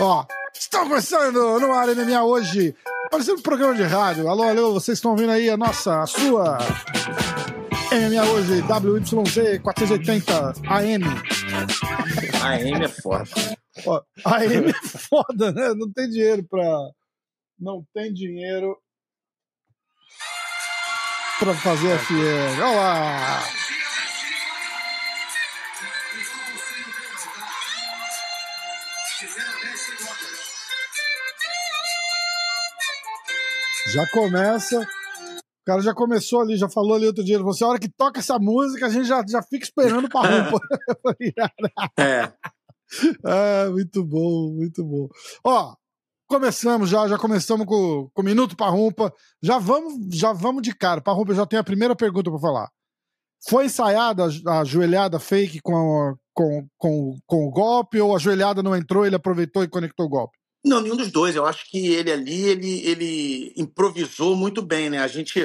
[0.00, 2.74] Ó, estamos começando no Área MMA hoje,
[3.10, 4.28] parecendo um programa de rádio.
[4.28, 6.58] Alô, alô, vocês estão ouvindo aí a nossa, a sua
[7.90, 11.04] MMA hoje, WYZ 480 AM.
[12.42, 13.30] AM é foda.
[13.86, 15.72] Ó, AM é foda, né?
[15.74, 16.90] Não tem dinheiro pra.
[17.58, 18.76] Não tem dinheiro
[21.38, 22.60] pra fazer FM.
[22.60, 23.57] Olha lá!
[33.92, 34.80] Já começa.
[34.80, 37.38] O cara já começou ali, já falou ali outro dia.
[37.38, 40.60] Você, a hora que toca essa música, a gente já, já fica esperando pra roupa.
[41.98, 42.32] É.
[43.22, 45.08] ah, muito bom, muito bom.
[45.44, 45.74] Ó,
[46.26, 49.12] começamos já, já começamos com, com o minuto para rumpa.
[49.42, 51.00] Já vamos, já vamos de cara.
[51.00, 52.70] Para rumpa, eu já tenho a primeira pergunta para falar.
[53.46, 58.62] Foi ensaiada a, a joelhada fake com, com, com, com o golpe ou a joelhada
[58.62, 60.37] não entrou, ele aproveitou e conectou o golpe?
[60.64, 61.36] Não, nenhum dos dois.
[61.36, 64.98] Eu acho que ele ali, ele, ele improvisou muito bem, né?
[64.98, 65.40] A gente.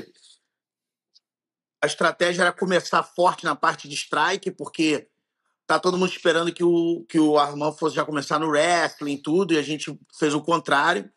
[1.82, 5.08] A estratégia era começar forte na parte de strike, porque
[5.68, 9.54] tá todo mundo esperando que o, que o Armand fosse já começar no wrestling tudo,
[9.54, 11.10] e a gente fez o contrário,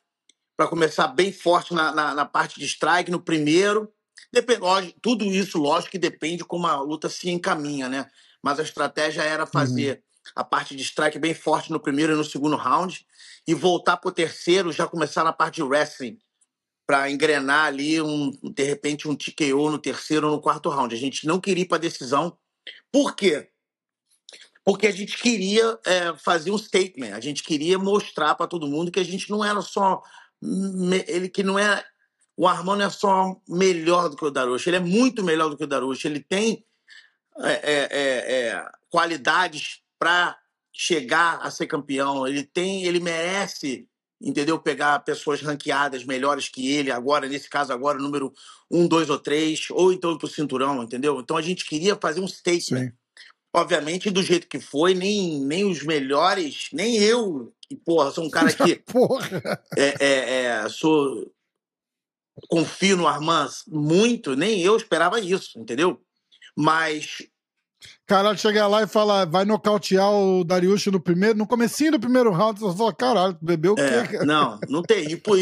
[0.56, 3.92] para começar bem forte na, na, na, parte de strike, no primeiro.
[4.32, 8.10] Depende, lógico, tudo isso, lógico, que depende como a luta se encaminha, né?
[8.42, 10.02] Mas a estratégia era fazer uhum.
[10.34, 13.06] A parte de strike bem forte no primeiro e no segundo round,
[13.46, 16.18] e voltar para o terceiro, já começar na parte de wrestling,
[16.86, 20.94] para engrenar ali, um, de repente, um TKO no terceiro ou no quarto round.
[20.94, 22.38] A gente não queria ir para decisão.
[22.92, 23.48] Por quê?
[24.64, 28.90] Porque a gente queria é, fazer um statement, a gente queria mostrar para todo mundo
[28.90, 30.02] que a gente não era só.
[31.06, 31.84] Ele que não é.
[32.36, 35.64] O Armando é só melhor do que o Darush, ele é muito melhor do que
[35.64, 36.66] o Darush, ele tem
[37.38, 40.38] é, é, é, é qualidades para
[40.72, 42.26] chegar a ser campeão.
[42.26, 43.88] Ele tem, ele merece,
[44.20, 44.58] entendeu?
[44.58, 48.32] Pegar pessoas ranqueadas melhores que ele, agora, nesse caso, agora, número
[48.70, 51.18] um, dois ou três, ou então pro cinturão, entendeu?
[51.20, 52.88] Então a gente queria fazer um statement.
[52.88, 52.92] Sim.
[53.54, 58.30] Obviamente, do jeito que foi, nem, nem os melhores, nem eu, que, porra, sou um
[58.30, 58.76] cara que.
[58.84, 59.62] porra!
[59.76, 61.32] É, é, é, sou.
[62.48, 65.98] Confio no Armand muito, nem eu esperava isso, entendeu?
[66.54, 67.26] Mas
[68.06, 72.30] Caralho, chegar lá e falar, vai nocautear o Dariush no primeiro, no comecinho do primeiro
[72.30, 74.18] round, você fala, caralho, bebeu o é, quê?
[74.24, 75.10] Não, não tem.
[75.10, 75.36] E por...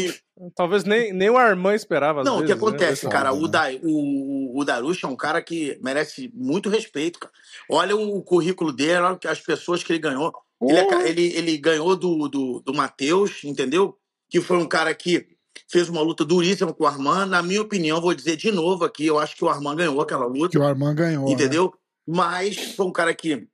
[0.53, 2.23] Talvez nem, nem o Armand esperava.
[2.23, 2.67] Não, vezes, o que né?
[2.67, 3.11] acontece, né?
[3.11, 7.33] cara, o, da, o, o Darush é um cara que merece muito respeito, cara.
[7.69, 10.33] Olha o currículo dele, olha as pessoas que ele ganhou.
[10.61, 13.97] Ele, é, ele, ele, ganhou do, do, do Matheus, entendeu?
[14.29, 15.25] Que foi um cara que
[15.69, 17.27] fez uma luta duríssima com o Armand.
[17.27, 20.25] Na minha opinião, vou dizer de novo aqui, eu acho que o Armand ganhou aquela
[20.25, 20.49] luta.
[20.49, 21.29] Que o Armand ganhou.
[21.29, 21.65] Entendeu?
[21.65, 21.84] Né?
[22.07, 23.47] Mas foi um cara que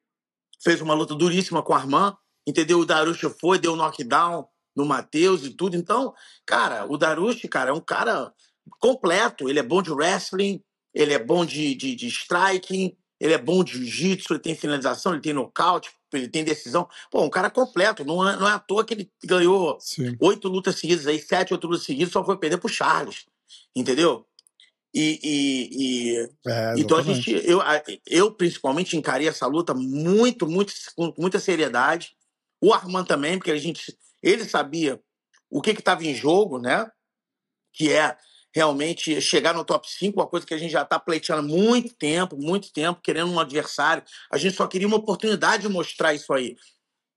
[0.63, 2.79] fez uma luta duríssima com o Armand, entendeu?
[2.79, 5.75] O Darush foi, deu knockdown no Matheus e tudo.
[5.75, 6.13] Então,
[6.45, 8.33] cara, o Darush, cara, é um cara
[8.79, 9.49] completo.
[9.49, 10.63] Ele é bom de wrestling,
[10.93, 15.13] ele é bom de, de, de striking, ele é bom de jiu-jitsu, ele tem finalização,
[15.13, 16.87] ele tem nocaute, ele tem decisão.
[17.09, 18.03] Pô, um cara completo.
[18.03, 20.15] Não é, não é à toa que ele ganhou Sim.
[20.19, 23.25] oito lutas seguidas aí, sete, oito lutas seguidas, só foi perder pro Charles.
[23.75, 24.25] Entendeu?
[24.93, 26.29] E, e, e...
[26.47, 27.59] É, então a gente, eu,
[28.05, 32.15] eu principalmente encarei essa luta muito, muito, com muita seriedade.
[32.61, 35.01] O Armand também, porque a gente, ele sabia
[35.49, 36.89] o que estava em jogo, né?
[37.73, 38.17] Que é
[38.53, 42.37] realmente chegar no top 5, uma coisa que a gente já está pleiteando muito tempo,
[42.37, 44.03] muito tempo, querendo um adversário.
[44.31, 46.55] A gente só queria uma oportunidade de mostrar isso aí.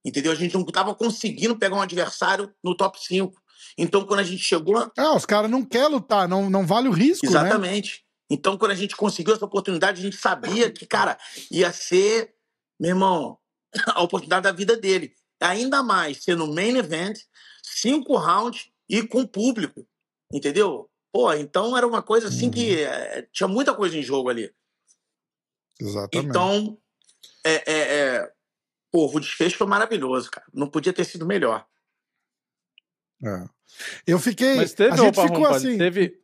[0.05, 0.33] Entendeu?
[0.33, 3.35] A gente não estava conseguindo pegar um adversário no top 5.
[3.77, 4.91] Então, quando a gente chegou.
[4.97, 7.27] Ah, os caras não querem lutar, não, não vale o risco.
[7.27, 7.33] Né?
[7.33, 7.99] Exatamente.
[7.99, 8.05] Né?
[8.31, 11.19] Então, quando a gente conseguiu essa oportunidade, a gente sabia que, cara,
[11.51, 12.35] ia ser,
[12.81, 13.39] meu irmão,
[13.95, 15.15] a oportunidade da vida dele.
[15.41, 17.19] Ainda mais ser no main event,
[17.63, 19.87] cinco rounds e com público.
[20.33, 20.91] Entendeu?
[21.13, 22.51] Pô, então era uma coisa assim uhum.
[22.51, 24.53] que é, tinha muita coisa em jogo ali.
[25.81, 26.29] Exatamente.
[26.29, 26.79] Então,
[27.45, 28.33] é, é, é,
[28.91, 30.47] pô, o desfecho foi maravilhoso, cara.
[30.53, 31.67] Não podia ter sido melhor.
[33.23, 33.49] É.
[34.07, 34.57] Eu fiquei.
[34.57, 35.79] Mas teve, a gente opa, ficou assim.
[35.79, 36.15] Teve,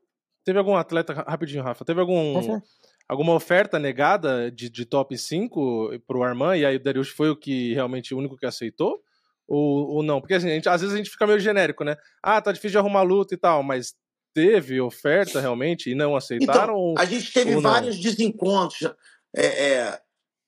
[0.44, 2.60] teve algum atleta, rapidinho, Rafa, teve algum.
[3.08, 7.34] Alguma oferta negada de, de top 5 pro Armand e aí o Darius foi o
[7.34, 9.02] que realmente o único que aceitou?
[9.48, 10.20] Ou, ou não?
[10.20, 11.96] Porque assim, gente, às vezes a gente fica meio genérico, né?
[12.22, 13.96] Ah, tá difícil de arrumar luta e tal, mas
[14.32, 16.92] teve oferta realmente e não aceitaram?
[16.92, 18.92] Então, a gente teve vários desencontros.
[19.36, 20.00] É, é,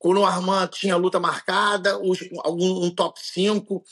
[0.05, 2.13] o Armand tinha luta marcada, um,
[2.87, 3.85] um top 5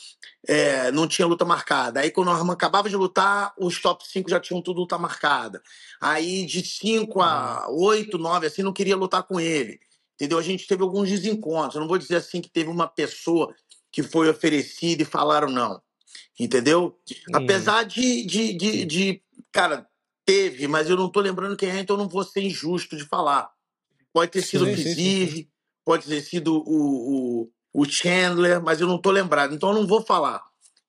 [0.47, 2.01] é, não tinha luta marcada.
[2.01, 5.63] Aí quando o Armand acabava de lutar, os top 5 já tinham tudo luta marcada.
[6.01, 9.79] Aí de 5 a 8, 9, assim, não queria lutar com ele.
[10.17, 10.39] entendeu?
[10.39, 11.77] A gente teve alguns desencontros.
[11.77, 13.55] Eu não vou dizer assim que teve uma pessoa
[13.93, 15.81] que foi oferecida e falaram não,
[16.39, 16.99] entendeu?
[17.29, 17.33] Hum.
[17.35, 19.23] Apesar de, de, de, de,
[19.53, 19.87] cara,
[20.25, 23.05] teve, mas eu não tô lembrando quem é, então eu não vou ser injusto de
[23.05, 23.51] falar.
[24.13, 25.49] Pode ter sido sim, o Kizir,
[25.85, 29.87] pode ter sido o, o, o, Chandler, mas eu não tô lembrado, então eu não
[29.87, 30.43] vou falar,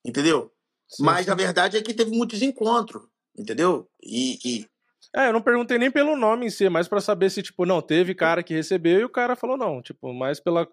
[0.06, 0.52] entendeu?
[0.88, 1.32] Sim, mas sim.
[1.32, 3.04] a verdade é que teve muitos encontros,
[3.38, 3.90] entendeu?
[4.04, 4.68] E, e...
[5.16, 7.82] É, eu não perguntei nem pelo nome em si, mas para saber se, tipo, não,
[7.82, 10.68] teve cara que recebeu e o cara falou não, tipo, mais pela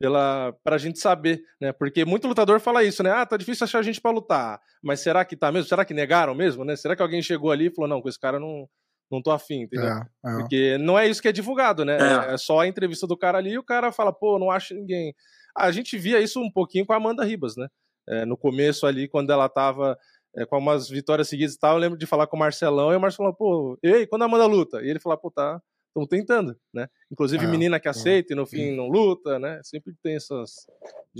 [0.00, 1.72] pela pra gente saber, né?
[1.72, 3.10] Porque muito lutador fala isso, né?
[3.10, 4.58] Ah, tá difícil achar gente para lutar.
[4.82, 5.68] Mas será que tá mesmo?
[5.68, 6.74] Será que negaram mesmo, né?
[6.74, 8.66] Será que alguém chegou ali e falou: "Não, com esse cara não
[9.10, 9.88] não tô afim", entendeu?
[9.88, 10.36] É, é.
[10.38, 11.98] Porque não é isso que é divulgado, né?
[11.98, 12.34] É.
[12.34, 12.36] é.
[12.36, 15.14] só a entrevista do cara ali e o cara fala: "Pô, não acho ninguém".
[15.56, 17.68] A gente via isso um pouquinho com a Amanda Ribas, né?
[18.08, 19.96] É, no começo ali quando ela tava
[20.36, 22.96] é, com umas vitórias seguidas e tal, eu lembro de falar com o Marcelão e
[22.96, 24.80] o Marcelão, pô, ei, quando a Amanda luta?
[24.82, 26.88] E ele falou, pô, tá, estão tentando, né?
[27.10, 28.34] Inclusive é, menina que aceita é.
[28.34, 29.60] e no fim não luta, né?
[29.62, 30.66] Sempre tem essas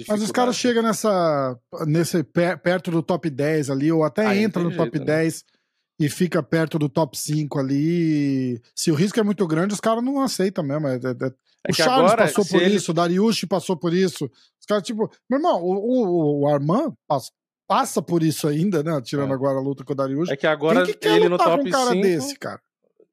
[0.09, 4.63] Mas os caras chegam nessa nesse perto do top 10 ali ou até Aí entra
[4.63, 5.60] no top jeito, 10 né?
[6.01, 8.59] E fica perto do top 5 ali.
[8.75, 10.89] Se o risco é muito grande, os caras não aceitam mesmo.
[10.89, 11.33] É, é, é...
[11.63, 12.75] É o Charles agora, passou por ele...
[12.75, 14.25] isso, o Dariush passou por isso.
[14.59, 17.31] Os caras, tipo, meu irmão, o, o, o Armand passa,
[17.69, 18.99] passa por isso ainda, né?
[19.03, 19.35] Tirando é.
[19.35, 20.31] agora a luta com o Dariush.
[20.31, 22.63] É que agora que ele no top um cara 5, desse, cara?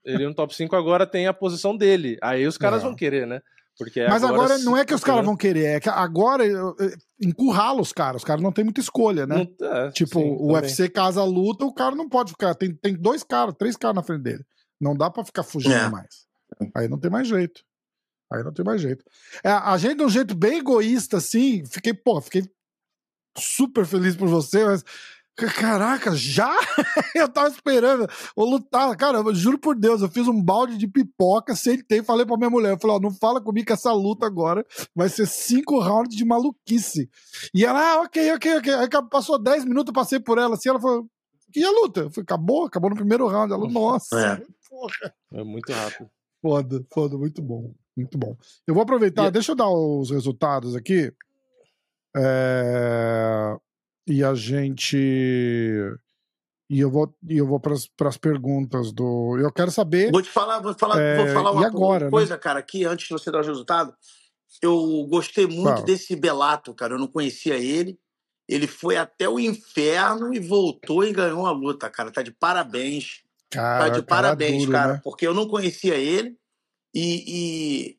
[0.05, 2.17] ele no top 5 agora tem a posição dele.
[2.23, 2.85] Aí os caras é.
[2.85, 3.41] vão querer, né?
[3.77, 6.43] Porque Mas agora, agora não é que os caras vão querer, é que agora
[7.21, 8.21] encurrala os caras.
[8.21, 9.47] Os caras não tem muita escolha, né?
[9.59, 12.55] Não, é, tipo, sim, o UFC casa luta, o cara não pode ficar.
[12.55, 14.43] Tem, tem dois caras, três caras na frente dele.
[14.81, 15.89] Não dá para ficar fugindo é.
[15.89, 16.25] mais.
[16.75, 17.61] Aí não tem mais jeito.
[18.31, 19.05] Aí não tem mais jeito.
[19.43, 22.43] É, a gente, de um jeito bem egoísta, assim, fiquei, pô, fiquei
[23.37, 24.83] super feliz por você, mas
[25.37, 26.51] Caraca, já?
[27.13, 28.07] eu tava esperando.
[28.35, 28.95] Vou lutar.
[28.97, 32.49] Cara, eu juro por Deus, eu fiz um balde de pipoca, sentei, falei pra minha
[32.49, 32.71] mulher.
[32.71, 36.25] Eu falei, ó, não fala comigo que essa luta agora vai ser cinco rounds de
[36.25, 37.07] maluquice.
[37.53, 38.73] E ela, ah, ok, ok, ok.
[38.73, 41.07] Aí passou dez minutos, eu passei por ela assim, ela falou,
[41.55, 42.01] e a luta?
[42.01, 43.53] Eu falei, acabou, acabou no primeiro round.
[43.53, 44.41] Ela, nossa, é.
[44.67, 45.13] porra.
[45.33, 46.09] É muito rápido.
[46.41, 47.75] Foda, foda, muito bom.
[47.95, 48.35] Muito bom.
[48.65, 49.31] Eu vou aproveitar, e...
[49.31, 51.13] deixa eu dar os resultados aqui.
[52.15, 53.55] É
[54.07, 54.97] e a gente.
[56.69, 59.37] E eu vou, e eu vou para as perguntas do.
[59.37, 60.11] Eu quero saber.
[60.11, 61.17] Vou te falar, vou falar, é...
[61.17, 62.39] vou falar uma, agora, uma coisa, né?
[62.39, 63.93] cara, aqui antes de você dar o resultado.
[64.61, 66.95] Eu gostei muito desse Belato, cara.
[66.95, 67.99] Eu não conhecia ele.
[68.47, 72.11] Ele foi até o inferno e voltou e ganhou a luta, cara.
[72.11, 73.21] Tá de parabéns.
[73.49, 74.93] Cara, tá de parabéns, duro, cara.
[74.93, 75.01] Né?
[75.03, 76.37] Porque eu não conhecia ele.
[76.93, 77.97] E,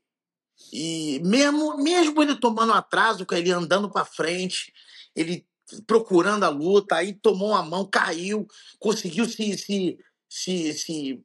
[0.72, 4.72] e, e, mesmo, mesmo ele tomando atraso, ele andando para frente,
[5.14, 5.46] ele
[5.86, 8.46] procurando a luta, aí tomou uma mão, caiu,
[8.78, 9.98] conseguiu se, se,
[10.28, 11.24] se, se,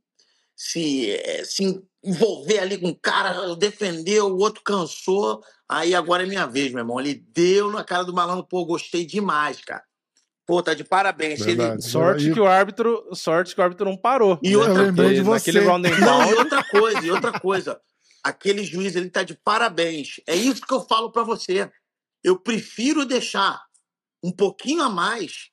[0.55, 5.41] se, eh, se envolver ali com o cara, defendeu, o outro cansou.
[5.67, 6.99] Aí agora é minha vez, meu irmão.
[6.99, 9.83] Ele deu na cara do malandro, pô, gostei demais, cara.
[10.45, 11.39] Pô, tá de parabéns.
[11.41, 11.81] Ele...
[11.81, 14.37] Sorte que o árbitro, sorte que o árbitro não parou.
[14.43, 15.51] E outra eu lembrei de você.
[15.59, 17.79] Round não, e outra coisa, e outra coisa.
[18.21, 20.19] Aquele juiz, ele tá de parabéns.
[20.27, 21.71] É isso que eu falo para você.
[22.21, 23.61] Eu prefiro deixar
[24.23, 25.49] um pouquinho a mais,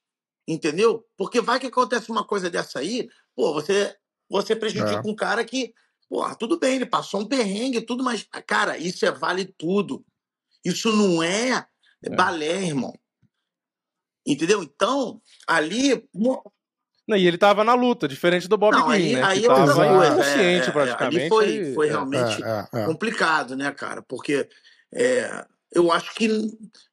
[0.47, 1.05] entendeu?
[1.17, 3.95] Porque vai que acontece uma coisa dessa aí, pô, você,
[4.29, 5.11] você prejudica é.
[5.11, 5.75] um cara que,
[6.09, 10.05] pô, tudo bem, ele passou um perrengue tudo, mas, cara, isso é vale tudo.
[10.65, 11.67] Isso não é,
[12.05, 12.11] é.
[12.15, 12.95] balé, irmão.
[14.27, 14.63] Entendeu?
[14.63, 16.09] Então, ali.
[17.09, 19.23] Não, e ele tava na luta, diferente do Bob não, Green, aí, né?
[19.25, 20.15] Aí que é tava coisa.
[20.15, 21.19] consciente, é, é, praticamente.
[21.19, 22.43] Ali foi, foi realmente
[22.87, 24.03] complicado, né, cara?
[24.03, 24.49] Porque
[24.95, 26.29] é, eu acho que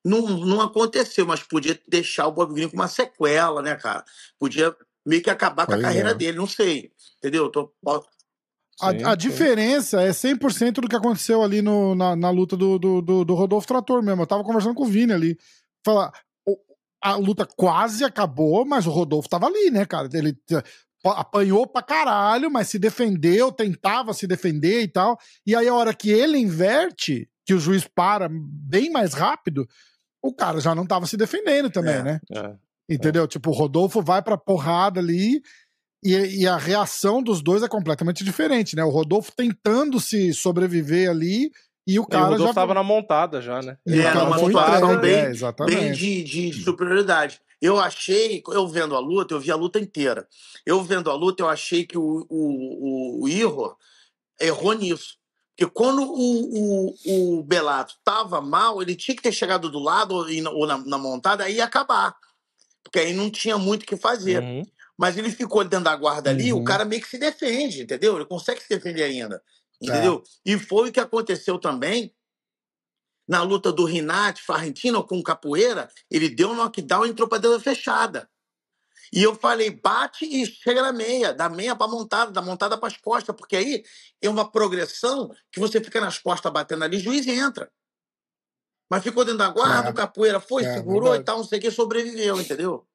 [0.03, 4.03] não, não aconteceu, mas podia deixar o Bob Green com uma sequela, né, cara?
[4.39, 6.13] Podia meio que acabar com a carreira é.
[6.13, 6.91] dele, não sei.
[7.17, 7.49] Entendeu?
[7.49, 7.71] Tô...
[8.79, 13.01] A, a, diferença é 100% do que aconteceu ali no, na, na luta do, do,
[13.01, 14.21] do, do, Rodolfo Trator mesmo.
[14.21, 15.37] Eu tava conversando com o Vini ali.
[15.83, 16.11] Falar,
[17.01, 20.09] a luta quase acabou, mas o Rodolfo tava ali, né, cara?
[20.13, 20.37] Ele
[21.03, 25.17] apanhou pra caralho, mas se defendeu, tentava se defender e tal.
[25.45, 29.65] E aí a hora que ele inverte, que o juiz para bem mais rápido,
[30.21, 32.19] o cara já não estava se defendendo também, é, né?
[32.29, 32.55] É,
[32.89, 33.23] Entendeu?
[33.23, 33.27] É.
[33.27, 35.41] Tipo, o Rodolfo vai pra porrada ali
[36.03, 38.83] e, e, a reação dos dois é completamente diferente, né?
[38.83, 41.49] O Rodolfo tentando se sobreviver ali
[41.87, 42.23] e o cara.
[42.23, 43.77] E o Rodolfo já tava na montada já, né?
[43.87, 47.39] E é, uma situação bem, é, bem de, de superioridade.
[47.61, 50.27] Eu achei, eu vendo a luta, eu vi a luta inteira.
[50.65, 53.75] Eu vendo a luta, eu achei que o, o, o, o Irro
[54.39, 55.17] errou nisso.
[55.57, 60.13] Porque quando o, o, o Belato estava mal, ele tinha que ter chegado do lado
[60.13, 62.15] ou, na, na montada aí ia acabar.
[62.83, 64.43] Porque aí não tinha muito o que fazer.
[64.43, 64.63] Uhum.
[64.95, 66.61] Mas ele ficou dentro da guarda ali, uhum.
[66.61, 68.15] o cara meio que se defende, entendeu?
[68.15, 69.41] Ele consegue se defender ainda.
[69.81, 70.23] Entendeu?
[70.45, 70.53] É.
[70.53, 72.13] E foi o que aconteceu também
[73.27, 75.89] na luta do Rinat Farrentino com capoeira.
[76.09, 78.29] Ele deu um knockdown e entrou pra dentro fechada.
[79.11, 82.87] E eu falei, bate e chega na meia, da meia para montada, da montada para
[82.87, 83.83] as costas, porque aí
[84.21, 87.71] é uma progressão que você fica nas costas batendo ali, juiz e entra.
[88.89, 89.91] Mas ficou dentro da guarda, é.
[89.91, 92.87] o capoeira foi, é, segurou e tal, não sei o que, sobreviveu, entendeu?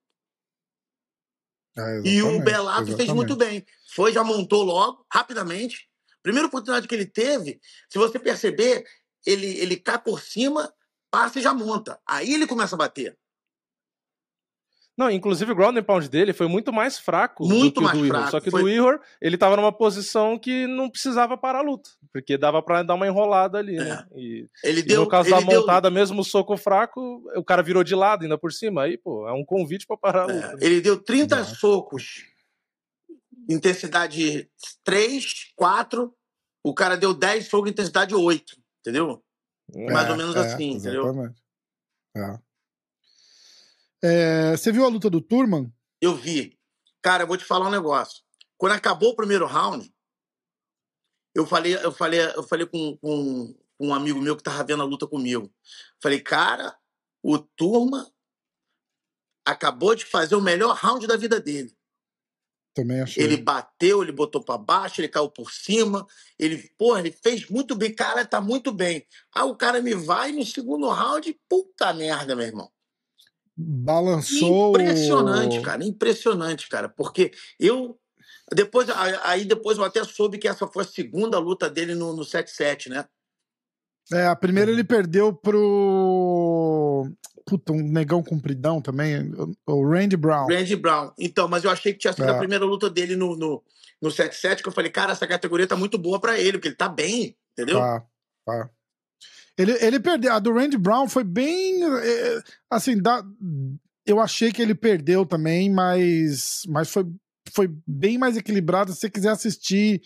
[1.76, 2.96] É, e o Belato exatamente.
[2.96, 3.64] fez muito bem.
[3.94, 5.88] Foi, já montou logo, rapidamente.
[6.22, 8.84] Primeira oportunidade que ele teve, se você perceber,
[9.26, 10.72] ele, ele cai por cima,
[11.10, 12.00] passa e já monta.
[12.06, 13.18] Aí ele começa a bater.
[14.96, 17.98] Não, inclusive o ground and pound dele foi muito mais fraco muito do que mais
[17.98, 18.30] o do fraco.
[18.30, 18.62] Só que foi...
[18.62, 22.82] do Ihor, ele tava numa posição que não precisava parar a luta, porque dava para
[22.82, 23.84] dar uma enrolada ali, né?
[23.84, 23.88] é.
[23.88, 24.06] né?
[24.14, 25.92] E, ele e deu, no caso da montada, deu...
[25.92, 29.32] mesmo o soco fraco, o cara virou de lado ainda por cima, aí, pô, é
[29.32, 30.46] um convite para parar a é, luta.
[30.46, 30.50] É.
[30.52, 30.58] Né?
[30.60, 31.44] Ele deu 30 não.
[31.46, 32.26] socos,
[33.48, 34.50] intensidade
[34.84, 36.14] 3, 4,
[36.62, 39.22] o cara deu 10 socos, intensidade 8, entendeu?
[39.74, 41.08] É, Mais ou menos assim, exatamente.
[41.16, 41.34] entendeu?
[42.14, 42.51] É.
[44.02, 45.72] É, você viu a luta do Turman?
[46.00, 46.58] Eu vi.
[47.00, 48.22] Cara, eu vou te falar um negócio.
[48.58, 49.92] Quando acabou o primeiro round,
[51.34, 54.82] eu falei, eu falei, eu falei com, com, com um amigo meu que tava vendo
[54.82, 55.52] a luta comigo.
[56.02, 56.76] Falei, cara,
[57.22, 58.04] o Turman
[59.44, 61.72] acabou de fazer o melhor round da vida dele.
[62.74, 63.22] Também achei.
[63.22, 66.06] Ele bateu, ele botou para baixo, ele caiu por cima.
[66.38, 67.94] Ele, porra, ele fez muito bem.
[67.94, 69.06] Cara, tá muito bem.
[69.34, 72.72] Aí o cara me vai no segundo round, puta merda, meu irmão
[73.62, 74.70] balançou.
[74.70, 77.98] Impressionante, cara, impressionante, cara, porque eu
[78.54, 78.88] depois
[79.22, 82.88] aí depois eu até soube que essa foi a segunda luta dele no, no 7-7,
[82.88, 83.04] né?
[84.12, 87.08] É, a primeira ele perdeu pro
[87.46, 89.32] puta, um negão compridão também,
[89.66, 90.46] o Randy Brown.
[90.48, 91.12] Randy Brown.
[91.18, 92.30] Então, mas eu achei que tinha sido é.
[92.30, 93.62] a primeira luta dele no no,
[94.00, 96.74] no 7-7, que eu falei, cara, essa categoria tá muito boa para ele, porque ele
[96.74, 97.78] tá bem, entendeu?
[97.78, 98.04] Tá,
[98.44, 98.70] tá.
[99.58, 100.32] Ele, ele perdeu.
[100.32, 101.82] A do Randy Brown foi bem.
[101.84, 103.22] É, assim, da,
[104.06, 107.04] eu achei que ele perdeu também, mas, mas foi,
[107.54, 108.92] foi bem mais equilibrado.
[108.92, 110.02] Se você quiser assistir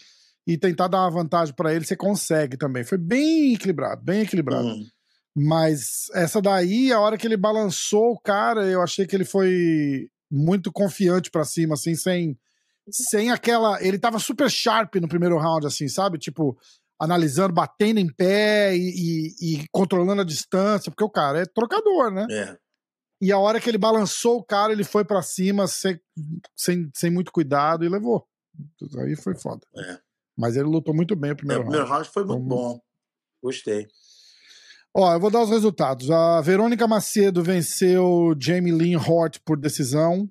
[0.47, 2.85] e tentar dar uma vantagem para ele, você consegue também.
[2.85, 4.69] Foi bem equilibrado, bem equilibrado.
[4.69, 4.87] Uhum.
[5.37, 10.09] Mas essa daí, a hora que ele balançou o cara, eu achei que ele foi
[10.31, 12.39] muito confiante para cima, assim, sem,
[12.91, 13.83] sem aquela.
[13.83, 16.19] Ele tava super sharp no primeiro round, assim, sabe?
[16.19, 16.57] Tipo,
[17.01, 22.11] analisando, batendo em pé e, e, e, controlando a distância, porque o cara é trocador,
[22.11, 22.27] né?
[22.31, 22.57] É.
[23.21, 25.99] E a hora que ele balançou o cara, ele foi para cima sem,
[26.55, 28.27] sem, sem muito cuidado e levou.
[28.99, 29.67] Aí foi foda.
[29.77, 29.99] É.
[30.37, 31.69] Mas ele lutou muito bem o primeiro round.
[31.69, 32.81] O primeiro round foi muito bom.
[33.43, 33.87] Gostei.
[34.95, 36.11] Ó, eu vou dar os resultados.
[36.11, 40.29] A Verônica Macedo venceu Jamie Lynn Hort por decisão.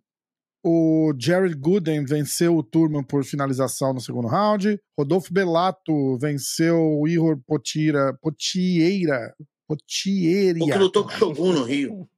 [0.68, 4.82] O Jared Gooden venceu o Turman por finalização no segundo round.
[4.98, 9.36] Rodolfo Belato venceu o Ihor Potira, Potieira.
[9.68, 10.58] Potieira.
[10.64, 12.10] O que lutou com o Shogun no Rio.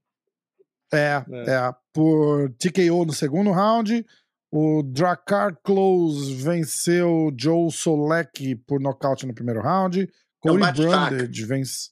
[0.94, 4.06] É, é, é, por TKO no segundo round.
[4.50, 10.04] O Dracar Close venceu Joe Solek por nocaute no primeiro round.
[10.04, 10.08] É
[10.40, 11.90] Corey é Brandage vence.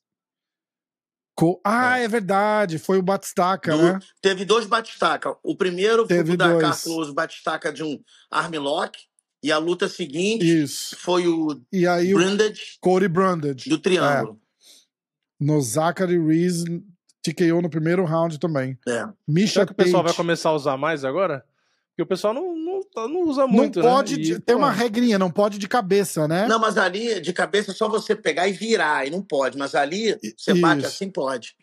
[1.35, 2.05] Co ah, é.
[2.05, 2.07] é.
[2.07, 3.99] verdade, foi o Batistaca, né?
[4.21, 5.35] Teve dois Batistaca.
[5.43, 7.99] O primeiro teve foi o Dakar Close Batistaca de um
[8.31, 8.97] armlock.
[9.43, 10.95] E a luta seguinte Isso.
[10.97, 13.69] foi o e aí Brandage, Corey Brandage.
[13.69, 14.39] Do Triângulo.
[14.41, 15.45] É.
[15.45, 16.65] No Zachary Reese
[17.21, 18.77] TKO no primeiro round também.
[18.87, 19.07] É.
[19.27, 21.45] Misha Será que o pessoal vai começar a usar mais agora?
[21.95, 24.21] Porque o pessoal não, não, não usa muito, não pode, né?
[24.21, 24.61] E, tem pô...
[24.61, 26.45] uma regrinha, não pode de cabeça, né?
[26.45, 29.57] Não, mas ali, de cabeça, é só você pegar e virar, e não pode.
[29.57, 30.61] Mas ali, você Isso.
[30.61, 31.55] bate assim, pode.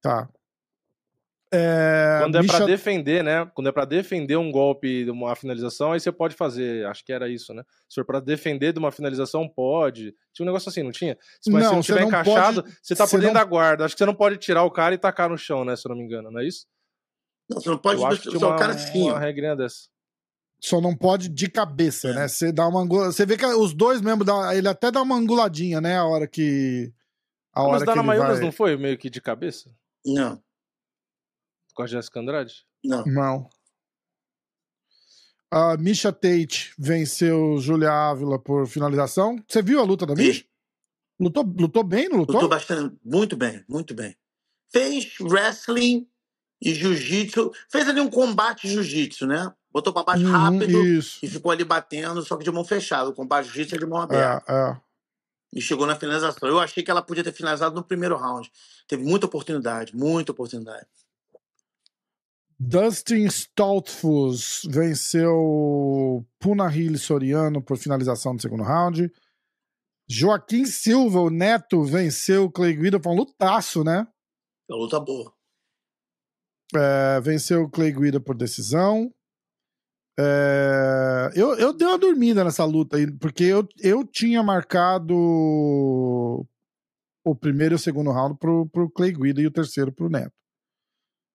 [0.00, 0.26] Tá.
[1.52, 2.20] É...
[2.22, 2.56] Quando é Misha...
[2.56, 3.50] para defender, né?
[3.54, 6.86] Quando é para defender um golpe de uma finalização, aí você pode fazer.
[6.86, 7.62] Acho que era isso, né?
[7.86, 10.14] Se for para defender de uma finalização, pode.
[10.32, 11.18] Tinha um negócio assim, não tinha?
[11.48, 12.78] Mas não, se não tiver não encaixado, pode...
[12.82, 13.40] você tá por dentro não...
[13.40, 13.84] da guarda.
[13.84, 15.76] Acho que você não pode tirar o cara e tacar no chão, né?
[15.76, 16.66] Se eu não me engano, não é isso?
[17.48, 19.10] Não, você não pode usar o cara assim.
[19.10, 19.88] Uma regrinha dessa.
[20.60, 22.14] Só não pode de cabeça, é.
[22.14, 22.28] né?
[22.28, 24.54] Você dá uma Você vê que os dois mesmo dá...
[24.54, 25.96] ele até dá uma anguladinha, né?
[25.96, 26.92] A hora que
[27.52, 28.40] a hora Mas Dana Mayunas vai...
[28.40, 29.70] não foi meio que de cabeça?
[30.04, 30.42] Não.
[31.74, 32.66] Com a Jessica Andrade?
[32.84, 33.04] Não.
[33.04, 33.50] Não.
[35.50, 39.42] A Misha Tate venceu Julia Ávila por finalização.
[39.48, 40.44] Você viu a luta da Misha?
[41.18, 42.34] Lutou, lutou bem, não lutou?
[42.34, 44.16] Lutou bastante, muito bem, muito bem.
[44.70, 46.08] Fez wrestling
[46.60, 47.52] e jiu-jitsu.
[47.68, 49.52] Fez ali um combate jiu-jitsu, né?
[49.70, 51.18] Botou pra baixo uhum, rápido isso.
[51.22, 53.10] e ficou ali batendo, só que de mão fechada.
[53.10, 54.52] O combate jiu-jitsu é de mão aberta.
[54.52, 54.80] É, é.
[55.54, 56.48] E chegou na finalização.
[56.48, 58.50] Eu achei que ela podia ter finalizado no primeiro round.
[58.86, 60.86] Teve muita oportunidade, muita oportunidade.
[62.60, 69.10] Dustin Stoltfus venceu Punahil Soriano por finalização no segundo round.
[70.08, 73.00] Joaquim Silva, o Neto, venceu o Clay Guida.
[73.00, 74.06] Foi um lutaço, né?
[74.68, 75.32] Uma luta boa.
[76.74, 79.12] É, venceu o Clay Guida por decisão.
[80.18, 85.14] É, eu, eu dei uma dormida nessa luta aí, porque eu, eu tinha marcado
[87.24, 90.32] o primeiro e o segundo round pro, pro Clay Guida e o terceiro pro Neto.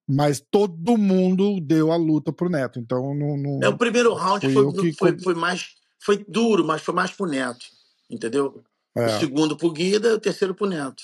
[0.08, 3.38] Mas todo mundo deu a luta pro Neto, então não.
[3.38, 4.94] não é, o primeiro round foi, que...
[4.94, 5.76] foi, foi, mais.
[5.98, 7.66] Foi duro, mas foi mais pro Neto.
[8.10, 8.64] Entendeu?
[8.96, 9.06] É.
[9.06, 11.04] O segundo pro Guida e o terceiro pro Neto.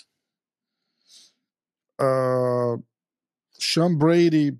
[2.02, 2.84] Uh,
[3.60, 4.58] Sean Brady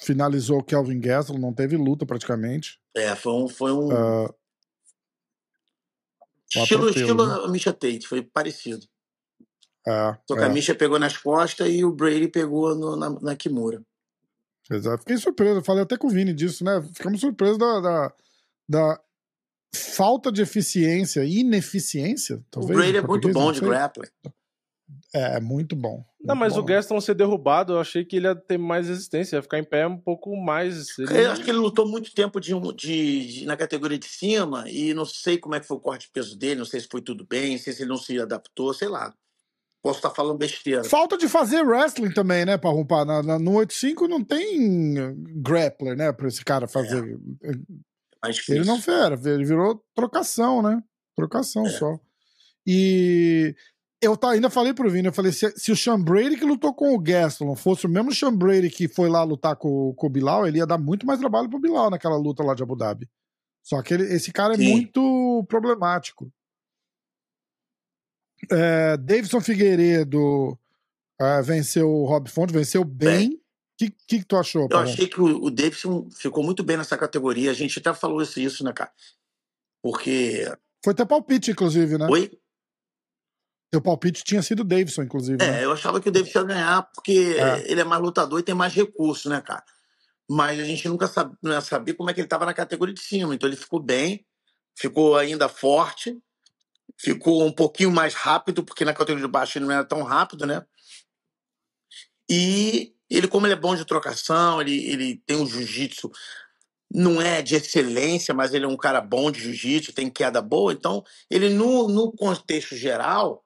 [0.00, 2.78] finalizou o Kelvin Gastelum, não teve luta praticamente.
[2.94, 3.48] É, foi um.
[3.48, 3.88] Foi um...
[3.88, 4.34] Uh,
[6.54, 7.48] estilo, estilo né?
[7.48, 8.86] Misha Tate, foi parecido.
[9.86, 10.44] É, Só que é.
[10.44, 13.82] a Misha pegou nas costas e o Brady pegou no, na, na Kimura.
[14.70, 14.98] Exato.
[14.98, 16.82] Fiquei surpreso, falei até com o Vini disso, né?
[16.94, 18.14] Ficamos surpresos da, da,
[18.68, 19.00] da
[19.74, 22.78] falta de eficiência, ineficiência, talvez.
[22.78, 24.08] O Brady é muito bom de grappling.
[25.14, 26.04] É, é, muito bom.
[26.20, 26.60] Não, mas bom.
[26.60, 29.64] o Gaston ser derrubado, eu achei que ele ia ter mais resistência, ia ficar em
[29.64, 30.98] pé um pouco mais.
[30.98, 31.24] Ele...
[31.24, 34.92] Eu acho que ele lutou muito tempo de, de, de, na categoria de cima e
[34.92, 37.00] não sei como é que foi o corte de peso dele, não sei se foi
[37.00, 39.14] tudo bem, não sei se ele não se adaptou, sei lá.
[39.82, 40.84] Posso estar falando besteira.
[40.84, 43.06] Falta de fazer wrestling também, né, para rompar.
[43.06, 47.18] Na, na, no 85 não tem grappler, né, para esse cara fazer.
[47.42, 47.52] É.
[48.48, 50.82] Ele não fera, ele virou trocação, né?
[51.14, 51.70] Trocação é.
[51.70, 51.98] só.
[52.66, 53.54] E
[54.00, 56.72] eu tá, ainda falei pro Vini, eu falei, se, se o Sean Brady que lutou
[56.72, 60.10] com o Gaston fosse o mesmo Sean Brady que foi lá lutar com, com o
[60.10, 63.08] Bilal, ele ia dar muito mais trabalho pro Bilal naquela luta lá de Abu Dhabi.
[63.62, 64.70] Só que ele, esse cara é Sim.
[64.70, 66.32] muito problemático.
[68.50, 70.56] É, Davidson Figueiredo
[71.20, 73.34] é, venceu o Rob Fonte, venceu bem.
[73.34, 73.40] O
[73.76, 74.68] que, que, que, tu achou?
[74.70, 77.50] Eu achei que o, o Davidson ficou muito bem nessa categoria.
[77.50, 78.92] A gente até falou isso, isso né, cara?
[79.82, 80.44] Porque.
[80.84, 82.06] Foi até palpite, inclusive, né?
[82.08, 82.30] Oi?
[83.70, 85.42] Teu palpite tinha sido o Davidson, inclusive.
[85.42, 85.64] É, né?
[85.64, 87.70] eu achava que o Davidson ia ganhar, porque é.
[87.70, 89.64] ele é mais lutador e tem mais recursos, né, cara?
[90.30, 92.94] Mas a gente nunca sabe, não ia saber como é que ele estava na categoria
[92.94, 93.34] de cima.
[93.34, 94.26] Então ele ficou bem,
[94.76, 96.18] ficou ainda forte
[96.98, 100.44] ficou um pouquinho mais rápido, porque na categoria de baixo ele não era tão rápido,
[100.44, 100.64] né?
[102.28, 106.10] E ele, como ele é bom de trocação, ele, ele tem um jiu-jitsu,
[106.92, 110.72] não é de excelência, mas ele é um cara bom de jiu-jitsu, tem queda boa,
[110.72, 113.44] então ele, no, no contexto geral,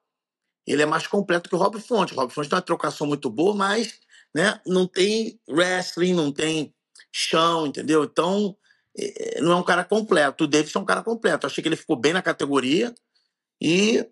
[0.65, 2.13] ele é mais completo que o Rob Fonte.
[2.13, 3.99] O Rob Fonte tem uma trocação muito boa, mas
[4.33, 6.73] né, não tem wrestling, não tem
[7.11, 8.03] chão, entendeu?
[8.03, 8.55] Então,
[8.97, 10.43] é, não é um cara completo.
[10.43, 11.45] O Davidson é um cara completo.
[11.45, 12.93] Eu achei que ele ficou bem na categoria,
[13.63, 14.05] e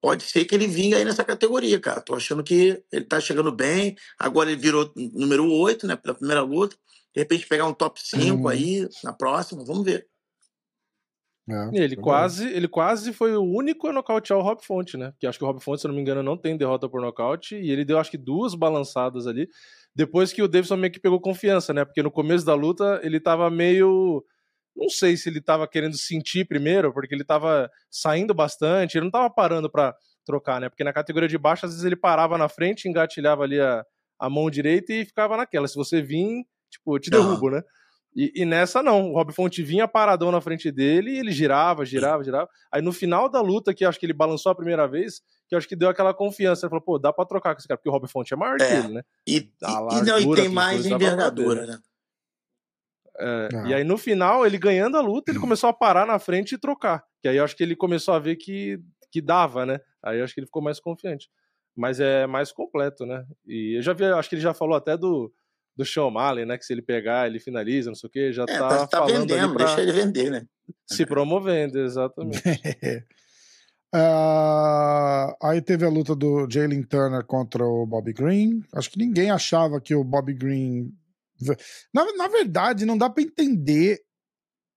[0.00, 2.00] pode ser que ele vinga aí nessa categoria, cara.
[2.00, 3.96] Tô achando que ele tá chegando bem.
[4.18, 5.94] Agora ele virou número 8, né?
[5.94, 6.76] Pela primeira luta.
[7.14, 8.48] De repente pegar um top 5 hum.
[8.48, 10.08] aí na próxima, vamos ver.
[11.48, 15.12] É, ele, quase, ele quase foi o único a nocautear o Rob Fonte, né?
[15.18, 17.00] Que acho que o Rob Fonte, se eu não me engano, não tem derrota por
[17.00, 17.56] nocaute.
[17.56, 19.48] E ele deu, acho que, duas balançadas ali.
[19.94, 21.84] Depois que o Davidson meio que pegou confiança, né?
[21.84, 24.24] Porque no começo da luta ele tava meio
[24.76, 29.08] não sei se ele estava querendo sentir primeiro, porque ele estava saindo bastante, ele não
[29.08, 30.68] estava parando para trocar, né?
[30.68, 33.84] Porque na categoria de baixo, às vezes ele parava na frente, engatilhava ali a,
[34.18, 35.68] a mão direita e ficava naquela.
[35.68, 37.52] Se você vir, tipo, eu te derrubo, uhum.
[37.52, 37.62] né?
[38.14, 41.84] E, e, nessa não, o Rob Fonte vinha paradão na frente dele e ele girava,
[41.84, 42.48] girava, girava.
[42.72, 45.68] Aí no final da luta, que acho que ele balançou a primeira vez, que acho
[45.68, 46.66] que deu aquela confiança.
[46.66, 48.60] Ele falou, pô, dá pra trocar com esse cara, porque o Rob Fonte é maior
[48.60, 48.66] é.
[48.66, 49.02] que ele, né?
[49.26, 51.78] E, e, não, e tem mais envergadura, né?
[53.22, 56.54] É, e aí no final, ele ganhando a luta, ele começou a parar na frente
[56.54, 57.04] e trocar.
[57.20, 58.80] Que aí eu acho que ele começou a ver que,
[59.12, 59.78] que dava, né?
[60.02, 61.28] Aí eu acho que ele ficou mais confiante.
[61.76, 63.24] Mas é mais completo, né?
[63.46, 65.32] E eu já vi, acho que ele já falou até do,
[65.76, 66.58] do Sean Malley, né?
[66.58, 68.32] Que se ele pegar, ele finaliza, não sei o quê.
[68.32, 69.66] Já é, tá, tá, tá falando vendendo, pra...
[69.66, 70.46] deixa ele vender, né?
[70.86, 72.42] Se promovendo, exatamente.
[73.94, 78.62] Uh, aí teve a luta do Jalen Turner contra o Bobby Green.
[78.74, 80.92] Acho que ninguém achava que o Bobby Green
[81.92, 84.00] na, na verdade, não dá para entender.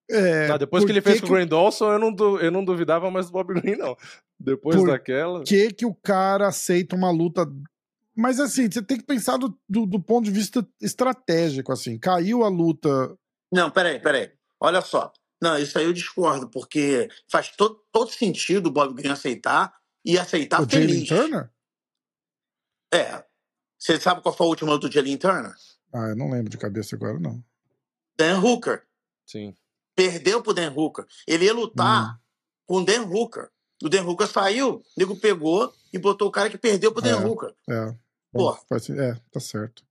[0.10, 1.22] É, depois que ele fez que...
[1.22, 3.96] com o Grant Dawson, eu não, eu não duvidava mais do Bob Green, não.
[4.40, 5.44] Depois por daquela.
[5.44, 7.46] que que o cara aceita uma luta.
[8.16, 11.98] Mas assim, você tem que pensar do, do, do ponto de vista estratégico, assim.
[11.98, 13.18] Caiu a luta.
[13.52, 14.32] Não, peraí, peraí.
[14.60, 15.12] Olha só.
[15.42, 19.74] Não, isso aí eu discordo, porque faz todo, todo sentido o Bob Green aceitar
[20.06, 21.06] e aceitar o feliz.
[21.06, 21.50] Jalen Turner?
[22.94, 23.24] É.
[23.78, 25.54] Você sabe qual foi a última luta do Jalen Turner?
[25.94, 27.44] Ah, eu não lembro de cabeça agora, não.
[28.18, 28.84] Dan Hooker.
[29.26, 29.56] Sim.
[29.96, 31.06] Perdeu pro Dan Hooker.
[31.28, 32.20] Ele ia lutar hum.
[32.66, 33.50] com o Dan Hooker.
[33.84, 37.20] O Dan Hooker saiu, o nego pegou e botou o cara que perdeu pro Dan
[37.20, 37.54] é, Hooker.
[37.70, 37.96] É.
[38.34, 38.52] Pô.
[38.52, 39.84] É, tá certo.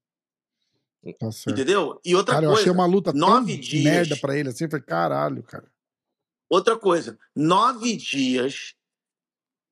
[1.19, 1.51] Tá certo.
[1.51, 2.01] Entendeu?
[2.05, 2.61] E outra cara, coisa.
[2.61, 4.69] Eu achei uma luta nove dias, merda pra ele assim.
[4.69, 5.65] Falei, caralho, cara.
[6.51, 7.19] Outra coisa.
[7.35, 8.75] Nove dias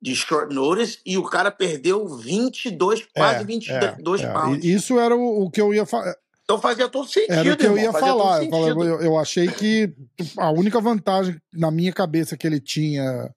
[0.00, 4.64] de short notice e o cara perdeu 22, quase é, 22 é, pounds.
[4.64, 6.16] Isso era o, o que eu ia falar.
[6.42, 7.32] Então fazia todo sentido.
[7.32, 8.42] Era o que eu ia falar.
[8.44, 9.94] Eu, eu, eu, achei que
[10.36, 13.32] a única vantagem na minha cabeça que ele tinha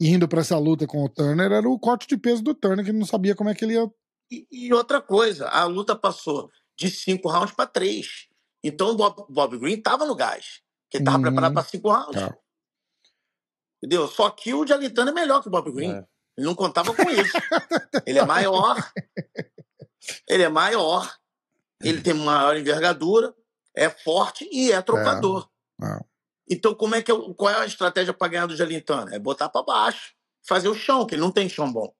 [0.00, 2.92] indo para essa luta com o Turner era o corte de peso do Turner, que
[2.92, 3.90] não sabia como é que ele ia.
[4.30, 8.28] E, e outra coisa, a luta passou de cinco rounds para três.
[8.62, 10.62] Então o Bob, Bob Green estava no gás.
[10.92, 11.22] Ele estava uhum.
[11.22, 12.20] preparado para cinco rounds.
[12.20, 12.36] Tá.
[13.78, 14.08] Entendeu?
[14.08, 15.92] Só que o Jalitano é melhor que o Bob Green.
[15.92, 16.06] É.
[16.36, 17.32] Ele não contava com isso.
[18.06, 18.76] ele é maior.
[20.28, 21.18] Ele é maior
[21.82, 23.34] ele tem maior envergadura,
[23.74, 25.48] é forte e é trocador.
[25.82, 26.00] É, é.
[26.48, 29.12] Então, como é que eu, qual é a estratégia para ganhar do Gelintano?
[29.12, 30.14] É botar para baixo,
[30.46, 31.92] fazer o chão, que ele não tem chão bom.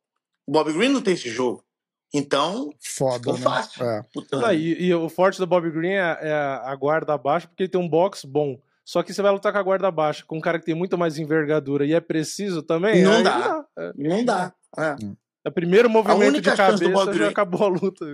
[0.47, 1.65] O Bob Green não tem esse jogo.
[2.15, 3.39] Então, Foda, né?
[3.39, 3.85] fácil.
[3.85, 4.03] É.
[4.33, 7.71] Não, e, e, o forte do Bob Green é, é, a guarda baixa, porque ele
[7.71, 8.59] tem um box bom.
[8.85, 10.97] Só que você vai lutar com a guarda baixa, com um cara que tem muito
[10.97, 13.03] mais envergadura e é preciso também.
[13.03, 13.39] Não dá.
[13.39, 13.67] Não dá.
[13.77, 13.93] É.
[13.97, 14.55] Não dá.
[14.79, 15.49] É.
[15.49, 17.29] O primeiro movimento de cabeça já Green...
[17.29, 18.07] acabou a luta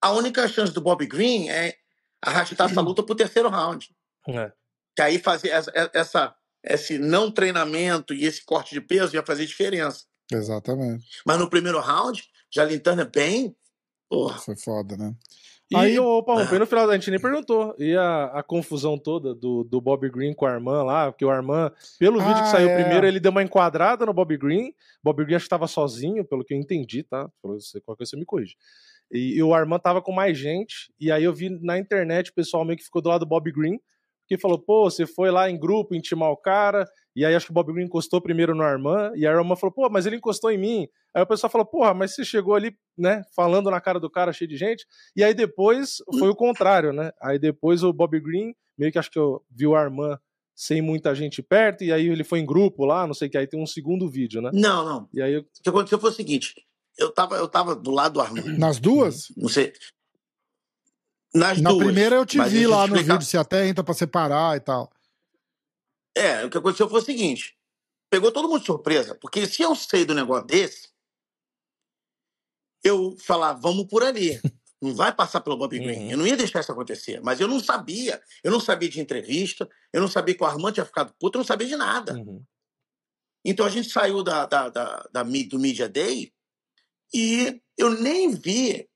[0.00, 1.76] a única chance do Bob Green é
[2.22, 3.94] arrastar essa luta para o terceiro round.
[4.28, 4.52] É.
[4.96, 9.44] Que aí fazer essa, essa, esse não treinamento e esse corte de peso ia fazer
[9.44, 10.04] diferença.
[10.32, 11.06] Exatamente.
[11.26, 13.54] Mas no primeiro round, já Lintana bem.
[14.08, 14.38] Porra.
[14.38, 15.14] Foi foda, né?
[15.70, 16.58] E aí, opa, é.
[16.58, 17.76] no final a gente nem perguntou.
[17.78, 21.30] E a, a confusão toda do, do Bob Green com o Arman lá, porque o
[21.30, 22.82] Arman, pelo ah, vídeo que saiu é.
[22.82, 24.74] primeiro, ele deu uma enquadrada no Bob Green.
[25.00, 27.30] Bob Green acho que estava sozinho, pelo que eu entendi, tá?
[27.40, 28.56] Qualquer coisa você me corrige.
[29.12, 32.34] E, e, o Armand tava com mais gente, e aí eu vi na internet o
[32.34, 33.80] pessoal meio que ficou do lado do Bob Green,
[34.30, 37.50] que falou, pô, você foi lá em grupo intimar o cara, e aí acho que
[37.50, 40.52] o Bob Green encostou primeiro no Armand, e a Armand falou, pô, mas ele encostou
[40.52, 40.88] em mim.
[41.12, 44.32] Aí o pessoal falou, porra, mas você chegou ali, né, falando na cara do cara,
[44.32, 47.10] cheio de gente, e aí depois foi o contrário, né?
[47.20, 50.16] Aí depois o Bob Green, meio que acho que eu vi o Armand
[50.54, 53.36] sem muita gente perto, e aí ele foi em grupo lá, não sei o que,
[53.38, 54.50] aí tem um segundo vídeo, né?
[54.54, 55.08] Não, não.
[55.12, 55.38] E aí...
[55.38, 56.54] O que aconteceu foi o seguinte,
[56.96, 58.56] eu tava, eu tava do lado do Armando.
[58.56, 59.26] Nas duas?
[59.36, 59.72] Não sei.
[61.34, 61.84] Nas Na duas.
[61.84, 64.90] primeira eu te vi lá no vídeo, se até entra pra separar e tal.
[66.16, 67.56] É, o que aconteceu foi o seguinte:
[68.10, 70.88] pegou todo mundo de surpresa, porque se eu sei do negócio desse,
[72.82, 74.40] eu falar, vamos por ali.
[74.82, 76.04] Não vai passar pelo Bob Green.
[76.04, 76.10] Uhum.
[76.12, 77.20] Eu não ia deixar isso acontecer.
[77.20, 78.18] Mas eu não sabia.
[78.42, 79.68] Eu não sabia de entrevista.
[79.92, 81.36] Eu não sabia que o Armando tinha ficado puto.
[81.36, 82.14] Eu não sabia de nada.
[82.14, 82.42] Uhum.
[83.44, 86.32] Então a gente saiu da, da, da, da, do Media Day
[87.12, 88.88] e eu nem vi,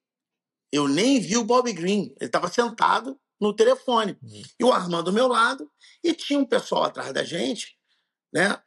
[0.72, 2.14] eu nem vi o Bob Green.
[2.20, 4.18] Ele estava sentado no telefone.
[4.22, 4.42] Uhum.
[4.58, 5.70] E o Armando do meu lado,
[6.02, 7.76] e tinha um pessoal atrás da gente,
[8.32, 8.58] né?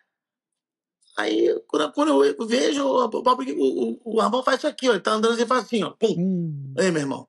[1.18, 5.14] Aí, quando, eu vejo, o, Bob, o, o, Armando faz isso aqui, ó, ele tá
[5.14, 6.14] andando e faz assim, ó, pum.
[6.16, 6.74] Uhum.
[6.78, 7.28] Ei, meu irmão, o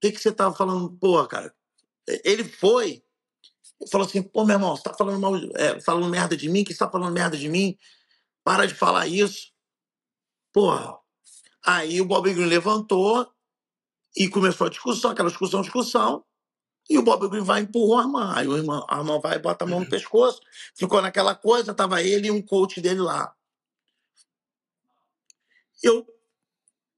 [0.00, 0.90] que, que você tava falando?
[0.98, 1.54] Porra, cara,
[2.24, 3.04] ele foi,
[3.90, 6.64] falou assim, pô, meu irmão, você tá falando, mal, é, falando merda de mim?
[6.64, 7.76] que você tá falando merda de mim?
[8.42, 9.52] Para de falar isso.
[10.52, 11.02] Porra,
[11.64, 13.32] Aí o Bob Green levantou
[14.16, 16.24] e começou a discussão, aquela discussão, discussão.
[16.90, 18.32] E o Bob Green vai e empurra o Armand.
[18.36, 20.40] Aí o irmão, Armand vai e bota a mão no pescoço.
[20.74, 23.34] Ficou naquela coisa, tava ele e um coach dele lá.
[25.82, 26.06] Eu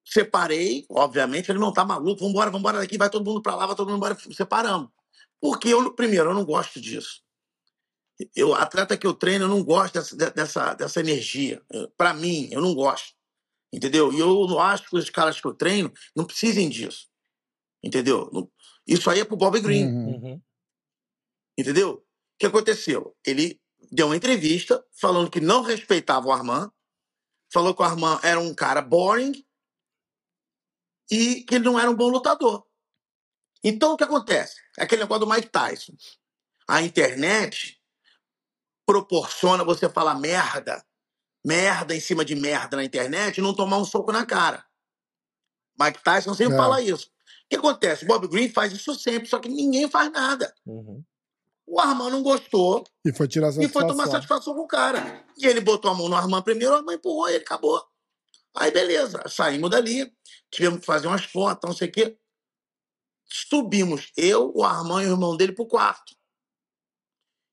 [0.05, 3.75] separei, obviamente, ele não tá maluco, vambora, vambora daqui, vai todo mundo para lá, vai
[3.75, 4.91] todo mundo embora, separamos.
[5.41, 7.23] Porque eu, primeiro, eu não gosto disso.
[8.35, 11.61] Eu, atleta que eu treino, eu não gosto dessa, dessa, dessa energia.
[11.97, 13.14] Para mim, eu não gosto.
[13.75, 14.13] Entendeu?
[14.13, 17.09] E eu não acho que os caras que eu treino não precisem disso.
[17.83, 18.31] Entendeu?
[18.87, 19.87] Isso aí é pro Bob Green.
[19.87, 20.11] Uhum.
[20.11, 20.43] uhum.
[21.59, 21.95] Entendeu?
[21.95, 23.17] O que aconteceu?
[23.27, 23.61] Ele
[23.91, 26.71] deu uma entrevista falando que não respeitava o Armand,
[27.53, 29.45] falou que o Armand era um cara boring
[31.11, 32.65] e que ele não era um bom lutador.
[33.63, 34.55] Então o que acontece?
[34.79, 35.95] É aquele negócio do Mike Tyson.
[36.69, 37.81] A internet
[38.87, 40.85] proporciona você falar merda
[41.45, 44.65] merda em cima de merda na internet e não tomar um soco na cara.
[45.79, 46.57] Mike Tyson sempre é.
[46.57, 47.07] fala isso.
[47.07, 48.05] O que acontece?
[48.05, 50.55] O Bob Green faz isso sempre, só que ninguém faz nada.
[50.65, 51.05] Uhum.
[51.67, 52.85] O Armand não gostou.
[53.05, 55.25] E foi tirar E foi tomar satisfação com o cara.
[55.37, 57.83] E ele botou a mão no Armand primeiro, o Armand empurrou ele, acabou.
[58.57, 60.13] Aí beleza, saímos dali,
[60.51, 62.19] tivemos que fazer umas fotos, não sei o quê.
[63.27, 66.15] Subimos, eu, o Armand e o irmão dele pro quarto.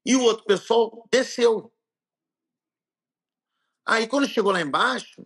[0.05, 1.71] E o outro pessoal desceu.
[3.85, 5.25] Aí quando chegou lá embaixo,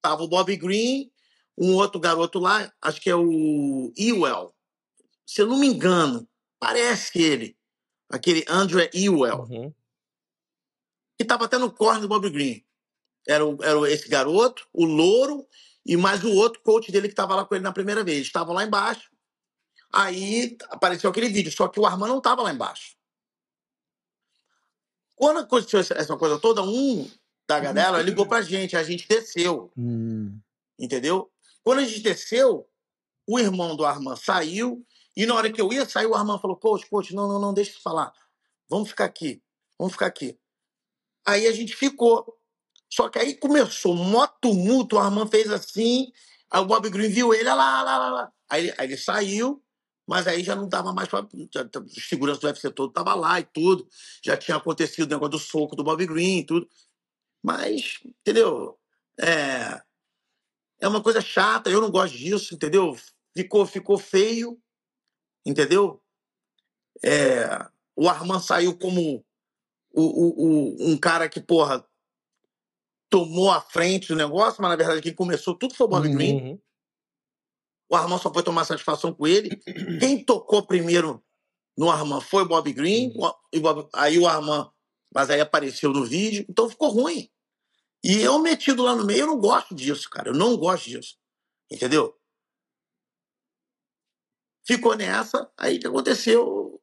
[0.00, 1.10] tava o Bob Green,
[1.58, 4.54] um outro garoto lá, acho que é o Ewell.
[5.26, 7.58] Se eu não me engano, parece ele,
[8.08, 9.74] aquele Andrew Ewell, uhum.
[11.16, 12.64] que estava até no corner do Bob Green.
[13.26, 15.46] Era, o, era esse garoto, o louro,
[15.84, 18.26] e mais o outro coach dele que estava lá com ele na primeira vez.
[18.26, 19.10] Estavam lá embaixo.
[19.92, 22.96] Aí apareceu aquele vídeo, só que o Armand não estava lá embaixo.
[25.14, 27.08] Quando aconteceu essa coisa toda, um
[27.48, 29.70] da galera ligou pra gente, a gente desceu.
[29.76, 30.38] Hum.
[30.78, 31.30] Entendeu?
[31.62, 32.68] Quando a gente desceu,
[33.26, 34.84] o irmão do Armand saiu,
[35.16, 37.54] e na hora que eu ia sair, o Armand falou: Coach, coach, não, não, não,
[37.54, 38.12] deixa eu falar.
[38.68, 39.42] Vamos ficar aqui,
[39.78, 40.38] vamos ficar aqui.
[41.26, 42.36] Aí a gente ficou.
[42.92, 46.12] Só que aí começou mó tumulto, o Armand fez assim,
[46.50, 48.32] aí o Bob Green viu ele, lá, lá, lá, lá.
[48.48, 49.60] Aí, aí ele saiu,
[50.06, 51.26] mas aí já não dava mais pra.
[51.26, 53.88] Os seguranças do UFC todo tava lá e tudo.
[54.24, 56.68] Já tinha acontecido o negócio do soco do Bob Green e tudo.
[57.46, 58.76] Mas, entendeu?
[59.20, 59.80] É,
[60.80, 62.96] é uma coisa chata, eu não gosto disso, entendeu?
[63.36, 64.60] Ficou, ficou feio,
[65.46, 66.02] entendeu?
[67.04, 67.46] É,
[67.94, 69.24] o Arman saiu como
[69.92, 71.86] o, o, o, um cara que, porra,
[73.08, 76.40] tomou a frente do negócio, mas na verdade quem começou tudo foi o Bob Green.
[76.40, 76.60] Uhum.
[77.88, 79.54] O Arman só foi tomar satisfação com ele.
[80.00, 81.24] Quem tocou primeiro
[81.78, 83.88] no Arman foi o Bob Green, uhum.
[83.94, 84.68] aí o Arman,
[85.14, 87.30] mas aí apareceu no vídeo, então ficou ruim.
[88.06, 90.28] E eu metido lá no meio, eu não gosto disso, cara.
[90.28, 91.16] Eu não gosto disso.
[91.68, 92.14] Entendeu?
[94.64, 96.80] Ficou nessa, aí que aconteceu?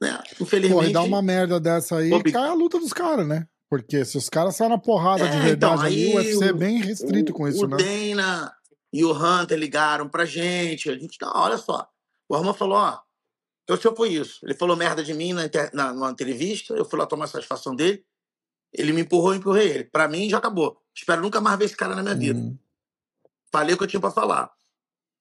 [0.00, 0.22] Né?
[0.40, 0.86] Infelizmente.
[0.86, 2.32] Pô, dá uma merda dessa aí, Bob...
[2.32, 3.46] cai a luta dos caras, né?
[3.68, 6.52] Porque se os caras saem na porrada é, de verdade então, ali, o UFC é
[6.52, 7.76] bem restrito o, com isso, o né?
[7.76, 8.54] O Dana
[8.90, 10.88] e o Hunter ligaram pra gente.
[10.88, 11.86] A gente, não, olha só.
[12.26, 13.00] O Armand falou, ó,
[13.68, 14.40] o senhor foi isso.
[14.44, 15.42] Ele falou merda de mim na,
[15.74, 18.02] na, numa entrevista, eu fui lá tomar satisfação dele.
[18.74, 19.84] Ele me empurrou, eu empurrei ele.
[19.84, 20.82] Pra mim, já acabou.
[20.94, 22.38] Espero nunca mais ver esse cara na minha vida.
[22.38, 22.58] Uhum.
[23.52, 24.50] Falei o que eu tinha pra falar.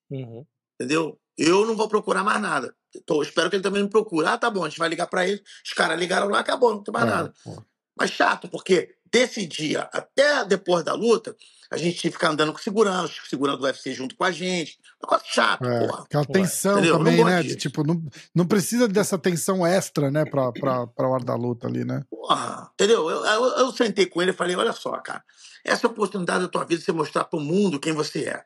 [0.09, 0.45] Uhum.
[0.75, 1.19] Entendeu?
[1.37, 2.75] Eu não vou procurar mais nada.
[3.05, 4.27] Tô, espero que ele também me procure.
[4.27, 5.41] Ah, tá bom, a gente vai ligar pra ele.
[5.63, 7.33] Os caras ligaram lá, acabou, não tem mais é, nada.
[7.43, 7.63] Pô.
[7.95, 11.35] Mas chato, porque desse dia até depois da luta,
[11.73, 14.77] a gente tinha que ficar andando com segurança, segurança do UFC junto com a gente.
[15.01, 16.03] Negócio chato, é, porra.
[16.03, 16.97] Aquela tensão Entendeu?
[16.99, 17.41] também, né?
[17.41, 17.99] De, tipo, não,
[18.33, 22.05] não precisa dessa tensão extra, né, pra, pra, pra hora da luta ali, né?
[22.11, 23.09] Porra, entendeu?
[23.09, 25.23] Eu, eu, eu sentei com ele e falei: olha só, cara,
[25.65, 28.45] essa é a oportunidade da tua vida de você mostrar pro mundo quem você é.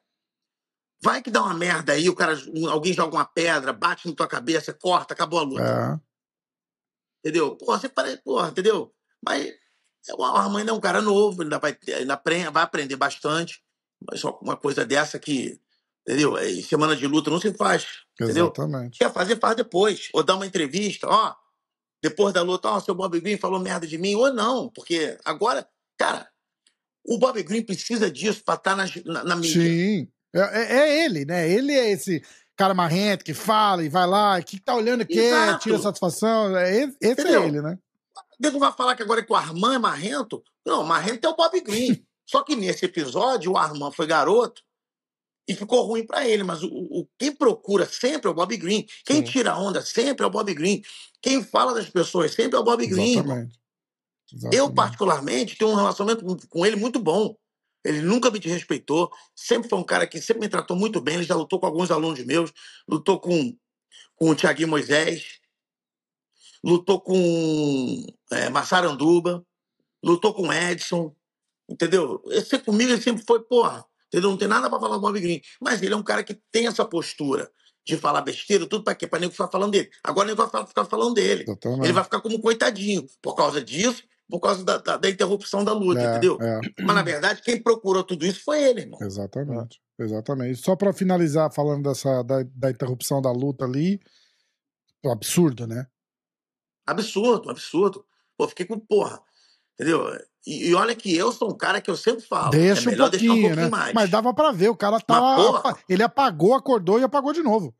[1.03, 2.33] Vai que dá uma merda aí, o cara,
[2.71, 6.01] alguém joga uma pedra, bate na tua cabeça, corta, acabou a luta.
[7.23, 7.27] É.
[7.27, 7.57] Entendeu?
[7.57, 8.93] Porra, você parece, porra, entendeu?
[9.21, 9.53] Mas
[10.17, 13.61] o Armando é um cara novo, ainda vai, ainda aprende, vai aprender bastante.
[14.09, 15.59] Mas só uma coisa dessa que,
[16.07, 16.37] entendeu?
[16.37, 17.85] É, semana de luta não se faz.
[18.19, 18.45] Entendeu?
[18.45, 18.99] Exatamente.
[18.99, 20.09] Quer fazer, faz depois.
[20.13, 21.35] Ou dá uma entrevista, ó.
[22.01, 25.67] Depois da luta, ó, seu Bob Green falou merda de mim, ou não, porque agora,
[25.97, 26.29] cara,
[27.03, 29.61] o Bob Green precisa disso pra estar tá na, na, mídia.
[29.61, 30.07] Sim.
[30.35, 31.49] É, é, é, ele, né?
[31.49, 32.21] Ele é esse
[32.55, 36.55] cara marrento que fala e vai lá, que tá olhando que tira satisfação.
[36.55, 37.43] É, esse é Entendeu?
[37.43, 37.79] é ele, né?
[38.39, 40.43] Nego vai falar que agora é que o Armand é marrento.
[40.65, 42.05] Não, marrento é o Bob Green.
[42.25, 44.61] Só que nesse episódio, o Armand foi garoto
[45.47, 46.43] e ficou ruim para ele.
[46.43, 48.85] Mas o, o, quem procura sempre é o Bob Green.
[49.05, 49.31] Quem Sim.
[49.31, 50.81] tira onda sempre é o Bob Green.
[51.21, 53.13] Quem fala das pessoas sempre é o Bob Green.
[53.13, 53.59] Exatamente.
[54.31, 54.57] Exatamente.
[54.57, 57.35] Eu, particularmente, tenho um relacionamento com ele muito bom.
[57.83, 59.09] Ele nunca me desrespeitou.
[59.33, 61.15] Sempre foi um cara que sempre me tratou muito bem.
[61.15, 62.51] Ele já lutou com alguns alunos meus.
[62.87, 63.57] Lutou com,
[64.15, 65.36] com o Tiaguinho Moisés
[66.67, 69.41] lutou com é, Massaranduba,
[70.03, 71.15] lutou com Edson,
[71.69, 72.21] entendeu?
[72.27, 74.29] Esse comigo ele sempre foi, porra, entendeu?
[74.29, 75.41] Não tem nada para falar do Bob Green.
[75.61, 77.49] Mas ele é um cara que tem essa postura
[77.85, 79.07] de falar besteira, tudo para quê?
[79.07, 79.89] Para nego ficar falando dele.
[80.03, 81.45] Agora ele vai ficar falando dele.
[81.45, 81.85] Totalmente.
[81.85, 85.71] Ele vai ficar como coitadinho por causa disso, por causa da, da, da interrupção da
[85.71, 86.37] luta, é, entendeu?
[86.41, 86.59] É.
[86.81, 88.99] Mas na verdade, quem procurou tudo isso foi ele, irmão.
[89.01, 89.79] Exatamente.
[89.97, 90.59] Exatamente.
[90.59, 94.01] Só para finalizar falando dessa da, da interrupção da luta ali,
[95.05, 95.87] absurdo, né?
[96.87, 98.05] Absurdo, absurdo.
[98.37, 99.21] Pô, fiquei com porra.
[99.73, 100.07] Entendeu?
[100.45, 102.51] E, e, olha que eu sou um cara que eu sempre falo.
[102.51, 103.69] Deixa é melhor um deixar um pouquinho né?
[103.69, 103.93] mais.
[103.93, 105.77] Mas dava pra ver, o cara tava.
[105.89, 107.75] ele apagou, acordou e apagou de novo.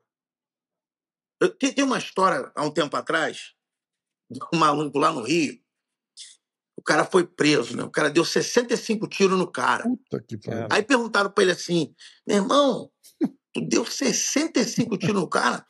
[1.39, 3.53] Eu, tem, tem uma história há um tempo atrás,
[4.29, 5.57] de um maluco lá no Rio.
[6.75, 7.83] O cara foi preso, né?
[7.83, 9.83] O cara deu 65 tiros no cara.
[9.83, 10.67] Puta que pariu.
[10.69, 11.93] Aí perguntaram pra ele assim:
[12.25, 12.91] meu irmão,
[13.53, 15.65] tu deu 65 tiros no cara?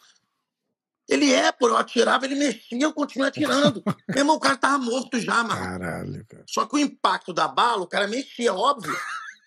[1.08, 3.82] Ele é, pô, eu atirava, ele mexia, eu continuei atirando.
[4.10, 5.62] Meu irmão, o cara tava morto já, mano.
[5.62, 6.44] Caralho, cara.
[6.48, 8.96] Só que o impacto da bala, o cara mexia, óbvio.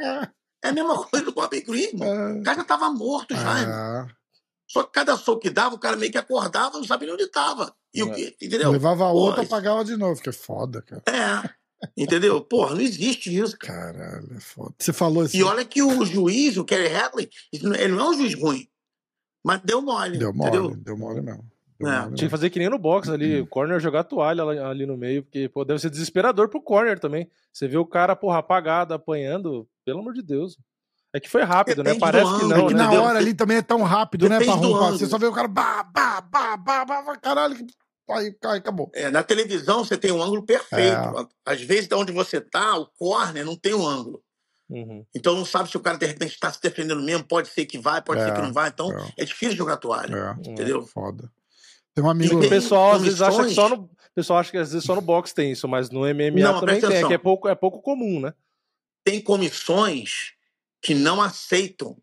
[0.00, 0.28] É,
[0.62, 2.38] é a mesma coisa do Bob Green, mano.
[2.38, 4.06] O cara já tava morto já, irmão.
[4.06, 4.08] É.
[4.70, 7.74] Só que cada soco que dava, o cara meio que acordava, não sabia onde tava.
[7.92, 8.34] E o é.
[8.40, 8.70] Entendeu?
[8.70, 11.02] Levava a outra, apagava de novo, que é foda, cara.
[11.08, 11.50] É.
[11.96, 12.40] Entendeu?
[12.40, 13.56] Porra, não existe isso.
[13.58, 13.92] Cara.
[13.92, 14.74] Caralho, é foda.
[14.78, 15.38] Você falou assim.
[15.38, 18.68] E olha que o juiz, o Kerry Hadley, ele não é um juiz ruim.
[19.48, 20.18] Mas deu mole.
[20.18, 20.76] Deu mole, entendeu?
[20.76, 21.42] deu mole mesmo.
[21.80, 22.00] Deu é.
[22.02, 24.94] Mole Tinha que fazer que nem no box ali, o corner jogar toalha ali no
[24.94, 27.30] meio, porque pô, deve ser desesperador pro corner também.
[27.50, 30.58] Você vê o cara, porra, apagado, apanhando, pelo amor de Deus.
[31.14, 31.94] É que foi rápido, né?
[31.94, 32.12] Depende né?
[32.12, 32.56] Parece que não.
[32.56, 32.82] É que né?
[32.82, 34.92] na hora ali também é tão rápido, Depende né, Parrumpa?
[34.92, 37.56] Você só vê o cara, bah, bah, bah, bah, bah, caralho.
[38.10, 38.90] aí, aí acabou.
[38.92, 40.94] É, na televisão você tem um ângulo perfeito.
[40.94, 41.26] É.
[41.46, 44.22] Às vezes, de onde você tá, o corner não tem um ângulo.
[44.68, 45.04] Uhum.
[45.14, 47.78] Então não sabe se o cara de repente está se defendendo mesmo, pode ser que
[47.78, 48.68] vai, pode é, ser que não vai.
[48.68, 50.36] Então é, é difícil jogar toalha.
[50.44, 50.50] É.
[50.50, 50.82] Entendeu?
[50.82, 51.30] Foda.
[51.94, 52.38] Tem um amigo.
[52.38, 53.76] o pessoal às vezes acha que só no.
[53.76, 56.60] O pessoal acha que às vezes só no boxe tem isso, mas no MMA não,
[56.60, 58.34] também tem, que é pouco, é pouco comum, né?
[59.04, 60.32] Tem comissões
[60.82, 61.96] que não aceitam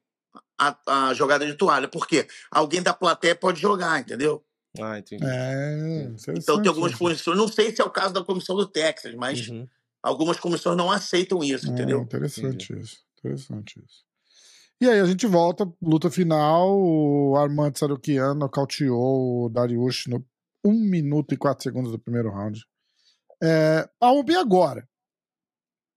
[0.58, 1.88] a, a jogada de toalha.
[1.88, 2.28] Por quê?
[2.49, 4.43] Alguém da plateia pode jogar, entendeu?
[4.82, 5.23] Ah, entendi.
[5.25, 9.13] É, então tem algumas comissões, não sei se é o caso da comissão do Texas,
[9.15, 9.67] mas uhum.
[10.05, 12.01] Algumas comissões não aceitam isso, entendeu?
[12.01, 12.83] interessante entendi.
[12.83, 12.97] isso.
[13.17, 14.05] Interessante isso.
[14.79, 20.23] E aí a gente volta, luta final, o Armando Sarukian nocauteou o Dariush no
[20.63, 22.61] 1 minuto e 4 segundos do primeiro round.
[23.41, 24.81] É, a UB agora.
[24.81, 24.85] O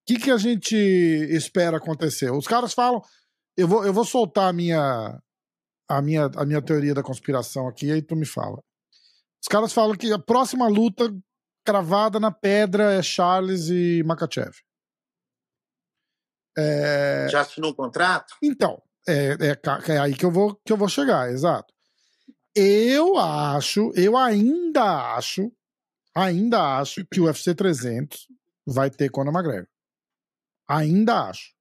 [0.07, 2.31] que, que a gente espera acontecer?
[2.31, 3.03] Os caras falam,
[3.57, 5.21] eu vou, eu vou soltar a minha,
[5.89, 8.63] a, minha, a minha teoria da conspiração aqui, aí tu me fala.
[9.43, 11.15] Os caras falam que a próxima luta
[11.65, 14.53] cravada na pedra é Charles e Makachev.
[16.57, 17.29] É...
[17.31, 18.35] Já assinou o contrato?
[18.43, 21.73] Então, é, é, é, aí que eu, vou, que eu vou chegar, exato.
[22.55, 25.53] Eu acho, eu ainda acho,
[26.15, 28.27] ainda acho que o UFC 300
[28.67, 29.69] vai ter Conor McGregor.
[30.69, 31.55] Ainda acho.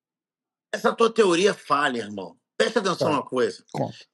[0.73, 2.36] Essa tua teoria falha, irmão.
[2.57, 3.09] Presta atenção tá.
[3.09, 3.63] numa coisa.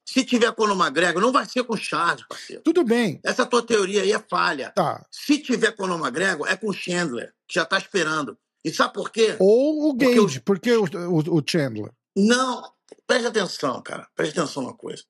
[0.04, 2.62] Se tiver Conor McGregor, não vai ser com o Charles, parceiro.
[2.62, 3.18] Tudo bem.
[3.24, 4.70] Essa tua teoria aí é falha.
[4.72, 5.04] Tá.
[5.10, 8.38] Se tiver Conor McGregor, é com o Chandler, que já tá esperando.
[8.62, 9.36] E sabe por quê?
[9.40, 10.82] Ou o Gage, porque, o...
[10.82, 11.90] porque o, o, o Chandler?
[12.14, 12.70] Não,
[13.06, 14.06] preste atenção, cara.
[14.14, 15.02] Preste atenção numa coisa.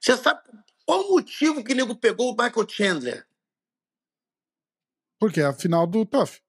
[0.00, 0.40] Você sabe
[0.84, 3.26] qual o motivo que o nego pegou o Michael Chandler?
[5.20, 6.40] Porque é a final do Tough.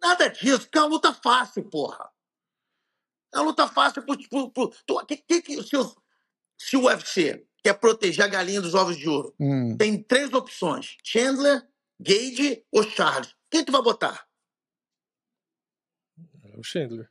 [0.00, 2.11] Nada disso, porque é uma luta fácil, porra.
[3.34, 4.16] É uma luta fácil pro.
[4.28, 5.96] pro, pro que, que, que, se, o,
[6.58, 9.76] se o UFC quer proteger a galinha dos ovos de ouro, hum.
[9.76, 11.66] tem três opções: Chandler,
[12.00, 13.34] Gage ou Charles.
[13.50, 14.26] Quem tu vai botar?
[16.44, 17.08] É o Chandler.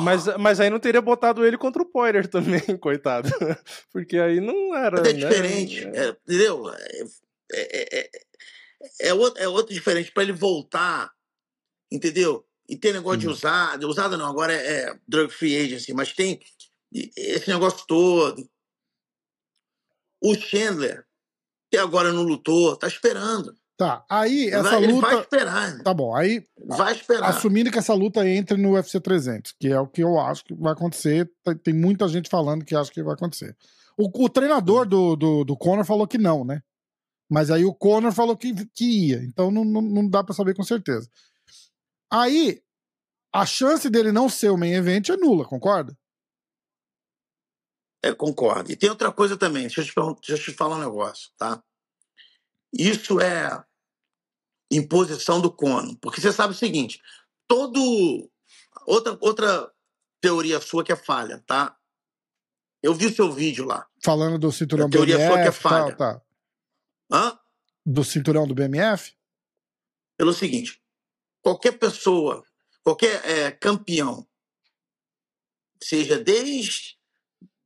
[0.00, 3.28] Mas, mas aí não teria botado ele contra o Poirier também, coitado.
[3.92, 5.00] Porque aí não era.
[5.00, 5.12] É né?
[5.12, 6.70] diferente, é, entendeu?
[6.70, 7.04] É,
[7.52, 8.10] é, é,
[9.00, 10.12] é, outro, é outro diferente.
[10.12, 11.12] Para ele voltar,
[11.90, 12.46] entendeu?
[12.68, 16.40] E tem negócio de usada, usada não, agora é, é drug free agency, mas tem
[17.16, 18.48] esse negócio todo.
[20.22, 21.04] O Chandler,
[21.70, 23.54] que agora não lutou, tá esperando.
[23.76, 25.06] Tá, aí essa vai, luta.
[25.06, 25.82] vai esperar.
[25.82, 26.44] Tá bom, aí.
[26.64, 27.28] Vai esperar.
[27.28, 30.54] Assumindo que essa luta entre no UFC 300, que é o que eu acho que
[30.54, 31.28] vai acontecer.
[31.62, 33.56] Tem muita gente falando que acha que vai acontecer.
[33.96, 36.62] O, o treinador do, do, do Conor falou que não, né?
[37.28, 39.24] Mas aí o Conor falou que, que ia.
[39.24, 41.08] Então não, não, não dá para saber com certeza.
[42.14, 42.62] Aí,
[43.34, 45.98] a chance dele não ser o main event é nula, concorda?
[48.04, 48.70] É, concordo.
[48.70, 49.94] E tem outra coisa também, deixa eu te,
[50.28, 51.60] deixa eu te falar um negócio, tá?
[52.72, 53.64] Isso é
[54.70, 55.98] imposição do Cono.
[55.98, 57.02] Porque você sabe o seguinte:
[57.48, 58.30] todo.
[58.86, 59.72] Outra, outra
[60.20, 61.76] teoria sua que é falha, tá?
[62.80, 63.88] Eu vi o seu vídeo lá.
[64.04, 65.28] Falando do cinturão teoria BMF.
[65.32, 65.96] Teoria sua que é falha.
[65.96, 66.22] Tá, tá.
[67.10, 67.38] Hã?
[67.84, 69.16] Do cinturão do BMF?
[70.16, 70.83] Pelo seguinte:
[71.44, 72.42] qualquer pessoa,
[72.82, 74.26] qualquer é, campeão,
[75.80, 76.98] seja desde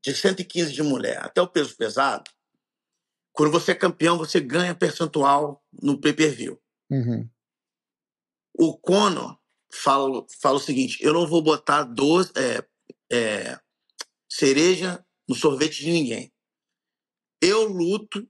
[0.03, 2.29] de 115 de mulher até o peso pesado,
[3.33, 6.61] quando você é campeão, você ganha percentual no pay-per-view.
[6.91, 7.31] Uhum.
[8.59, 9.39] O Conor
[9.73, 12.67] fala, fala o seguinte: eu não vou botar doce, é,
[13.13, 13.61] é,
[14.29, 16.33] cereja no sorvete de ninguém.
[17.41, 18.29] Eu luto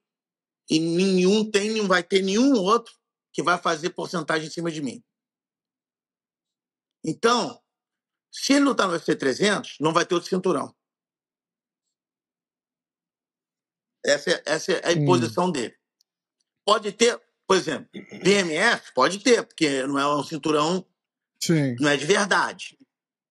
[0.68, 2.92] e nenhum tem, não vai ter nenhum outro
[3.32, 5.02] que vai fazer porcentagem em cima de mim.
[7.08, 7.58] Então,
[8.30, 10.76] se ele lutar no UFC 300, não vai ter outro cinturão.
[14.04, 15.52] Essa é, essa é a imposição hum.
[15.52, 15.74] dele.
[16.66, 17.88] Pode ter, por exemplo,
[18.22, 20.86] BMF, pode ter, porque não é um cinturão,
[21.42, 21.76] Sim.
[21.80, 22.76] não é de verdade.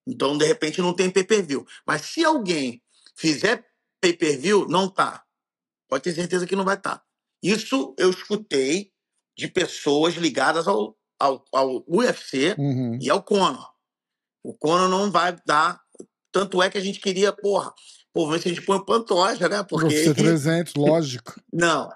[0.04, 1.64] Então, de repente, não tem pay-per-view.
[1.86, 2.82] Mas se alguém
[3.14, 3.64] fizer
[4.00, 5.24] pay-per-view, não tá.
[5.88, 6.98] Pode ter certeza que não vai estar.
[6.98, 7.04] Tá.
[7.40, 8.92] Isso eu escutei
[9.36, 12.98] de pessoas ligadas ao, ao, ao UFC uhum.
[13.00, 13.72] e ao Conor.
[14.42, 15.80] O Conor não vai dar.
[16.30, 17.72] Tanto é que a gente queria, porra,
[18.12, 19.62] Pô, ver se a gente põe o Pantoja, né?
[19.62, 20.04] Porque...
[20.04, 21.40] Você 300, lógico.
[21.52, 21.88] Não,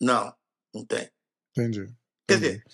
[0.00, 0.32] não,
[0.72, 1.10] não tem.
[1.50, 1.92] Entendi.
[2.28, 2.64] Quer dizer,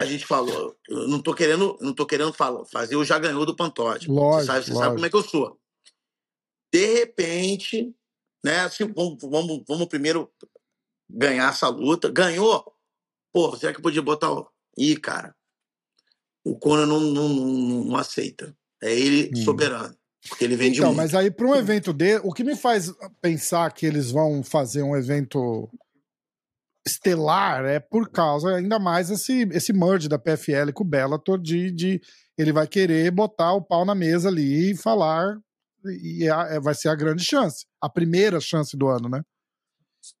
[0.00, 3.44] a gente falou, eu não tô querendo, não tô querendo falar, fazer o já ganhou
[3.44, 4.06] do Pantoja.
[4.08, 5.58] Lógico, você, sabe, você sabe como é que eu sou.
[6.72, 7.94] De repente,
[8.44, 8.60] né?
[8.60, 10.30] Assim, vamos, vamos, vamos primeiro
[11.08, 12.10] ganhar essa luta.
[12.10, 12.72] Ganhou?
[13.32, 14.48] Pô, será que podia botar o.
[14.78, 15.34] Ih, cara.
[16.44, 18.56] O Conan não, não, não, não aceita.
[18.82, 19.44] É ele hum.
[19.44, 19.94] soberano.
[20.28, 20.98] Porque ele vende então, muito.
[20.98, 24.82] mas aí para um evento dele, o que me faz pensar que eles vão fazer
[24.82, 25.68] um evento
[26.86, 31.70] estelar é por causa ainda mais esse, esse merge da PFL com o Bellator de,
[31.70, 32.00] de
[32.36, 35.38] ele vai querer botar o pau na mesa ali e falar
[35.84, 39.22] e é, é, vai ser a grande chance, a primeira chance do ano, né?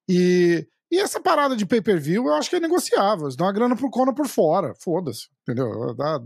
[0.08, 3.90] E, e essa parada de pay-per-view eu acho que é negociável, dá uma grana pro
[3.90, 5.94] Conor por fora, foda-se, entendeu?
[5.94, 6.20] Dá,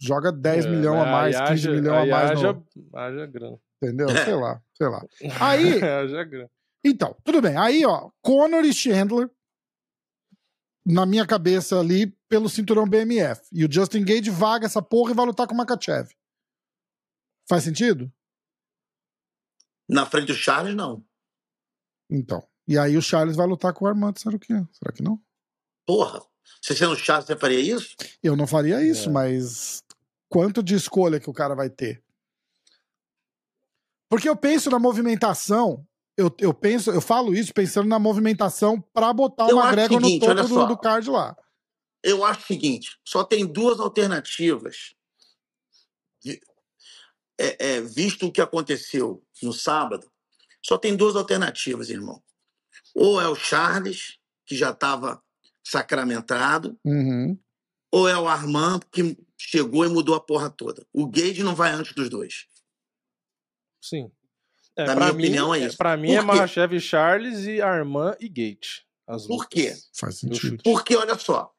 [0.00, 2.30] joga 10 é, milhões a mais, 15 haja, milhões a mais.
[2.30, 2.98] Haja, no...
[2.98, 3.58] haja grana.
[3.82, 4.08] Entendeu?
[4.08, 5.04] Sei lá, sei lá.
[5.40, 5.82] Aí.
[5.82, 6.50] haja grana.
[6.84, 7.56] Então, tudo bem.
[7.56, 9.30] Aí, ó, Conor e Chandler
[10.88, 13.42] na minha cabeça ali pelo cinturão BMF.
[13.52, 16.08] E o Justin Gage vaga essa porra e vai lutar com o Makachev.
[17.48, 18.10] Faz sentido?
[19.88, 21.04] Na frente do Charles, não.
[22.10, 22.46] Então.
[22.68, 24.68] E aí o Charles vai lutar com o Armando Sarukian.
[24.72, 25.20] Será que não?
[25.86, 26.22] Porra.
[26.62, 27.96] Se sendo Charles, você faria isso?
[28.22, 29.12] Eu não faria isso, é.
[29.12, 29.82] mas
[30.28, 32.02] quanto de escolha que o cara vai ter?
[34.08, 35.86] Porque eu penso na movimentação
[36.18, 40.48] eu, eu penso, eu falo isso pensando na movimentação para botar o McGregor no topo
[40.48, 41.36] do, do card lá.
[42.02, 44.96] Eu acho o seguinte: só tem duas alternativas.
[47.40, 50.10] É, é, visto o que aconteceu no sábado,
[50.60, 52.20] só tem duas alternativas, irmão.
[52.94, 55.22] Ou é o Charles, que já estava
[55.64, 57.38] sacramentado, uhum.
[57.92, 60.86] ou é o Armand, que chegou e mudou a porra toda.
[60.92, 62.46] O Gage não vai antes dos dois.
[63.82, 64.10] Sim.
[64.76, 65.76] É, Na minha mim, opinião, é isso.
[65.76, 68.82] Pra mim é Mahashev Charles e Armand e Gate.
[69.26, 69.74] Por quê?
[69.94, 70.62] Faz sentido.
[70.62, 71.52] Porque, olha só.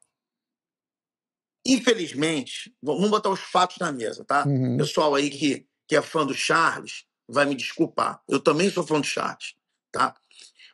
[1.66, 4.46] Infelizmente, vamos botar os fatos na mesa, tá?
[4.46, 4.76] Uhum.
[4.76, 8.22] Pessoal aí que, que é fã do Charles vai me desculpar.
[8.28, 9.54] Eu também sou fã do Charles,
[9.92, 10.14] tá?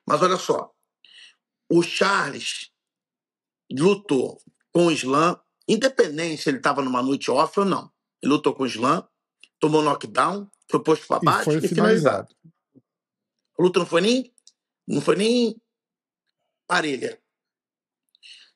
[0.06, 0.72] Mas olha só.
[1.70, 2.70] O Charles
[3.70, 4.40] lutou
[4.72, 7.90] com o Slam, independente se ele estava numa noite off ou não.
[8.22, 9.06] Ele lutou com o Slam,
[9.58, 12.34] tomou knockdown, foi posto para baixo e, foi e finalizado.
[13.58, 14.32] A luta não foi nem
[14.86, 15.60] não foi nem
[16.66, 17.20] parelha.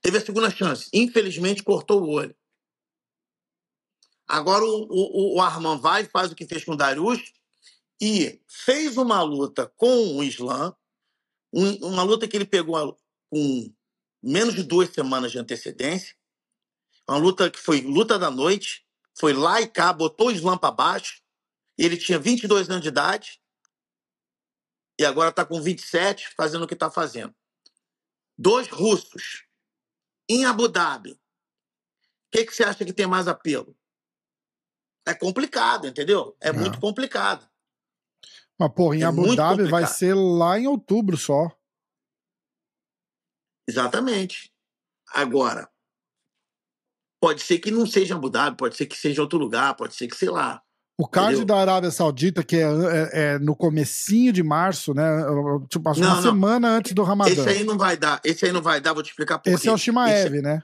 [0.01, 0.89] Teve a segunda chance.
[0.93, 2.35] Infelizmente, cortou o olho.
[4.27, 7.33] Agora o, o, o Arman vai, faz o que fez com o Darius
[8.01, 10.75] e fez uma luta com o Islam,
[11.53, 12.99] uma luta que ele pegou
[13.29, 13.75] com
[14.23, 16.15] menos de duas semanas de antecedência,
[17.09, 18.87] uma luta que foi luta da noite,
[19.19, 21.21] foi lá e cá, botou o Islam para baixo,
[21.77, 23.41] ele tinha 22 anos de idade
[24.99, 27.35] e agora está com 27, fazendo o que está fazendo.
[28.39, 29.47] Dois russos
[30.29, 31.13] em Abu Dhabi.
[31.13, 31.19] O
[32.31, 33.77] que, que você acha que tem mais apelo?
[35.07, 36.37] É complicado, entendeu?
[36.41, 36.53] É, é.
[36.53, 37.50] muito complicado.
[38.61, 41.51] Mas, porra, em é Abu Dhabi vai ser lá em outubro só.
[43.67, 44.53] Exatamente.
[45.15, 45.67] Agora,
[47.19, 50.09] pode ser que não seja Abu Dhabi, pode ser que seja outro lugar, pode ser
[50.09, 50.63] que, sei lá.
[50.99, 51.47] O card Entendeu?
[51.47, 55.03] da Arábia Saudita, que é, é, é, no comecinho de março, né?
[55.71, 56.23] Tipo, não, uma não.
[56.23, 57.33] semana antes do Ramadã.
[57.33, 58.21] Esse aí não vai dar.
[58.23, 59.69] Esse aí não vai dar, vou te explicar por Esse quê.
[59.71, 60.63] é o Shimaev, esse, né?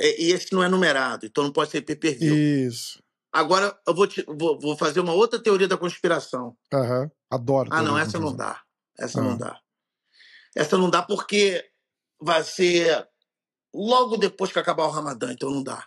[0.00, 2.34] É, e esse não é numerado, então não pode ser pay-per-view.
[2.34, 3.02] Isso.
[3.30, 6.56] Agora eu vou, te, vou, vou, fazer uma outra teoria da conspiração.
[6.72, 7.10] Uhum.
[7.30, 7.68] Adoro.
[7.72, 8.60] Ah, não, essa não dá.
[8.98, 9.30] Essa uhum.
[9.30, 9.60] não dá.
[10.56, 11.64] Essa não dá porque
[12.20, 13.06] vai ser
[13.74, 15.86] logo depois que acabar o Ramadã, então não dá.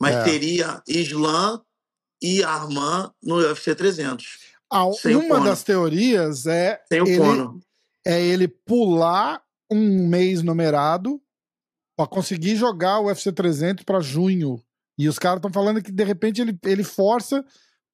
[0.00, 0.24] Mas é.
[0.24, 1.62] teria Islã
[2.22, 4.38] e Armand no UFC 300.
[4.70, 7.18] Ah, uma das teorias é ele,
[8.06, 11.20] é ele pular um mês numerado
[11.96, 14.62] para conseguir jogar o UFC 300 para junho.
[14.98, 17.44] E os caras estão falando que de repente ele, ele força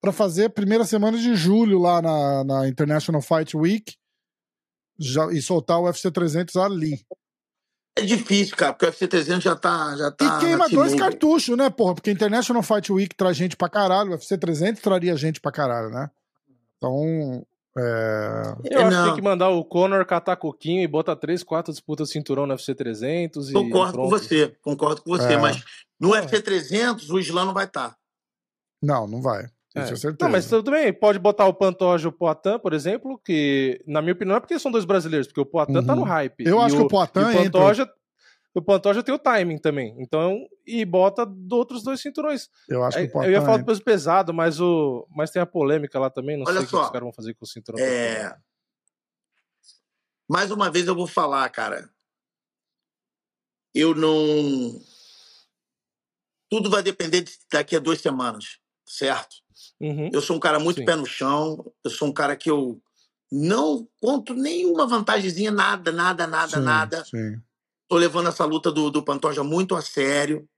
[0.05, 3.95] para fazer a primeira semana de julho lá na, na International Fight Week
[4.99, 7.01] já, e soltar o UFC 300 ali.
[7.97, 9.97] É difícil, cara, porque o UFC 300 já tá.
[9.97, 11.95] Já tá e queima dois cartuchos, né, porra?
[11.95, 15.89] Porque International Fight Week traz gente pra caralho, o UFC 300 traria gente pra caralho,
[15.89, 16.11] né?
[16.77, 17.47] Então.
[17.77, 18.55] É...
[18.71, 22.11] Eu acho que tem que mandar o Conor catar coquinho e botar três, quatro disputas
[22.11, 23.51] cinturão no UFC 300.
[23.53, 25.39] Concordo com você, concordo com você, é.
[25.39, 25.65] mas
[25.99, 27.91] no UFC 300 o Islã não vai estar.
[27.91, 27.97] Tá.
[28.83, 29.49] Não, não vai.
[29.75, 29.87] É.
[29.87, 30.16] certeza.
[30.20, 34.01] Não, mas tudo bem, pode botar o Pantoja e o Poitin, por exemplo, que, na
[34.01, 35.87] minha opinião, é porque são dois brasileiros, porque o Poitin uhum.
[35.87, 36.09] tá no uhum.
[36.09, 36.47] hype.
[36.47, 37.95] Eu acho o, que o Poitin o Pantoja, entra...
[38.55, 39.97] o Pantoja tem o timing também.
[39.99, 42.49] Então, e bota outros dois cinturões.
[42.68, 45.43] Eu acho que o Poitin Eu ia falar do peso pesado, mas, o, mas tem
[45.43, 47.49] a polêmica lá também, não Olha sei o que os caras vão fazer com o
[47.49, 47.83] cinturão.
[47.83, 48.37] É...
[50.29, 51.91] Mais uma vez eu vou falar, cara.
[53.75, 54.81] Eu não.
[56.49, 59.43] Tudo vai depender de daqui a duas semanas, certo?
[59.81, 60.11] Uhum.
[60.13, 60.85] Eu sou um cara muito Sim.
[60.85, 62.81] pé no chão, eu sou um cara que eu
[63.31, 67.05] não conto nenhuma vantagemzinha, nada, nada, nada, sim, nada.
[67.05, 67.41] Sim.
[67.89, 70.49] Tô levando essa luta do, do Pantoja muito a sério,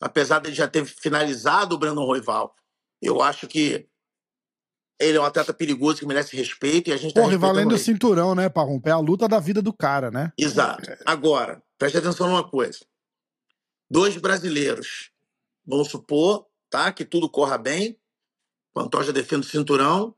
[0.00, 2.54] apesar de já ter finalizado o Brandon Roival.
[3.00, 3.86] Eu acho que
[4.98, 7.78] ele é um atleta perigoso que merece respeito e a gente tá Porra, valendo o
[7.78, 8.88] cinturão, né, Parrumpe?
[8.88, 10.32] É a luta da vida do cara, né?
[10.38, 10.90] Exato.
[11.04, 12.78] Agora, preste atenção numa coisa.
[13.90, 15.10] Dois brasileiros,
[15.64, 16.90] vamos supor, tá?
[16.92, 17.98] Que tudo corra bem.
[18.76, 20.14] Pantoja defende o cinturão.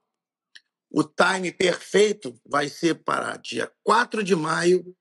[0.90, 4.96] O time perfeito vai ser para dia 4 de maio,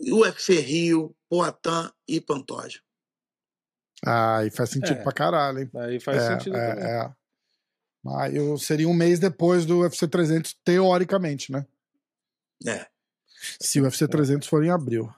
[0.00, 2.80] UFC Rio, Poatan e Pantoja.
[4.02, 5.02] Ah, aí faz sentido é.
[5.02, 5.70] pra caralho, hein?
[5.74, 6.84] Aí faz é, sentido é, também.
[6.86, 7.12] É.
[8.02, 11.66] Maio seria um mês depois do UFC 300, teoricamente, né?
[12.66, 12.86] É.
[13.60, 15.12] Se o UFC 300 for em abril.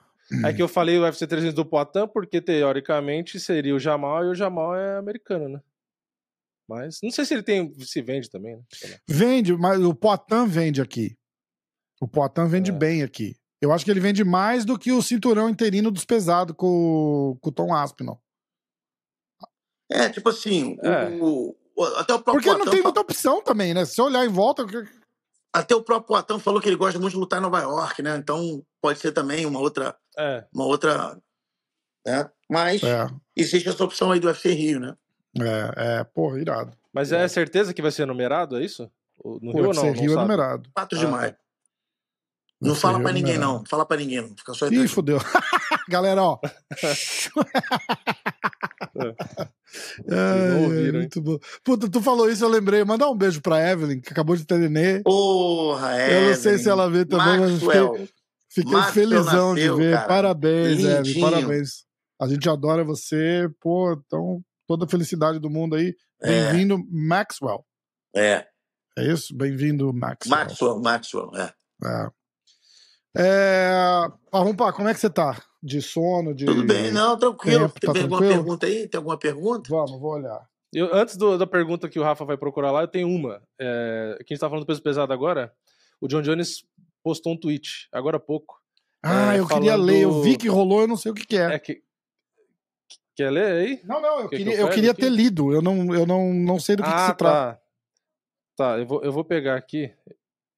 [0.45, 4.29] É que eu falei o UFC 300 do Poatan porque teoricamente seria o Jamal e
[4.31, 5.63] o Jamal é americano, né?
[6.71, 7.75] Mas não sei se ele tem.
[7.81, 8.63] se vende também, né?
[9.09, 11.19] Vende, mas o Poitin vende aqui.
[12.01, 12.75] O Poitin vende é.
[12.75, 13.37] bem aqui.
[13.61, 17.49] Eu acho que ele vende mais do que o cinturão interino dos pesados com, com
[17.49, 18.23] o Tom Aspinall.
[19.91, 21.09] É, tipo assim, é.
[21.21, 23.85] O, o, até o próprio Porque não tem muita opção também, né?
[23.85, 24.65] Se você olhar em volta.
[25.53, 28.17] Até o próprio Poitin falou que ele gosta muito de lutar em Nova York, né?
[28.17, 29.99] Então pode ser também uma outra.
[30.17, 30.47] É.
[30.55, 31.21] Uma outra.
[32.07, 32.31] Né?
[32.49, 33.09] Mas é.
[33.35, 34.95] existe essa opção aí do UFC Rio, né?
[35.39, 36.73] É, é, pô, irado.
[36.93, 38.91] Mas é certeza que vai ser numerado, é isso?
[39.25, 39.93] No Rio ou não?
[39.93, 40.71] Rio não é numerado.
[40.75, 41.37] 4 de ah, maio.
[42.61, 43.59] Não fala pra ninguém, numerado.
[43.59, 43.65] não.
[43.67, 44.37] Fala pra ninguém, não.
[44.37, 45.19] Fica só Ih, fodeu.
[45.89, 46.39] Galera, ó.
[50.09, 51.39] é, ouviram, é, muito bom.
[51.65, 52.85] Puta, tu falou isso, eu lembrei.
[52.85, 55.01] Mandar um beijo pra Evelyn, que acabou de ter nenê.
[55.03, 56.23] Porra, Evelyn.
[56.23, 57.93] Eu não sei se ela vê também, Maxwell.
[57.93, 58.09] mas
[58.49, 59.95] fiquei, fiquei felizão nasceu, de ver.
[59.95, 60.09] Cara.
[60.09, 60.99] Parabéns, Lindinho.
[60.99, 61.85] Evelyn, parabéns.
[62.21, 65.97] A gente adora você, pô, então toda a felicidade do mundo aí.
[66.23, 66.53] É.
[66.53, 66.79] Bem-vindo, é.
[66.89, 67.67] Maxwell.
[68.15, 68.47] É.
[68.97, 69.37] É isso?
[69.37, 70.39] Bem-vindo, Maxwell.
[70.39, 71.53] Maxwell, Maxwell, é.
[71.85, 72.11] É.
[73.19, 74.09] é...
[74.33, 75.43] Arrumpa, como é que você tá?
[75.61, 76.33] De sono?
[76.33, 76.45] De...
[76.45, 77.69] Tudo bem, não, tranquilo.
[77.69, 78.89] Tempo, tá Tem alguma pergunta aí?
[78.89, 79.69] Tem alguma pergunta?
[79.69, 80.41] Vamos, vou olhar.
[80.73, 83.43] Eu, antes do, da pergunta que o Rafa vai procurar lá, eu tenho uma.
[83.61, 85.53] É, que a gente tá falando do peso pesado agora.
[86.01, 86.65] O John Jones
[87.03, 88.55] postou um tweet, agora há pouco.
[89.03, 89.65] Ah, é, eu falando...
[89.65, 90.03] queria ler.
[90.03, 91.55] Eu vi que rolou, eu não sei o que, que é.
[91.55, 91.83] É que,
[93.17, 93.81] Quer ler aí?
[93.85, 95.53] Não, não, eu Quer queria, que eu, eu queria ter lido.
[95.53, 97.15] Eu não, eu não, não sei do que, ah, que se tá.
[97.15, 97.63] trata.
[98.57, 99.93] Tá, eu vou, eu vou pegar aqui.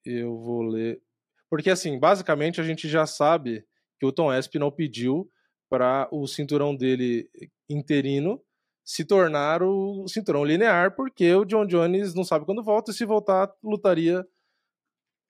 [0.04, 1.00] Eu vou ler.
[1.48, 3.64] Porque, assim, basicamente a gente já sabe
[3.98, 5.30] que o Tom não pediu
[5.68, 7.30] para o cinturão dele
[7.68, 8.42] interino
[8.84, 13.04] se tornar o cinturão linear, porque o John Jones não sabe quando volta e se
[13.04, 14.26] voltar lutaria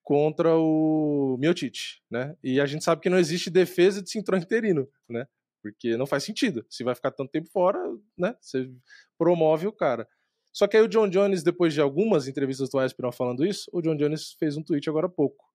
[0.03, 2.37] contra o Miocic, né?
[2.43, 5.27] E a gente sabe que não existe defesa de cinturão interino, né?
[5.63, 6.67] Porque não faz sentido.
[6.69, 7.79] Se vai ficar tanto tempo fora,
[8.19, 8.35] né?
[8.41, 8.69] Você
[9.17, 10.07] promove o cara.
[10.53, 13.81] Só que aí o John Jones, depois de algumas entrevistas do Aspinall falando isso, o
[13.81, 15.47] John Jones fez um tweet agora há pouco.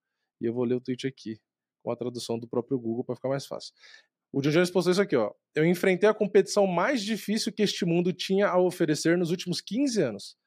[0.41, 1.39] E eu vou ler o tweet aqui,
[1.83, 3.73] com a tradução do próprio Google para ficar mais fácil.
[4.31, 5.31] O John Jones postou isso aqui, ó.
[5.53, 10.01] Eu enfrentei a competição mais difícil que este mundo tinha a oferecer nos últimos 15
[10.01, 10.37] anos.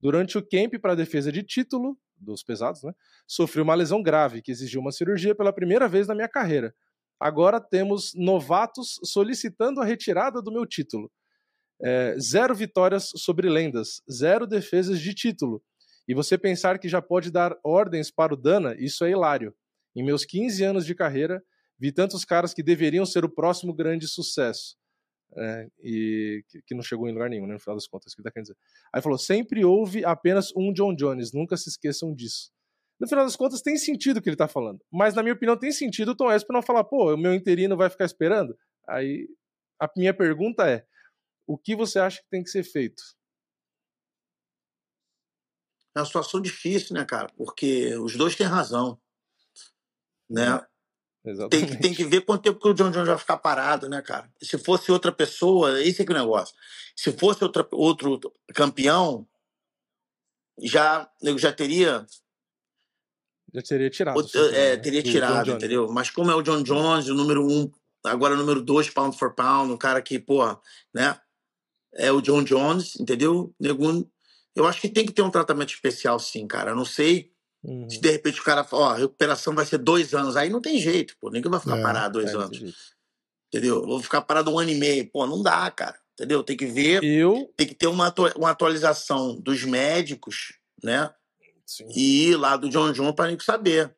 [0.00, 2.92] Durante o camp para defesa de título, dos pesados, né?
[3.26, 6.74] Sofri uma lesão grave que exigiu uma cirurgia pela primeira vez na minha carreira
[7.22, 11.10] agora temos novatos solicitando a retirada do meu título.
[11.80, 15.62] É, zero vitórias sobre lendas, zero defesas de título.
[16.06, 19.54] E você pensar que já pode dar ordens para o Dana, isso é hilário.
[19.94, 21.42] Em meus 15 anos de carreira,
[21.78, 24.76] vi tantos caras que deveriam ser o próximo grande sucesso.
[25.34, 28.22] É, e que, que, não chegou em lugar nenhum, né, no final das contas, que
[28.22, 28.58] tá querendo dizer.
[28.92, 32.50] Aí falou: sempre houve apenas um John Jones, nunca se esqueçam disso
[33.00, 34.80] no final das contas tem sentido o que ele tá falando.
[34.90, 37.76] Mas, na minha opinião, tem sentido o Tom Esp não falar, pô, o meu interino
[37.76, 38.56] vai ficar esperando.
[38.88, 39.28] Aí
[39.80, 40.86] a minha pergunta é:
[41.46, 43.02] o que você acha que tem que ser feito?
[45.94, 47.28] É uma situação difícil, né, cara?
[47.36, 49.00] Porque os dois têm razão.
[50.30, 50.64] Né?
[51.24, 53.88] É, tem, que, tem que ver quanto tempo que o John Jones vai ficar parado,
[53.88, 54.32] né, cara?
[54.42, 56.54] Se fosse outra pessoa, esse é que é o negócio.
[56.96, 58.18] Se fosse outra, outro
[58.54, 59.28] campeão,
[60.60, 62.06] já, eu já teria
[63.54, 64.18] já teria tirado.
[64.18, 65.88] O, é, teria tirado, entendeu?
[65.90, 67.70] Mas como é o John Jones, o número um,
[68.04, 70.44] agora o número dois, pound for pound, um cara que, pô,
[70.94, 71.18] né?
[71.94, 73.54] É o John Jones, entendeu?
[73.60, 74.04] Negun,
[74.56, 76.70] eu acho que tem que ter um tratamento especial, sim, cara.
[76.70, 77.30] Eu não sei
[77.62, 77.88] uhum.
[77.88, 80.36] se de repente o cara fala, ó, a recuperação vai ser dois anos.
[80.36, 81.30] Aí não tem jeito, pô.
[81.30, 82.92] Ninguém vai ficar é, parado dois é, anos.
[83.48, 83.84] Entendeu?
[83.84, 85.10] Vou ficar parado um ano e meio.
[85.10, 85.98] Pô, não dá, cara.
[86.14, 86.42] Entendeu?
[86.42, 87.02] Tem que ver.
[87.04, 87.52] Eu...
[87.56, 91.12] Tem que ter uma, uma atualização dos médicos, né?
[91.66, 91.86] Sim.
[91.94, 93.94] e ir lá do John John para gente saber.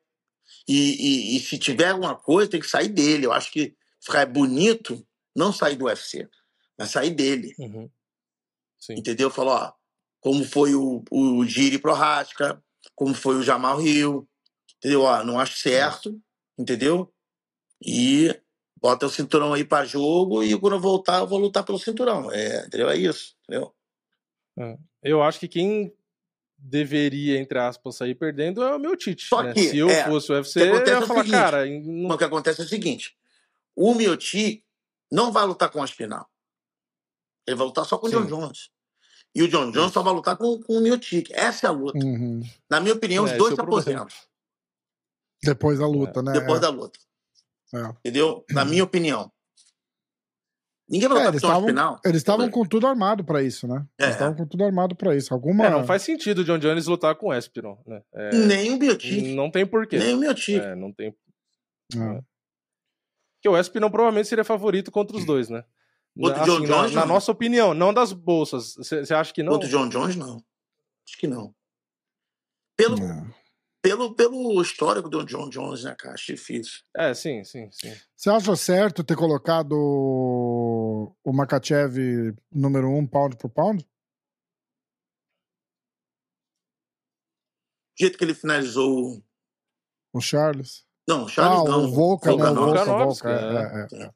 [0.69, 3.27] E, e, e, se tiver alguma coisa, tem que sair dele.
[3.27, 6.29] Eu acho que ficar bonito não sair do UFC,
[6.79, 7.55] mas sair dele.
[7.59, 7.91] Uhum.
[8.91, 9.31] Entendeu?
[9.31, 9.73] Falou, ó,
[10.21, 12.62] como foi o, o Giri Prohaska,
[12.95, 14.29] como foi o Jamal Rio,
[14.77, 15.03] entendeu?
[15.03, 16.19] Ó, não acho certo,
[16.59, 17.12] entendeu?
[17.85, 18.35] E
[18.77, 22.31] bota o cinturão aí para jogo e quando eu voltar eu vou lutar pelo cinturão.
[22.31, 22.89] É, entendeu?
[22.89, 23.75] É isso, entendeu?
[24.59, 24.79] É.
[25.03, 25.93] Eu acho que quem
[26.65, 29.27] deveria, entre aspas, sair perdendo é o meu Tite.
[29.27, 29.53] Só né?
[29.53, 31.67] que, Se eu é, fosse o UFC, eu ia é falar, seguinte, cara.
[31.67, 32.15] Não...
[32.15, 33.17] O que acontece é o seguinte:
[33.77, 34.65] O Mioti
[35.12, 36.29] não vai lutar com o Aspinal.
[37.47, 38.71] Ele vai lutar só com o John Jones.
[39.35, 41.31] E o John Jones só vai lutar com, com o Miotic.
[41.33, 41.99] Essa é a luta.
[41.99, 42.43] Uhum.
[42.71, 44.07] Na minha opinião, os é, dois se aposentam.
[45.43, 46.33] Depois da luta, né?
[46.33, 46.61] Depois é.
[46.61, 46.99] da luta.
[47.75, 47.89] É.
[47.99, 48.45] Entendeu?
[48.51, 49.31] Na minha opinião.
[50.89, 52.01] Ninguém vai é, eles tavam, final.
[52.05, 53.87] Eles estavam com tudo armado para isso, né?
[53.99, 54.05] É.
[54.05, 55.32] Eles estavam com tudo armado para isso.
[55.32, 55.66] Alguma...
[55.66, 58.03] É, não faz sentido o John Jones lutar com o Espiron, né?
[58.14, 58.37] É...
[58.37, 59.35] Nem o Biotic.
[59.35, 59.99] Não tem porquê.
[59.99, 60.61] Nem o Biotic.
[60.61, 61.09] É, não tem.
[61.09, 62.20] É.
[63.37, 65.64] Porque o Espiron provavelmente seria favorito contra os dois, né?
[66.16, 68.74] Contra assim, John Jones, na, na, nossa opinião, não das bolsas.
[68.76, 69.53] Você acha que não?
[69.53, 70.37] Contra o John Jones, não.
[70.37, 71.55] Acho que não.
[72.76, 72.97] Pelo,
[73.85, 76.14] pelo, pelo histórico do John Jones, né, cara?
[76.14, 76.80] Acho difícil.
[76.97, 77.93] É, sim, sim, sim.
[78.16, 83.82] Você acha certo ter colocado o Makachev número um pound por pound?
[83.82, 83.89] Do
[88.01, 89.22] jeito que ele finalizou
[90.14, 90.87] o Charles.
[91.07, 91.85] Não, o Charles ah, não.
[91.85, 92.43] O Volca, né?
[92.43, 94.11] O Volca, Volca, é, é, é.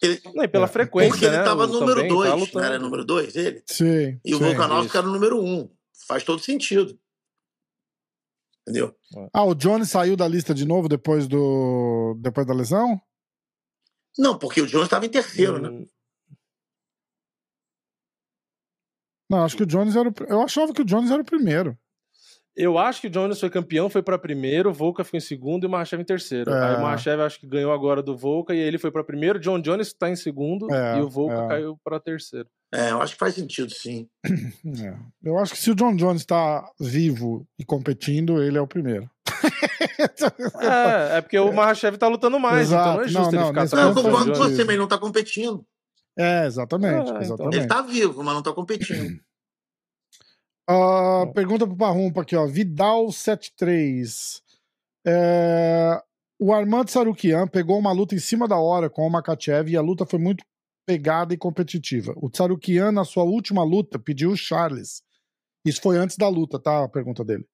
[0.00, 0.68] Ele, não, e pela é.
[0.68, 3.62] frequência, Porque ele né, tava número 2, tá era número 2 ele?
[3.66, 4.18] Sim.
[4.24, 5.46] E o Volkanovski era o número 1.
[5.46, 5.70] Um.
[6.08, 6.98] Faz todo sentido.
[8.62, 8.94] Entendeu?
[9.32, 13.00] Ah, o Jones saiu da lista de novo depois do depois da lesão?
[14.16, 15.68] Não, porque o Jones estava em terceiro, né?
[15.68, 15.80] hum.
[15.80, 15.86] né?
[19.28, 20.12] Não, acho que o Jones era o...
[20.28, 21.76] Eu achava que o Jones era o primeiro.
[22.54, 25.64] Eu acho que o Jones foi campeão, foi para primeiro, o Volca ficou em segundo
[25.64, 26.50] e o Mahachev em terceiro.
[26.50, 26.64] É.
[26.64, 29.58] Aí o Mahachev acho que ganhou agora do Volca e ele foi para primeiro, John
[29.58, 31.48] Jones está em segundo é, e o Volca é.
[31.48, 32.48] caiu para terceiro.
[32.74, 34.08] É, eu acho que faz sentido, sim.
[34.24, 34.96] É.
[35.22, 39.10] Eu acho que se o John Jones está vivo e competindo, ele é o primeiro.
[40.58, 42.82] é, é porque o Mahachev tá lutando mais, Exato.
[42.82, 43.94] então não é justo não, ele ficar atrás.
[43.94, 45.66] Não, quando você também não tá competindo.
[46.18, 47.32] É, exatamente, é, exatamente.
[47.32, 47.52] Então.
[47.52, 49.20] Ele tá vivo, mas não tá competindo.
[50.70, 52.46] Uh, pergunta pro Parrumpa aqui, ó.
[52.46, 54.40] Vidal73.
[55.06, 56.00] É...
[56.40, 59.82] O Armand Sarukian pegou uma luta em cima da hora com o Makachev e a
[59.82, 60.44] luta foi muito
[60.86, 62.12] pegada e competitiva.
[62.16, 65.02] O Sarukian, na sua última luta, pediu o Charles.
[65.64, 66.84] Isso foi antes da luta, tá?
[66.84, 67.46] A pergunta dele.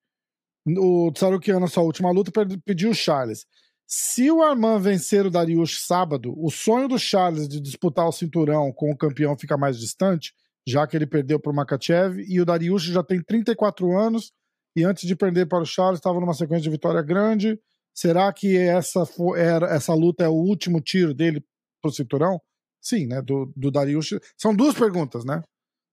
[0.67, 2.31] O Sarukian, na sua última luta,
[2.65, 3.47] pediu o Charles.
[3.87, 8.71] Se o Armand vencer o Dariush sábado, o sonho do Charles de disputar o cinturão
[8.73, 10.35] com o campeão fica mais distante
[10.69, 14.33] já que ele perdeu para o Makachev, e o Dariush já tem 34 anos,
[14.77, 17.59] e antes de perder para o Charles, estava numa sequência de vitória grande.
[17.95, 21.43] Será que essa, for, era, essa luta é o último tiro dele
[21.81, 22.39] para o cinturão?
[22.81, 23.23] Sim, né?
[23.23, 24.19] Do, do Dariush.
[24.37, 25.43] São duas perguntas, né?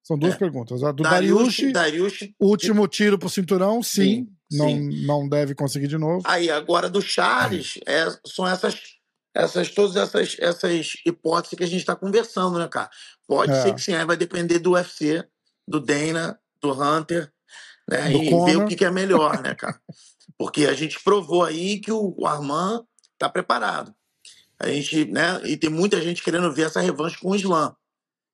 [0.03, 0.37] São duas é.
[0.37, 0.83] perguntas.
[0.83, 4.27] A do Dariush, Dariush, último tiro pro cinturão, sim.
[4.51, 5.05] sim não, sim.
[5.05, 6.21] não deve conseguir de novo.
[6.25, 8.75] Aí, agora do Charles, é, são essas
[9.35, 12.89] essas todas essas, essas hipóteses que a gente está conversando, né, cara?
[13.27, 13.61] Pode é.
[13.61, 15.27] ser que sim, aí vai depender do UFC,
[15.67, 17.29] do Dana, do Hunter,
[17.89, 18.09] né?
[18.09, 18.45] Do e Conor.
[18.45, 19.77] ver o que, que, é melhor, né, cara?
[20.37, 22.85] Porque a gente provou aí que o, o Armand
[23.17, 23.93] tá preparado.
[24.59, 25.41] A gente, né?
[25.45, 27.75] E tem muita gente querendo ver essa revanche com o Islam.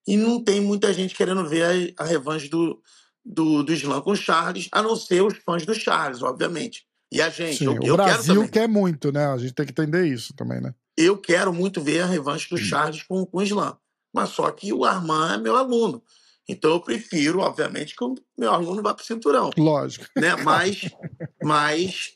[0.07, 2.81] E não tem muita gente querendo ver a, a revanche do,
[3.23, 6.85] do, do Islam com o Charles, a não ser os fãs do Charles, obviamente.
[7.11, 7.57] E a gente.
[7.57, 9.25] Sim, eu, o Brasil quer muito, né?
[9.27, 10.73] A gente tem que entender isso também, né?
[10.97, 13.75] Eu quero muito ver a revanche do Charles com, com o Islam.
[14.13, 16.03] Mas só que o Armand é meu aluno.
[16.47, 19.51] Então eu prefiro, obviamente, que o meu aluno vá para o cinturão.
[19.57, 20.05] Lógico.
[20.17, 20.35] Né?
[20.37, 20.89] Mas,
[21.41, 22.13] mas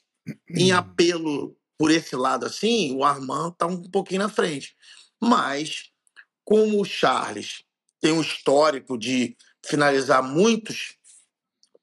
[0.49, 4.75] em apelo por esse lado assim, o Armand está um pouquinho na frente.
[5.21, 5.91] Mas,
[6.43, 7.63] como o Charles
[8.01, 10.95] tem um histórico de finalizar muitos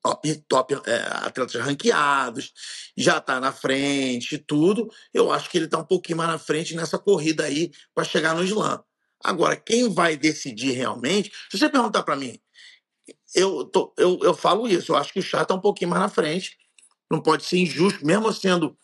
[0.03, 2.53] top, top é, atletas ranqueados,
[2.97, 4.91] já está na frente e tudo.
[5.13, 8.35] Eu acho que ele está um pouquinho mais na frente nessa corrida aí para chegar
[8.35, 8.83] no slam.
[9.23, 12.39] Agora, quem vai decidir realmente, se você perguntar para mim,
[13.35, 16.03] eu, tô, eu, eu falo isso, eu acho que o Chá está um pouquinho mais
[16.03, 16.57] na frente,
[17.11, 18.77] não pode ser injusto, mesmo sendo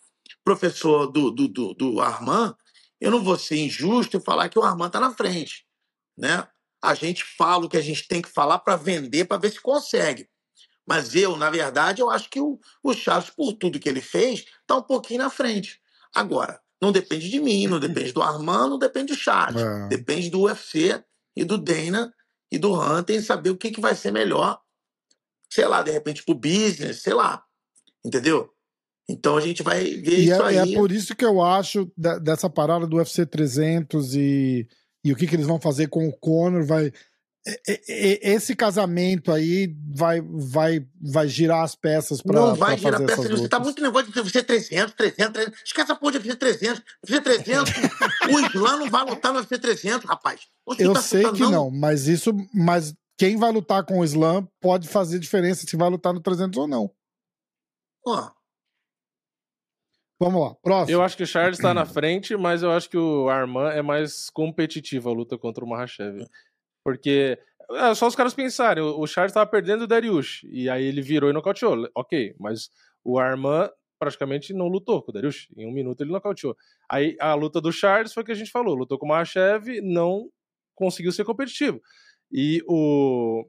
[0.45, 2.57] professor do, do, do, do Armand,
[3.01, 5.67] eu não vou ser injusto e falar que o Armand está na frente.
[6.17, 6.47] Né?
[6.83, 9.61] A gente fala o que a gente tem que falar para vender, para ver se
[9.61, 10.29] consegue.
[10.87, 14.45] Mas eu, na verdade, eu acho que o, o Chaves, por tudo que ele fez,
[14.63, 15.81] está um pouquinho na frente.
[16.15, 19.61] Agora, não depende de mim, não depende do Armando, não depende do Chaves.
[19.61, 19.89] É.
[19.89, 21.05] Depende do UFC
[21.37, 22.13] e do Dana
[22.51, 24.61] e do Hunter em saber o que, que vai ser melhor.
[25.51, 27.45] Sei lá, de repente, pro business, sei lá.
[28.05, 28.51] Entendeu?
[29.09, 30.73] Então a gente vai ver e isso é, aí.
[30.73, 34.69] É por isso que eu acho dessa parada do UFC 300 e,
[35.05, 36.93] e o que, que eles vão fazer com o Conor vai
[37.77, 43.29] esse casamento aí vai, vai, vai girar as peças para Não vai girar peças.
[43.29, 45.63] Você tá muito negócio de UFC 300, 300, 300.
[45.65, 46.83] Esquece a porra de UFC 300.
[47.09, 47.73] UFC 300,
[48.31, 50.43] o Islã não vai lutar no UFC 300, rapaz.
[50.79, 51.51] Eu tá sei que não?
[51.51, 52.33] não, mas isso.
[52.53, 56.59] Mas quem vai lutar com o Islã pode fazer diferença se vai lutar no 300
[56.59, 56.91] ou não.
[58.05, 58.31] Ó.
[60.21, 60.97] Vamos lá, próximo.
[60.97, 63.83] Eu acho que o Charles está na frente, mas eu acho que o Arman é
[63.83, 66.27] mais competitivo a luta contra o Mahashev.
[66.85, 67.39] Porque
[67.71, 71.31] é só os caras pensarem, o Charles estava perdendo o Dariush, e aí ele virou
[71.31, 71.89] e nocauteou.
[71.95, 72.71] Ok, mas
[73.05, 75.49] o Arman praticamente não lutou com o Dariush.
[75.57, 76.57] Em um minuto ele nocauteou.
[76.91, 79.81] Aí a luta do Charles foi o que a gente falou, lutou com o Mahashev,
[79.83, 80.29] não
[80.75, 81.81] conseguiu ser competitivo.
[82.33, 83.47] E o,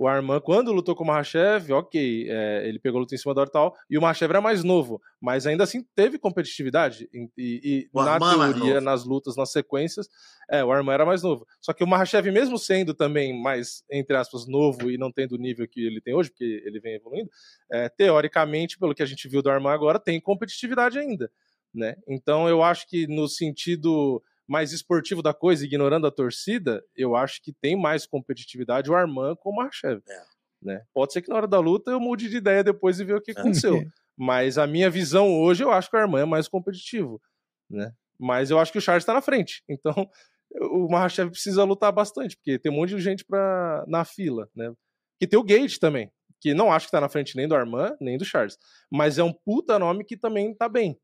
[0.00, 3.34] o Arman, quando lutou com o Mahashev, ok, é, ele pegou a luta em cima
[3.34, 7.06] do Ortal, e o Mahashev era mais novo, mas ainda assim teve competitividade.
[7.12, 10.08] E, e, e na teoria, nas lutas, nas sequências,
[10.50, 11.46] é, o Arman era mais novo.
[11.60, 15.38] Só que o Mahashev, mesmo sendo também mais, entre aspas, novo e não tendo o
[15.38, 17.28] nível que ele tem hoje, porque ele vem evoluindo,
[17.70, 21.30] é, teoricamente, pelo que a gente viu do Arman agora, tem competitividade ainda.
[21.74, 21.94] Né?
[22.08, 27.40] Então eu acho que no sentido mais esportivo da coisa, ignorando a torcida, eu acho
[27.40, 30.02] que tem mais competitividade o Arman com o Marchev.
[30.08, 30.22] É.
[30.60, 30.82] Né?
[30.92, 33.20] Pode ser que na hora da luta eu mude de ideia depois e ver o
[33.20, 33.34] que é.
[33.38, 33.74] aconteceu.
[34.18, 37.22] Mas a minha visão hoje, eu acho que o Arman é mais competitivo.
[37.70, 37.92] Né?
[38.18, 39.62] Mas eu acho que o Charles está na frente.
[39.68, 39.94] Então
[40.60, 44.50] o Mahashev precisa lutar bastante, porque tem um monte de gente pra, na fila.
[44.52, 44.74] Né?
[45.20, 47.96] E tem o Gate também, que não acho que está na frente nem do Arman,
[48.00, 48.58] nem do Charles.
[48.90, 50.98] Mas é um puta nome que também está bem.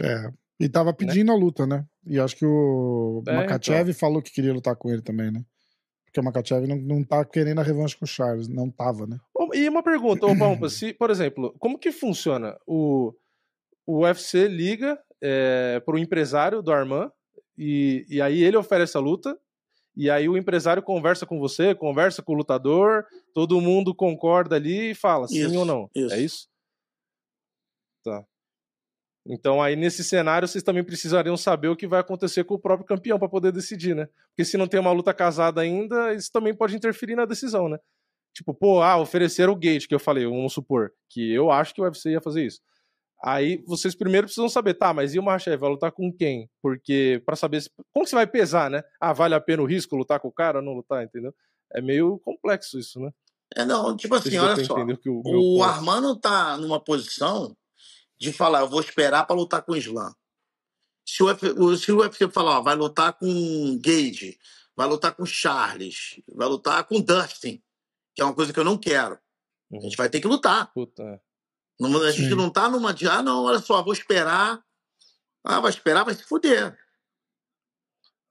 [0.00, 0.96] É, e tava né?
[0.96, 1.32] pedindo né?
[1.32, 1.84] a luta, né?
[2.06, 3.98] E acho que o é, Makachev então.
[3.98, 5.44] falou que queria lutar com ele também, né?
[6.04, 9.18] Porque o Makachev não, não tá querendo a revanche com o Charles, não tava, né?
[9.52, 12.56] E uma pergunta, ô Palmpa, se, por exemplo, como que funciona?
[12.66, 13.12] O,
[13.86, 17.10] o UFC liga é, pro empresário do Arman
[17.56, 19.38] e, e aí ele oferece a luta
[19.96, 23.04] e aí o empresário conversa com você, conversa com o lutador,
[23.34, 25.90] todo mundo concorda ali e fala sim isso, ou não.
[25.94, 26.14] Isso.
[26.14, 26.48] É isso?
[28.04, 28.24] Tá.
[29.28, 32.86] Então, aí nesse cenário, vocês também precisariam saber o que vai acontecer com o próprio
[32.86, 34.08] campeão para poder decidir, né?
[34.28, 37.78] Porque se não tem uma luta casada ainda, isso também pode interferir na decisão, né?
[38.32, 41.80] Tipo, pô, ah, oferecer o gate, que eu falei, vamos supor, que eu acho que
[41.80, 42.60] o UFC ia fazer isso.
[43.24, 46.48] Aí vocês primeiro precisam saber, tá, mas e o Mahachev vai lutar com quem?
[46.62, 48.82] Porque, para saber se, como que você vai pesar, né?
[49.00, 51.34] Ah, vale a pena o risco lutar com o cara ou não lutar, entendeu?
[51.74, 53.10] É meio complexo isso, né?
[53.56, 54.76] É, não, tipo assim, olha só.
[55.06, 57.56] O, o Armando tá numa posição
[58.18, 60.14] de falar, eu vou esperar para lutar com o Islam.
[61.06, 64.38] Se o, UFC, se o UFC falar, ó, vai lutar com Gage,
[64.74, 67.62] vai lutar com Charles, vai lutar com Dustin,
[68.14, 69.18] que é uma coisa que eu não quero.
[69.70, 69.78] Uhum.
[69.78, 70.72] A gente vai ter que lutar.
[70.72, 71.22] Puta.
[71.78, 72.34] Não, a gente Sim.
[72.34, 74.62] não tá numa de, ah, não, olha só, vou esperar.
[75.44, 76.76] Ah, vai esperar, vai se fuder.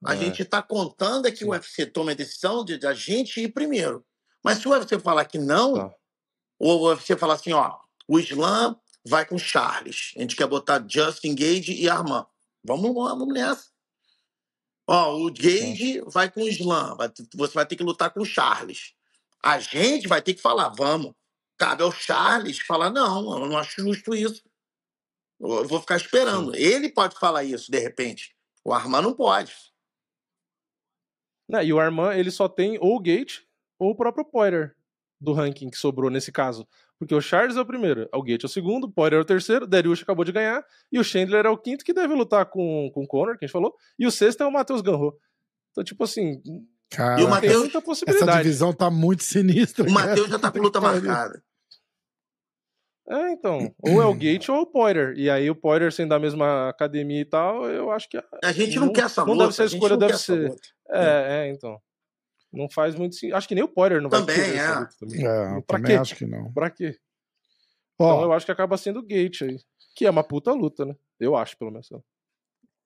[0.04, 0.18] A é.
[0.18, 1.46] gente está contando é que Sim.
[1.46, 4.04] o UFC tome a decisão de, de, a gente ir primeiro.
[4.44, 5.94] Mas se o UFC falar que não, tá.
[6.58, 8.76] ou o UFC falar assim, ó, o Islam
[9.06, 10.12] vai com Charles.
[10.16, 12.26] A gente quer botar Justin Gage e Armand.
[12.64, 13.68] Vamos, vamos nessa.
[14.88, 16.96] Ó, o Gage vai com o Slam.
[17.34, 18.94] Você vai ter que lutar com o Charles.
[19.42, 21.12] A gente vai ter que falar, vamos.
[21.56, 24.42] Cabe ao Charles falar, não, eu não acho justo isso.
[25.40, 26.54] Eu vou ficar esperando.
[26.54, 26.60] Sim.
[26.60, 28.34] Ele pode falar isso, de repente.
[28.64, 29.54] O Armand não pode.
[31.48, 33.42] Não, e o Armand, ele só tem ou o Gate
[33.78, 34.74] ou o próprio Poirier
[35.20, 36.66] do ranking que sobrou nesse caso.
[36.98, 39.24] Porque o Charles é o primeiro, o Gate é o segundo, o Poirier é o
[39.24, 42.46] terceiro, o Dariush acabou de ganhar, e o Chandler é o quinto, que deve lutar
[42.46, 45.14] com, com o Conor, que a gente falou, e o sexto é o Matheus Ganro.
[45.72, 46.40] Então, tipo assim,
[46.90, 48.30] Cara, e o Mateus, muita possibilidade.
[48.30, 49.86] Essa divisão tá muito sinistra.
[49.86, 51.42] O Matheus já tá com luta marcada.
[53.08, 53.72] É, então.
[53.82, 55.14] Ou é o Gate ou é o Poirier.
[55.16, 58.18] E aí o Poirier sendo da mesma academia e tal, eu acho que.
[58.42, 59.32] A gente não, não quer essa luta.
[59.32, 60.54] Não deve ser a escolha, deve ser.
[60.90, 61.80] É, é, então.
[62.52, 63.36] Não faz muito sentido.
[63.36, 64.78] Acho que nem o Poirier não também, vai é.
[64.78, 65.26] luta também.
[65.26, 66.00] É, pra também quê?
[66.00, 66.52] acho que não.
[66.52, 66.98] Pra quê?
[67.94, 69.58] Então eu acho que acaba sendo o Gate aí.
[69.94, 70.94] Que é uma puta luta, né?
[71.18, 71.88] Eu acho, pelo menos.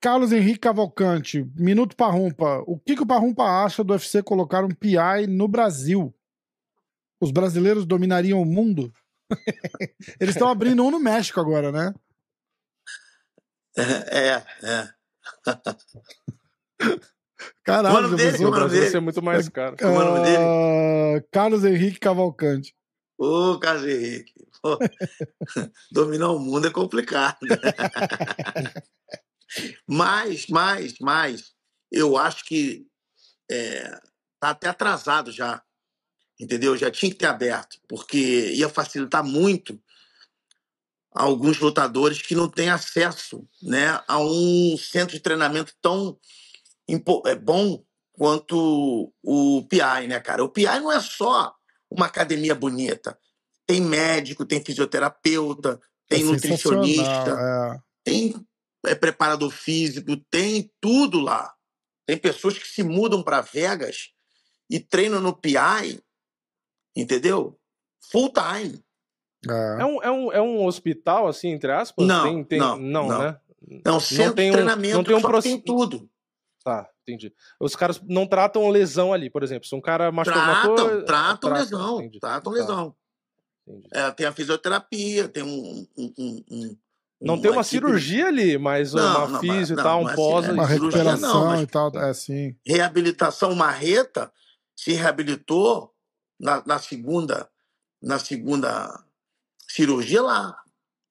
[0.00, 2.62] Carlos Henrique Cavalcante, minuto Parrumpa.
[2.66, 6.14] O que, que o Parrumpa acha do UFC colocar um PI no Brasil?
[7.20, 8.92] Os brasileiros dominariam o mundo?
[10.18, 11.94] Eles estão abrindo um no México agora, né?
[13.76, 14.88] É, é.
[17.64, 19.76] Caralho, o nome dele, o Brasil vai ser muito mais caro.
[19.80, 21.26] Uh, o nome dele?
[21.30, 22.74] Carlos Henrique Cavalcante.
[23.18, 24.32] Ô, Carlos Henrique.
[24.62, 24.78] Pô,
[25.90, 27.38] dominar o mundo é complicado.
[29.86, 31.52] mas, mas, mas,
[31.90, 32.86] eu acho que
[33.50, 34.00] é,
[34.38, 35.62] tá até atrasado já.
[36.38, 36.76] Entendeu?
[36.76, 39.78] Já tinha que ter aberto, porque ia facilitar muito
[41.12, 46.18] alguns lutadores que não têm acesso né, a um centro de treinamento tão
[47.26, 47.82] é bom
[48.12, 50.44] quanto o PI, né, cara?
[50.44, 51.54] O PI não é só
[51.90, 53.18] uma academia bonita.
[53.66, 57.78] Tem médico, tem fisioterapeuta, tem é nutricionista, é.
[58.04, 58.34] tem
[58.84, 61.54] é, preparador físico, tem tudo lá.
[62.06, 64.10] Tem pessoas que se mudam para Vegas
[64.68, 66.02] e treinam no PI,
[66.96, 67.58] entendeu?
[68.10, 68.84] Full time.
[69.48, 69.82] É.
[69.82, 72.06] é, um, é, um, é um hospital, assim, entre aspas?
[72.06, 72.58] Não, tem, tem...
[72.58, 73.40] não, não, não, né?
[73.84, 75.48] É um centro não tem um, de treinamento não tem um proce...
[75.48, 76.09] tem tudo.
[76.64, 77.32] Tá, entendi.
[77.58, 79.66] Os caras não tratam lesão ali, por exemplo.
[79.66, 81.02] Se um cara machucou tratam, coisa...
[81.04, 82.20] Tratam lesão, entendi.
[82.20, 82.58] tratam tá.
[82.58, 82.96] lesão.
[83.92, 85.86] É, tem a fisioterapia, tem um...
[85.96, 86.76] um, um
[87.20, 90.48] não tem uma cirurgia ali, mas não, uma física e tal, um pós.
[90.48, 92.56] Uma recuperação não, e tal, é assim.
[92.66, 94.32] Reabilitação Marreta
[94.74, 95.92] se reabilitou
[96.38, 97.46] na, na segunda
[98.02, 99.04] na segunda
[99.68, 100.56] cirurgia lá,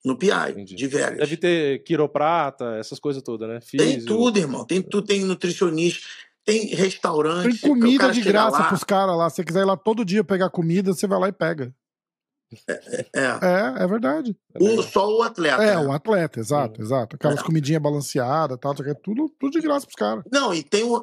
[0.03, 0.75] no PI, Entendi.
[0.75, 1.17] de Vegas.
[1.17, 3.59] Deve ter quiroprata, essas coisas todas, né?
[3.61, 3.85] Físio.
[3.85, 4.65] Tem tudo, irmão.
[4.65, 6.05] Tem tudo, tem nutricionista,
[6.45, 7.59] tem restaurante.
[7.59, 8.67] Tem comida de graça lá.
[8.67, 9.29] pros caras lá.
[9.29, 11.73] Se você quiser ir lá todo dia pegar comida, você vai lá e pega.
[12.67, 12.73] É,
[13.15, 14.35] é, é, é verdade.
[14.59, 15.61] O, só o atleta.
[15.61, 15.79] É, né?
[15.79, 17.15] o atleta, exato, exato.
[17.15, 17.43] Aquelas é.
[17.43, 20.23] comidinhas balanceadas, tal, tudo, tudo de graça pros caras.
[20.31, 20.99] Não, e tem um,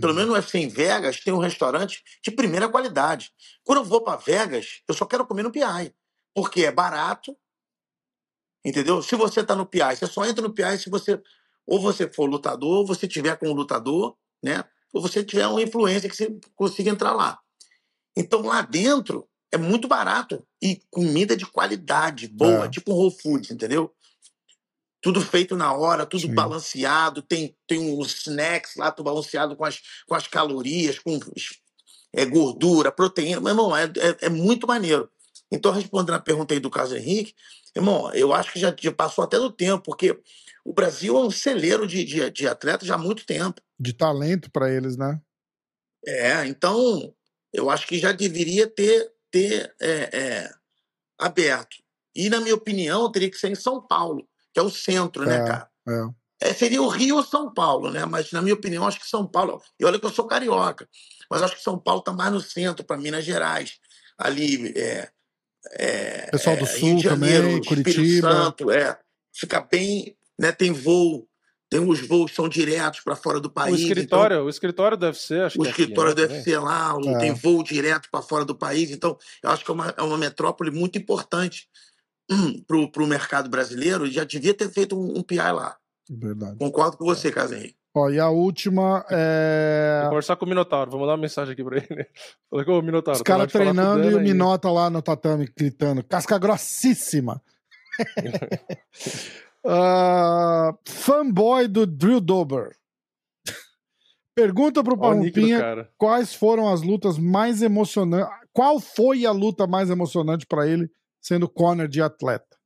[0.00, 3.30] pelo menos no UFC em Vegas, tem um restaurante de primeira qualidade.
[3.62, 5.92] Quando eu vou para Vegas, eu só quero comer no PI,
[6.34, 7.36] porque é barato,
[8.64, 9.02] entendeu?
[9.02, 11.20] Se você tá no PI, você só entra no PI se você
[11.66, 14.64] ou você for lutador, ou você tiver com um lutador, né?
[14.92, 17.38] Ou você tiver uma influência que você consiga entrar lá.
[18.16, 22.68] Então lá dentro é muito barato e comida de qualidade, boa, é.
[22.68, 23.94] tipo um Whole Foods, entendeu?
[25.02, 26.34] Tudo feito na hora, tudo Sim.
[26.34, 31.18] balanceado, tem, tem uns snacks lá, tudo balanceado com as, com as calorias, com
[32.12, 33.40] é, gordura, proteína.
[33.40, 35.10] Meu irmão, é, é, é, muito maneiro.
[35.50, 37.34] Então, respondendo a pergunta aí do caso Henrique,
[37.74, 40.18] irmão, eu acho que já, já passou até do tempo, porque
[40.64, 43.60] o Brasil é um celeiro de, de, de atletas já há muito tempo.
[43.78, 45.20] De talento para eles, né?
[46.06, 47.14] É, então
[47.52, 50.50] eu acho que já deveria ter ter é, é,
[51.18, 51.76] aberto.
[52.14, 55.36] E, na minha opinião, teria que ser em São Paulo, que é o centro, né,
[55.36, 55.70] é, cara?
[56.42, 56.52] É.
[56.52, 58.04] seria o Rio ou São Paulo, né?
[58.04, 59.62] Mas, na minha opinião, acho que São Paulo.
[59.78, 60.88] E olha que eu sou carioca,
[61.30, 63.78] mas acho que São Paulo está mais no centro, para Minas Gerais.
[64.18, 64.76] Ali.
[64.76, 65.10] É,
[65.72, 68.32] é, Pessoal do Sul Janeiro, também, Curitiba.
[68.32, 68.98] Santo, é.
[69.32, 70.16] Fica bem.
[70.38, 71.28] Né, tem voo
[71.70, 73.78] tem os voos que são diretos para fora do país.
[73.78, 76.26] O escritório, então, o escritório deve ser, acho O escritório aqui, né?
[76.26, 77.18] deve ser lá, é.
[77.18, 78.90] tem voo direto para fora do país.
[78.90, 81.68] Então, eu acho que é uma, é uma metrópole muito importante
[82.28, 85.76] hum, para o mercado brasileiro já devia ter feito um, um PI lá.
[86.10, 86.58] Verdade.
[86.58, 87.74] Concordo com você, é.
[87.94, 90.00] Ó, e a última é.
[90.02, 91.86] Vou conversar com o Minotauro, vou mandar uma mensagem aqui pra ele.
[92.48, 93.16] Falei com o Minotauro.
[93.16, 97.42] Os caras treinando e o Minota lá no tatame gritando, casca grossíssima.
[99.64, 102.76] Uh, fanboy do Drill Dober.
[104.34, 108.32] Pergunta pro Parrumpinha quais foram as lutas mais emocionantes.
[108.52, 112.56] Qual foi a luta mais emocionante para ele sendo corner de atleta?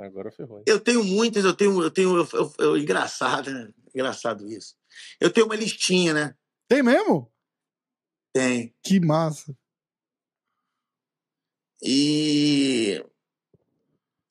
[0.00, 0.62] Agora ferrou.
[0.66, 3.70] Eu tenho muitas, eu tenho, eu tenho, eu, eu, eu, engraçado, né?
[3.94, 4.74] Engraçado isso.
[5.20, 6.34] Eu tenho uma listinha, né?
[6.66, 7.30] Tem mesmo?
[8.32, 8.74] Tem.
[8.82, 9.54] Que massa.
[11.82, 13.04] E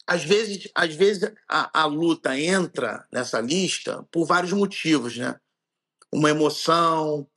[0.07, 5.39] às vezes, às vezes a, a, luta entra nessa lista por vários motivos, né?
[6.11, 7.30] Uma emoção,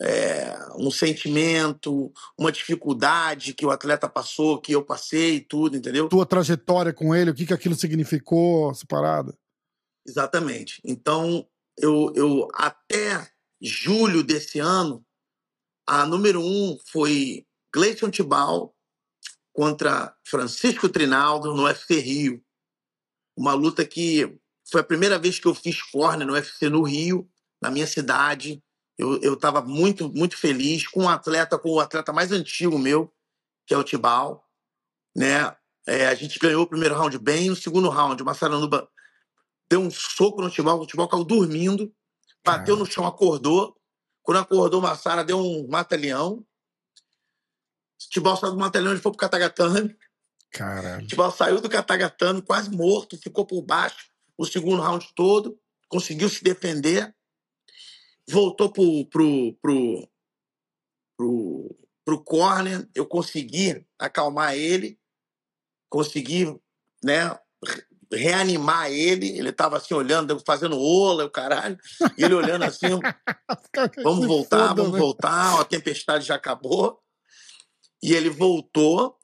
[0.00, 6.08] é, um sentimento, uma dificuldade que o atleta passou, que eu passei, tudo, entendeu?
[6.08, 9.36] Tua trajetória com ele, o que, que aquilo significou, essa parada?
[10.06, 10.80] Exatamente.
[10.84, 11.46] Então,
[11.78, 13.28] eu, eu até
[13.60, 15.04] julho desse ano,
[15.86, 18.76] a número um foi Gleison Tibal,
[19.56, 22.44] contra Francisco Trinaldo no UFC Rio.
[23.34, 24.38] Uma luta que
[24.70, 27.26] foi a primeira vez que eu fiz corner no UFC no Rio,
[27.62, 28.62] na minha cidade.
[28.98, 33.12] Eu estava muito, muito feliz com um atleta, com o atleta mais antigo meu,
[33.66, 34.48] que é o Tibal.
[35.14, 35.54] Né?
[35.86, 38.88] É, a gente ganhou o primeiro round bem, no segundo round, o Massaranuba
[39.68, 41.92] deu um soco no Tibal, o Tibal caiu dormindo,
[42.44, 43.76] bateu no chão, acordou.
[44.22, 46.44] Quando acordou, o Massara deu um mata-leão.
[48.10, 49.96] Tibal saiu do Matalhão e foi pro Catagatame.
[50.50, 51.06] Caralho.
[51.06, 56.44] Tibal saiu do Catagatame quase morto, ficou por baixo o segundo round todo, conseguiu se
[56.44, 57.14] defender,
[58.28, 60.08] voltou pro, pro, pro,
[61.16, 64.98] pro, pro corner, eu consegui acalmar ele,
[65.88, 66.58] consegui,
[67.02, 67.38] né,
[68.12, 71.78] reanimar ele, ele tava assim olhando, fazendo ola, o caralho,
[72.16, 72.86] e ele olhando assim,
[74.02, 74.98] vamos voltar, vamos né?
[74.98, 77.00] voltar, a tempestade já acabou.
[78.02, 79.18] E ele voltou,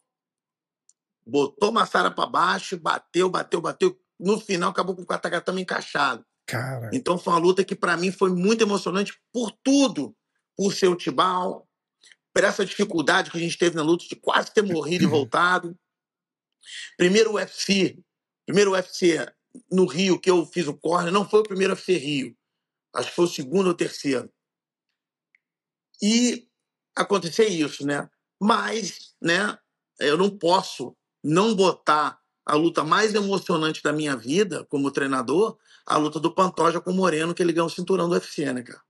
[1.26, 3.98] botou Massara para baixo, bateu, bateu, bateu.
[4.18, 6.24] No final, acabou com o Katagatama encaixado.
[6.46, 6.90] Cara.
[6.92, 10.16] Então foi uma luta que para mim foi muito emocionante por tudo.
[10.56, 11.66] Por ser o Tibal,
[12.32, 15.78] por essa dificuldade que a gente teve na luta de quase ter morrido e voltado.
[16.96, 17.98] Primeiro UFC,
[18.46, 19.26] primeiro UFC
[19.70, 22.36] no Rio que eu fiz o corner, não foi o primeiro UFC Rio.
[22.94, 24.30] Acho que foi o segundo ou terceiro.
[26.00, 26.48] E
[26.94, 28.08] acontecer isso, né?
[28.40, 29.56] Mas, né,
[29.98, 35.96] eu não posso não botar a luta mais emocionante da minha vida como treinador, a
[35.96, 38.82] luta do Pantoja com o Moreno, que ele ganhou o cinturão do UFC, né, cara?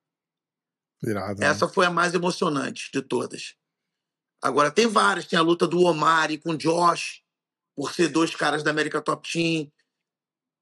[1.02, 1.46] Irado, né?
[1.46, 3.54] Essa foi a mais emocionante de todas.
[4.40, 5.26] Agora, tem várias.
[5.26, 7.22] Tem a luta do Omari com o Josh,
[7.74, 9.70] por ser dois caras da América Top Team.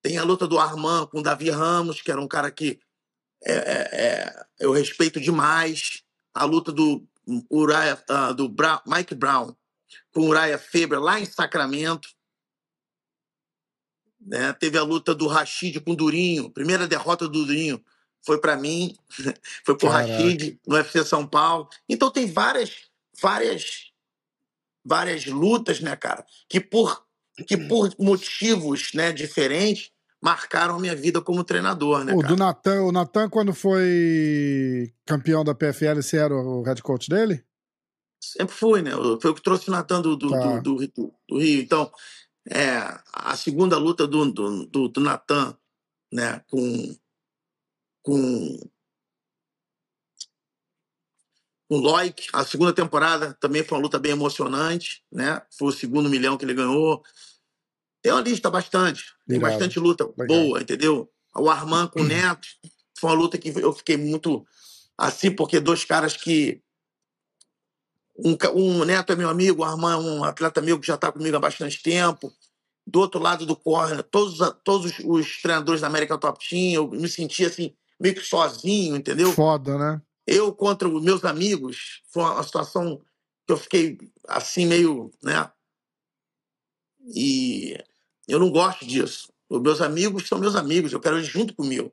[0.02, 2.80] Tem a luta do Armand com o Davi Ramos, que era um cara que
[3.44, 6.02] é, é, é, eu respeito demais.
[6.34, 7.06] A luta do,
[7.50, 9.54] Uriah, uh, do Brown, Mike Brown
[10.12, 12.08] com o Uriah Faber lá em Sacramento.
[14.20, 14.52] Né?
[14.54, 17.82] Teve a luta do Rashid com o Durinho, primeira derrota do Durinho
[18.24, 18.94] foi para mim,
[19.64, 20.12] foi pro Caraca.
[20.12, 21.68] Rashid no UFC São Paulo.
[21.88, 22.90] Então tem várias,
[23.20, 23.90] várias,
[24.84, 27.04] várias lutas, né, cara, que por
[27.46, 29.90] que por motivos, né, diferentes
[30.22, 32.12] marcaram a minha vida como treinador, né?
[32.12, 32.28] O cara?
[32.28, 37.42] do Natan, o Natan quando foi campeão da PFL, você era o head coach dele?
[38.22, 38.90] Sempre fui, né?
[39.22, 40.58] Foi o que trouxe o Natan do, do, tá.
[40.58, 41.62] do, do, do, Rio.
[41.62, 41.90] Então,
[42.50, 45.56] é, a segunda luta do, do, do, do Natan,
[46.12, 46.96] né, com
[48.02, 48.58] com
[51.68, 52.26] o Loic.
[52.32, 55.40] A segunda temporada também foi uma luta bem emocionante, né?
[55.56, 57.02] Foi o segundo milhão que ele ganhou.
[58.02, 61.10] Tem uma lista bastante, tem bastante luta boa, entendeu?
[61.36, 62.48] O Armand com o Neto
[62.98, 64.44] foi uma luta que eu fiquei muito
[64.96, 66.60] assim, porque dois caras que
[68.18, 71.12] um, um Neto é meu amigo, o Armand é um atleta amigo que já está
[71.12, 72.32] comigo há bastante tempo.
[72.90, 77.08] Do outro lado do corner, todos, todos os treinadores da América Top Team, eu me
[77.08, 79.32] sentia assim, meio que sozinho, entendeu?
[79.32, 80.02] Foda, né?
[80.26, 83.00] Eu contra os meus amigos, foi uma situação
[83.46, 85.48] que eu fiquei assim, meio, né?
[87.14, 87.78] E
[88.26, 89.32] eu não gosto disso.
[89.48, 91.92] Os meus amigos são meus amigos, eu quero eles junto comigo.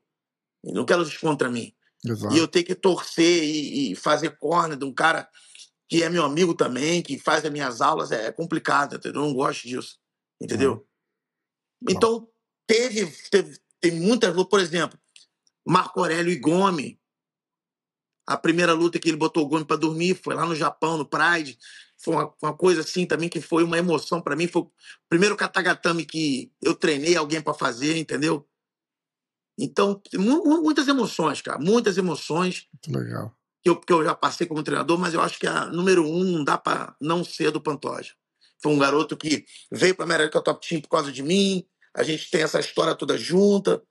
[0.64, 1.74] Eu não quero eles contra mim.
[2.04, 2.34] Exato.
[2.34, 5.30] E eu tenho que torcer e, e fazer corner de um cara
[5.88, 9.22] que é meu amigo também, que faz as minhas aulas, é complicado, entendeu?
[9.22, 9.98] Eu não gosto disso,
[10.42, 10.88] entendeu?
[11.88, 12.28] Então,
[12.66, 14.98] teve, teve, tem muitas, por exemplo,
[15.66, 16.98] Marco Aurélio e Gomes.
[18.26, 21.06] A primeira luta que ele botou o Gomes para dormir foi lá no Japão, no
[21.06, 21.58] Pride.
[21.98, 24.48] Foi uma, uma coisa assim também que foi uma emoção para mim.
[24.48, 24.72] Foi o
[25.08, 28.48] primeiro katagatame que eu treinei alguém para fazer, entendeu?
[29.58, 31.58] Então, muitas emoções, cara.
[31.58, 32.68] Muitas emoções.
[32.74, 33.36] Muito legal.
[33.64, 36.24] Que eu, que eu já passei como treinador, mas eu acho que a número um
[36.24, 38.14] não dá para não ser do Pantoja.
[38.62, 41.66] Foi um garoto que veio para a América Top Team por causa de mim.
[41.96, 43.82] A gente tem essa história toda junta.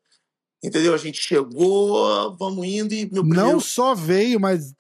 [0.65, 0.95] Entendeu?
[0.95, 3.53] A gente chegou, vamos indo e meu primeiro...
[3.53, 4.75] Não só veio, mas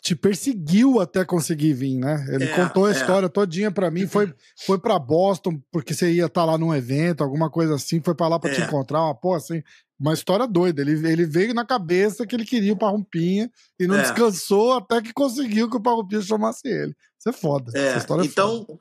[0.00, 2.24] te perseguiu até conseguir vir, né?
[2.30, 2.92] Ele é, contou a é.
[2.92, 4.32] história todinha para mim, foi
[4.64, 8.14] foi para Boston porque você ia estar tá lá num evento, alguma coisa assim, foi
[8.14, 8.54] para lá para é.
[8.54, 9.62] te encontrar, uma porra assim,
[9.98, 10.80] uma história doida.
[10.80, 14.02] Ele, ele veio na cabeça que ele queria o Parrumpinha e não é.
[14.02, 16.94] descansou até que conseguiu que o Parrumpinha chamasse ele.
[17.18, 17.72] Isso é foda.
[17.74, 17.88] É.
[17.88, 18.80] Essa história é então, foda.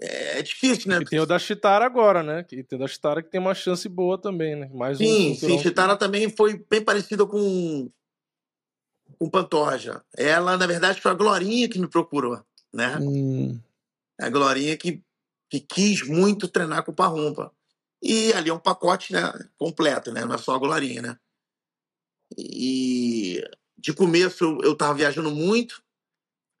[0.00, 0.98] É, é difícil, né?
[1.00, 2.44] E tem o da Chitara agora, né?
[2.50, 4.70] E tem o da Chitara que tem uma chance boa também, né?
[4.72, 5.58] Mais sim, um sim.
[5.58, 7.90] Chitara também foi bem parecida com
[9.18, 10.02] com Pantoja.
[10.16, 12.98] Ela, na verdade, foi a Glorinha que me procurou, né?
[13.00, 13.58] Hum.
[14.20, 15.02] A Glorinha que,
[15.48, 17.52] que quis muito treinar com o Parrumpa.
[18.02, 20.24] E ali é um pacote né, completo, né?
[20.24, 21.18] Não é só a Glorinha, né?
[22.36, 23.44] E
[23.78, 25.82] de começo eu, eu tava viajando muito,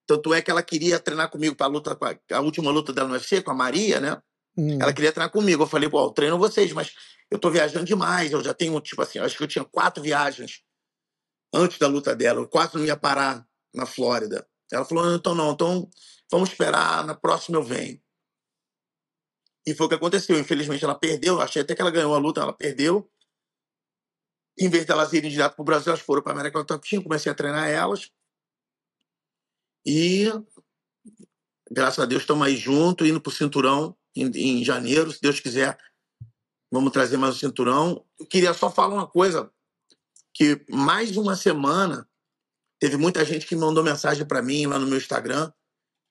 [0.06, 1.98] tanto é que ela queria treinar comigo para a luta,
[2.32, 4.20] a última luta dela no UFC, com a Maria, né?
[4.56, 4.78] Hum.
[4.80, 5.62] Ela queria treinar comigo.
[5.62, 6.92] Eu falei, pô, eu treino vocês, mas
[7.30, 8.32] eu tô viajando demais.
[8.32, 10.62] Eu já tenho, tipo assim, acho que eu tinha quatro viagens
[11.54, 12.40] antes da luta dela.
[12.40, 14.46] Eu quase não ia parar na Flórida.
[14.70, 15.88] Ela falou, então não, então
[16.30, 18.00] vamos esperar, na próxima eu venho.
[19.66, 20.38] E foi o que aconteceu.
[20.38, 21.40] Infelizmente ela perdeu.
[21.40, 23.08] Achei até que ela ganhou a luta, ela perdeu.
[24.58, 27.02] Em vez de elas irem direto para o Brasil, elas foram para a América Team.
[27.02, 28.10] Comecei a treinar elas.
[29.84, 30.32] E
[31.70, 35.40] graças a Deus estamos aí juntos, indo para o cinturão em, em, janeiro, se Deus
[35.40, 35.76] quiser.
[36.70, 38.04] Vamos trazer mais um cinturão.
[38.18, 39.50] Eu queria só falar uma coisa,
[40.34, 42.06] que mais uma semana
[42.78, 45.50] teve muita gente que mandou mensagem para mim lá no meu Instagram.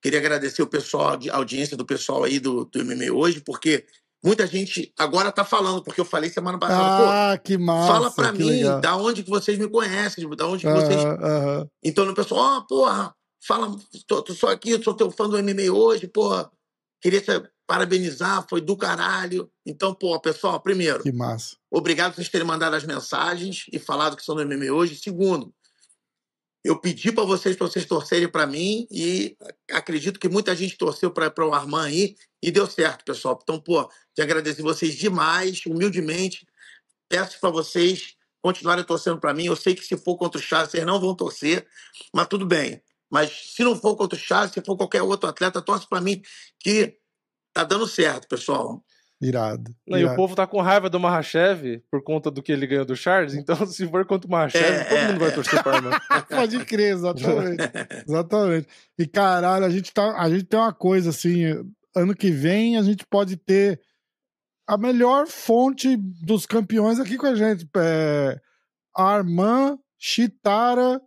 [0.01, 3.85] Queria agradecer o pessoal, a audiência do pessoal aí do, do MMA hoje, porque
[4.23, 7.33] muita gente agora está falando, porque eu falei semana passada.
[7.33, 7.87] Ah, que massa!
[7.87, 8.81] Fala para mim, legal.
[8.81, 11.01] da onde que vocês me conhecem, da onde que vocês.
[11.03, 11.69] -huh.
[11.83, 13.75] Então o pessoal, ó, oh, porra, fala,
[14.07, 16.29] tô, tô, só aqui, sou teu fã do MMA hoje, pô,
[17.01, 17.31] queria te
[17.65, 19.49] parabenizar, foi do caralho.
[19.65, 21.55] Então, pô, pessoal, primeiro, que massa.
[21.69, 24.95] obrigado por vocês terem mandado as mensagens e falado que são do MMA hoje.
[24.95, 25.53] Segundo,
[26.63, 29.35] eu pedi para vocês, para vocês torcerem para mim e
[29.71, 33.39] acredito que muita gente torceu para o Armand aí e deu certo, pessoal.
[33.41, 36.45] Então, pô, te agradeço vocês demais, humildemente.
[37.09, 39.45] Peço para vocês continuarem torcendo para mim.
[39.45, 41.65] Eu sei que se for contra o Chaves, vocês não vão torcer,
[42.13, 42.81] mas tudo bem
[43.11, 46.21] Mas se não for contra o Charles, se for qualquer outro atleta, torce para mim
[46.59, 46.97] que
[47.53, 48.83] tá dando certo, pessoal.
[49.21, 49.75] Irado.
[49.85, 50.13] Não, irado.
[50.13, 52.95] E o povo tá com raiva do Mahashev por conta do que ele ganhou do
[52.95, 55.31] Charles, então se for contra o Mahashev, é, todo é, mundo vai é.
[55.31, 55.99] torcer para Armand.
[56.29, 57.63] Pode crer, exatamente.
[58.07, 58.67] exatamente.
[58.97, 61.43] E caralho, a gente, tá, a gente tem uma coisa assim,
[61.95, 63.79] ano que vem a gente pode ter
[64.65, 67.69] a melhor fonte dos campeões aqui com a gente.
[67.75, 68.39] É,
[68.95, 71.01] Armand, Chitara,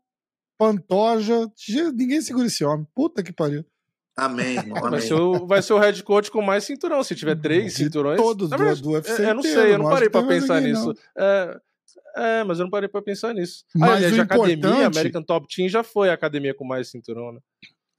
[0.59, 1.51] Pantoja.
[1.95, 2.87] Ninguém segura esse homem.
[2.95, 3.65] Puta que pariu.
[4.17, 4.79] Amém, irmão.
[4.85, 4.91] Amém.
[4.91, 7.03] Vai, ser o, vai ser o head coach com mais cinturão.
[7.03, 8.21] Se tiver três de cinturões.
[8.21, 9.23] Todos do, do UFC.
[9.23, 10.95] É, eu não sei, eu não parei pra pensar nisso.
[11.17, 11.61] É,
[12.17, 13.65] é, mas eu não parei pra pensar nisso.
[13.75, 17.33] Mas ah, aliás, de academia, American Top Team já foi a academia com mais cinturão,
[17.33, 17.41] né?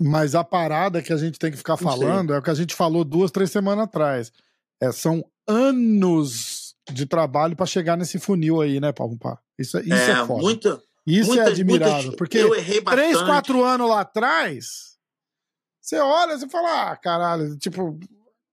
[0.02, 2.76] Mas a parada que a gente tem que ficar falando é o que a gente
[2.76, 4.32] falou duas, três semanas atrás.
[4.82, 9.18] É, são anos de trabalho para chegar nesse funil aí, né, Paulo?
[9.58, 10.42] Isso, isso é, é foda.
[10.42, 11.96] Muita, isso é muitas, é admirável.
[11.96, 13.10] Muitas, porque eu errei bastante.
[13.10, 14.96] três, quatro anos lá atrás
[15.86, 18.00] você olha e fala, ah, caralho, tipo,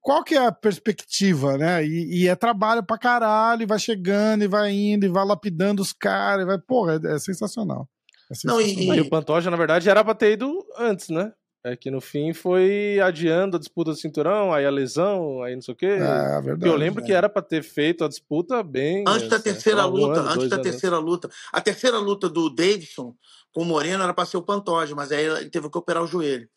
[0.02, 1.82] qual que é a perspectiva, né?
[1.82, 5.80] E, e, é trabalho pra caralho, e vai chegando, e vai indo, e vai lapidando
[5.80, 7.88] os caras, e vai, porra, é, é sensacional.
[8.30, 8.60] É sensacional.
[8.60, 9.00] Não, e, e...
[9.00, 11.32] o Pantoja, na verdade, era pra ter ido antes, né?
[11.64, 15.62] É que no fim foi adiando a disputa do cinturão, aí a lesão, aí não
[15.62, 15.86] sei o quê.
[15.86, 16.66] É, verdade.
[16.66, 17.06] Eu lembro é.
[17.06, 19.04] que era para ter feito a disputa bem.
[19.06, 21.06] Antes da terceira luta, um ano, antes da terceira antes.
[21.06, 21.30] luta.
[21.52, 23.14] A terceira luta do Davidson
[23.52, 26.06] com o Moreno era para ser o Pantoja, mas aí ele teve que operar o
[26.06, 26.48] joelho.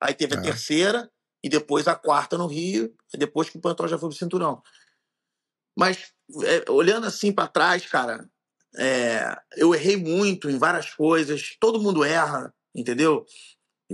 [0.00, 0.42] Aí teve a é.
[0.42, 1.08] terceira
[1.42, 4.60] e depois a quarta no Rio, depois que o Pantoja já foi pro cinturão.
[5.78, 6.12] Mas
[6.42, 8.28] é, olhando assim para trás, cara,
[8.76, 11.56] é, eu errei muito em várias coisas.
[11.60, 13.24] Todo mundo erra, entendeu?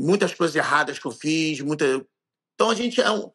[0.01, 1.85] Muitas coisas erradas que eu fiz, muita.
[2.55, 3.31] Então a gente é um...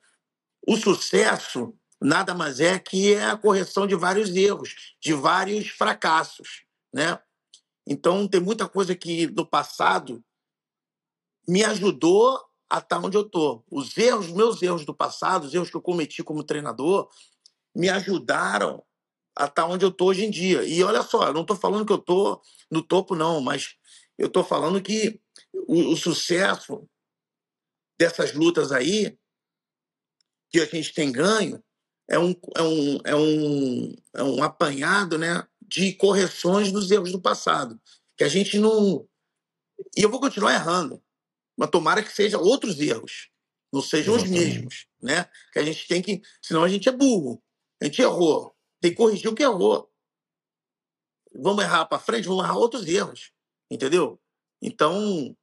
[0.67, 6.63] o sucesso nada mais é que é a correção de vários erros, de vários fracassos,
[6.93, 7.19] né?
[7.87, 10.23] Então tem muita coisa que do passado
[11.47, 12.39] me ajudou
[12.69, 13.63] a estar onde eu estou.
[13.71, 17.07] Os erros, meus erros do passado, os erros que eu cometi como treinador,
[17.75, 18.83] me ajudaram
[19.37, 20.63] a estar onde eu estou hoje em dia.
[20.63, 22.41] E olha só, eu não estou falando que eu estou
[22.71, 23.75] no topo, não, mas
[24.17, 25.21] eu estou falando que
[25.67, 26.87] o, o, sucesso
[27.99, 29.17] dessas lutas aí,
[30.49, 31.63] que a gente tem ganho,
[32.07, 37.21] é um, é um, é um, é um apanhado né, de correções dos erros do
[37.21, 37.79] passado.
[38.17, 39.07] Que a gente não.
[39.95, 41.01] E eu vou continuar errando.
[41.57, 43.29] Mas tomara que sejam outros erros,
[43.71, 44.39] não sejam Exatamente.
[44.39, 45.29] os mesmos, né?
[45.53, 47.41] Que a gente tem que, senão a gente é burro.
[47.81, 49.89] A gente errou, tem que corrigir o que errou.
[51.33, 53.31] Vamos errar para frente, vamos errar outros erros,
[53.69, 54.21] entendeu?
[54.61, 55.35] Então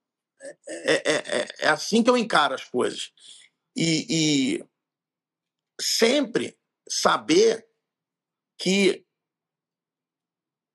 [0.66, 3.12] é, é, é, é assim que eu encaro as coisas
[3.76, 4.64] e, e
[5.80, 7.66] sempre saber
[8.58, 9.04] que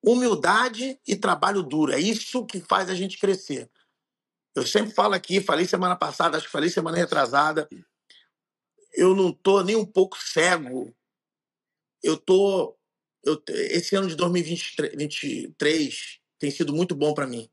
[0.03, 3.69] humildade e trabalho duro é isso que faz a gente crescer.
[4.55, 7.67] Eu sempre falo aqui, falei semana passada, acho que falei semana retrasada,
[8.93, 10.95] eu não tô nem um pouco cego.
[12.01, 12.75] Eu tô
[13.23, 17.47] eu, esse ano de 2023 tem sido muito bom para mim.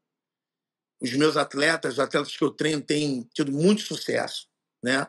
[1.04, 4.48] Os meus atletas, os atletas que eu treino têm tido muito sucesso,
[4.82, 5.06] né?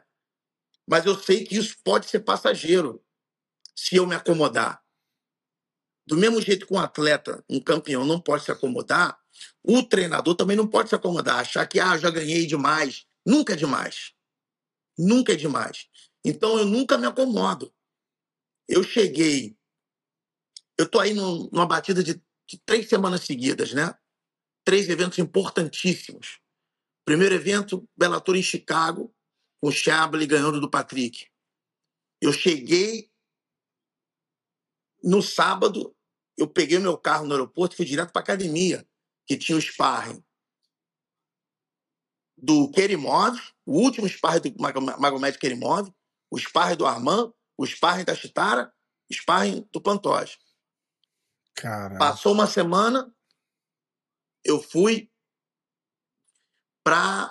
[0.86, 3.02] Mas eu sei que isso pode ser passageiro
[3.74, 4.84] se eu me acomodar.
[6.06, 9.18] Do mesmo jeito que um atleta, um campeão, não pode se acomodar,
[9.64, 13.08] o treinador também não pode se acomodar, achar que ah, já ganhei demais.
[13.26, 14.12] Nunca é demais.
[14.98, 15.88] Nunca é demais.
[16.26, 17.74] Então eu nunca me acomodo.
[18.68, 19.58] Eu cheguei.
[20.78, 23.96] Eu tô aí numa batida de, de três semanas seguidas, né?
[24.66, 26.42] Três eventos importantíssimos.
[27.06, 29.16] Primeiro evento, Bellator em Chicago,
[29.62, 31.28] com o Chablis ganhando do Patrick.
[32.20, 33.10] Eu cheguei
[35.04, 35.96] no sábado,
[36.36, 38.86] eu peguei meu carro no aeroporto e fui direto para academia
[39.26, 40.24] que tinha o sparring
[42.38, 45.92] do Kerimov, o último sparring do Magomed Kerimov,
[46.30, 48.74] o sparring do Armand, o sparring da Chitara,
[49.10, 50.38] o sparring do Pantoja.
[51.98, 53.15] Passou uma semana,
[54.46, 55.10] eu fui
[56.84, 57.30] para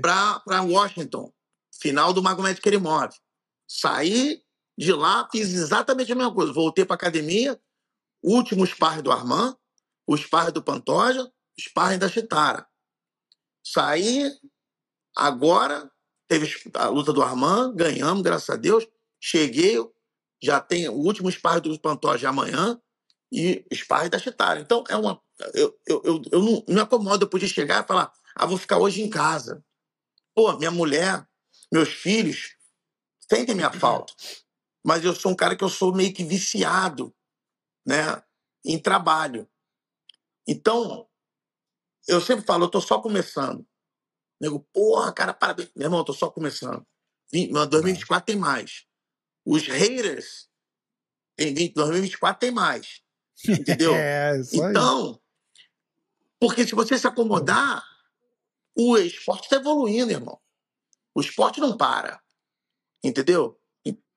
[0.00, 1.32] para Washington,
[1.80, 3.12] final do Magomed Kerimov.
[3.68, 4.42] Saí
[4.76, 6.52] de lá, fiz exatamente a mesma coisa.
[6.52, 7.60] Voltei para academia,
[8.22, 9.56] último sparring do Armand,
[10.06, 12.66] o sparring do Pantoja, o sparring da Chitara.
[13.62, 14.30] Saí,
[15.16, 15.90] agora
[16.26, 18.86] teve a luta do Armand, ganhamos, graças a Deus.
[19.20, 19.76] Cheguei,
[20.42, 22.80] já tem o último sparring do Pantoja amanhã
[23.32, 24.60] e sparring da Chitara.
[24.60, 25.22] Então, é uma.
[25.52, 28.58] Eu, eu, eu, eu não, não me acomodo, eu podia chegar e falar, ah, vou
[28.58, 29.64] ficar hoje em casa.
[30.34, 31.26] Pô, minha mulher,
[31.72, 32.56] meus filhos
[33.28, 34.12] sentem minha falta.
[34.84, 37.14] Mas eu sou um cara que eu sou meio que viciado,
[37.86, 38.22] né,
[38.64, 39.48] em trabalho.
[40.46, 41.08] Então,
[42.06, 43.66] eu sempre falo, eu estou só começando.
[44.40, 45.70] Nego, porra, cara, parabéns.
[45.74, 46.86] Meu irmão, eu tô só começando.
[47.32, 48.84] 2024 tem mais.
[49.44, 50.48] Os haters
[51.38, 53.02] em 2024 tem mais.
[53.48, 53.94] Entendeu?
[53.94, 55.20] é, então,
[56.40, 57.84] porque se você se acomodar,
[58.76, 60.38] o esporte está evoluindo, irmão.
[61.14, 62.20] O esporte não para.
[63.02, 63.58] Entendeu?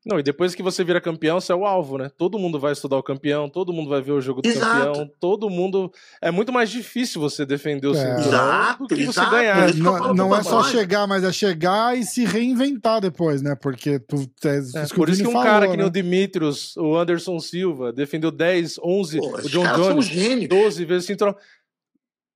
[0.08, 2.10] Não, e depois que você vira campeão, você é o alvo, né?
[2.18, 4.86] Todo mundo vai estudar o campeão, todo mundo vai ver o jogo do exato.
[4.86, 5.92] campeão, todo mundo.
[6.22, 7.96] É muito mais difícil você defender o é.
[7.96, 9.30] cinturão exato, do que exato.
[9.30, 9.70] você ganhar.
[9.70, 13.54] É, não, não é só chegar, mas é chegar e se reinventar depois, né?
[13.56, 14.16] Porque tu.
[14.46, 15.72] É, é por isso que um falou, cara né?
[15.72, 20.86] que nem o Dimitrios, o Anderson Silva, defendeu 10, 11, Pô, o John Jones, 12
[20.86, 21.36] vezes cinturão.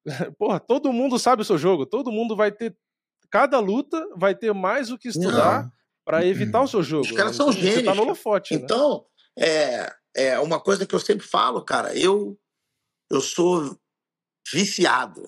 [0.38, 2.76] Porra, todo mundo sabe o seu jogo, todo mundo vai ter.
[3.30, 5.72] Cada luta vai ter mais o que estudar.
[6.04, 7.06] Para evitar o seu jogo.
[7.06, 7.38] Os caras né?
[7.38, 7.80] são então, gênios.
[7.80, 8.62] Você tá no holofote, né?
[8.64, 9.06] Então,
[9.38, 9.46] né?
[9.46, 11.96] é, é uma coisa que eu sempre falo, cara.
[11.96, 12.38] Eu,
[13.10, 13.80] eu sou
[14.52, 15.22] viciado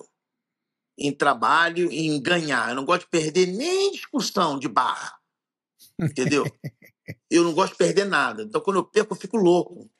[0.98, 2.70] em trabalho e em ganhar.
[2.70, 5.16] Eu não gosto de perder nem discussão de barra.
[6.00, 6.44] Entendeu?
[7.30, 8.42] eu não gosto de perder nada.
[8.42, 9.90] Então, quando eu perco, eu fico louco.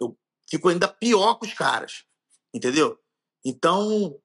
[0.00, 0.18] Eu
[0.48, 2.04] fico ainda pior que os caras.
[2.52, 2.98] Entendeu?
[3.44, 4.16] Então,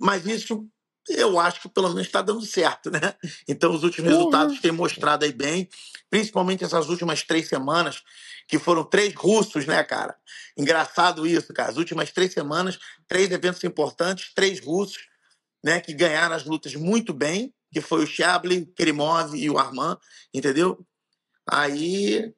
[0.00, 0.68] mas isso
[1.08, 3.14] eu acho que pelo menos está dando certo, né?
[3.46, 4.18] Então os últimos uhum.
[4.18, 5.68] resultados têm mostrado aí bem,
[6.10, 8.02] principalmente essas últimas três semanas,
[8.46, 10.16] que foram três russos, né, cara?
[10.56, 11.70] Engraçado isso, cara.
[11.70, 15.08] As últimas três semanas, três eventos importantes, três russos,
[15.64, 19.58] né, que ganharam as lutas muito bem, que foi o Chabli, o Kerimov e o
[19.58, 19.96] Arman,
[20.32, 20.86] entendeu?
[21.46, 22.32] Aí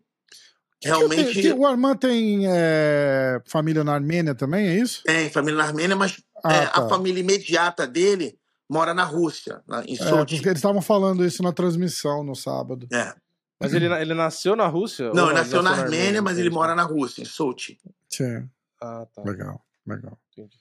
[0.83, 1.33] realmente.
[1.33, 5.03] Que, que, o Arman tem é, família na Armênia também, é isso?
[5.05, 6.83] Tem família na Armênia, mas ah, é, tá.
[6.83, 8.39] a família imediata dele
[8.69, 10.37] mora na Rússia, na, em Sochi.
[10.37, 12.87] É, eles estavam falando isso na transmissão no sábado.
[12.93, 13.15] É.
[13.61, 15.13] Mas ele, ele nasceu na Rússia?
[15.13, 17.79] Não, ele nasceu, na, Armênia, Armênia, mas ele mora na Rússia, em Sochi.
[18.09, 18.49] Sim.
[18.81, 19.23] Ah, tá.
[19.23, 20.19] Legal, legal.
[20.33, 20.57] Entendi.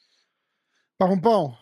[0.97, 1.57] Parrumpão,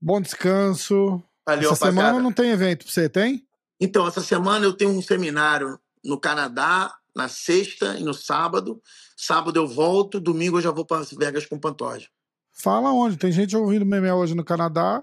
[0.00, 1.22] bom descanso.
[1.46, 3.46] Valeu, Essa semana não tem evento pra você, tem?
[3.80, 8.80] Então, essa semana eu tenho um seminário no Canadá, na sexta e no sábado.
[9.16, 12.08] Sábado eu volto, domingo eu já vou para Vegas com Pantoja.
[12.52, 13.16] Fala onde?
[13.16, 15.02] Tem gente ouvindo meme hoje no Canadá.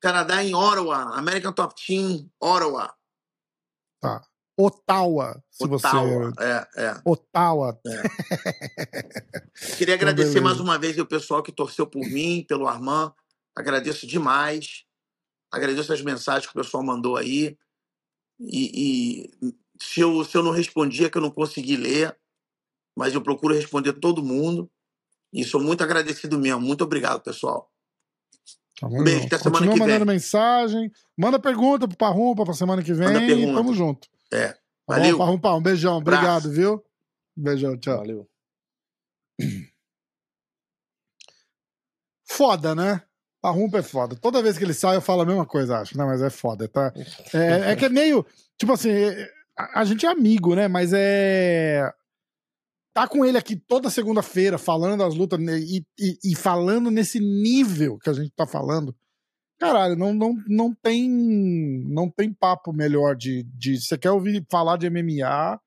[0.00, 2.94] Canadá em Ottawa, American Top Team, Ottawa.
[4.00, 4.22] Tá.
[4.60, 6.44] Ottawa, se Ottawa, você.
[6.44, 7.00] É, é.
[7.04, 7.80] Ottawa.
[7.86, 8.02] É.
[9.76, 13.12] Queria então, agradecer então, mais uma vez o pessoal que torceu por mim, pelo Armand.
[13.56, 14.84] Agradeço demais.
[15.52, 17.56] Agradeço as mensagens que o pessoal mandou aí.
[18.40, 22.16] E, e se, eu, se eu não respondi, é que eu não consegui ler.
[22.96, 24.70] Mas eu procuro responder todo mundo.
[25.32, 26.60] E sou muito agradecido mesmo.
[26.60, 27.70] Muito obrigado, pessoal.
[28.80, 30.14] Tá um beijo, até semana Continua que mandando vem.
[30.14, 30.92] mensagem.
[31.16, 34.08] Manda pergunta pro Parrumpa pra semana que vem e tamo junto.
[34.32, 34.48] É.
[34.48, 35.18] Tá Valeu.
[35.18, 35.98] Bom, Parrumpa, um beijão.
[35.98, 36.84] Obrigado, viu?
[37.36, 37.98] Um beijão, tchau.
[37.98, 38.28] Valeu.
[42.24, 43.02] Foda, né?
[43.40, 44.16] Parrumpa é foda.
[44.16, 45.96] Toda vez que ele sai, eu falo a mesma coisa, acho.
[45.96, 46.92] Não, mas é foda, tá?
[47.32, 48.26] É, é que é meio.
[48.58, 48.90] Tipo assim,
[49.58, 50.68] a, a gente é amigo, né?
[50.68, 51.92] Mas é
[52.98, 57.96] tá com ele aqui toda segunda-feira falando das lutas e, e, e, falando nesse nível
[57.96, 58.92] que a gente tá falando.
[59.56, 63.80] Caralho, não, não, não tem não tem papo melhor de, de.
[63.80, 65.60] Você quer ouvir falar de MMA?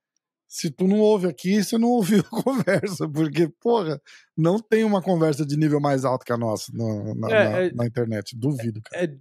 [0.47, 4.01] Se tu não ouve aqui, você não ouviu a conversa, porque, porra,
[4.35, 7.59] não tem uma conversa de nível mais alto que a nossa na, na, é, na,
[7.59, 8.35] é, na internet.
[8.35, 9.05] Duvido, cara.
[9.05, 9.17] É,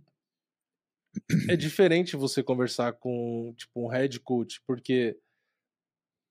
[1.49, 5.17] é diferente você conversar com, tipo, um head coach, porque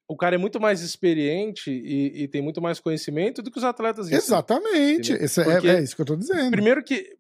[0.08, 3.64] o cara é muito mais experiente e, e, tem muito mais conhecimento do que os
[3.64, 4.12] atletas.
[4.12, 5.14] Exatamente.
[5.14, 6.50] Esse é, é, isso que eu tô dizendo.
[6.50, 7.16] Primeiro que.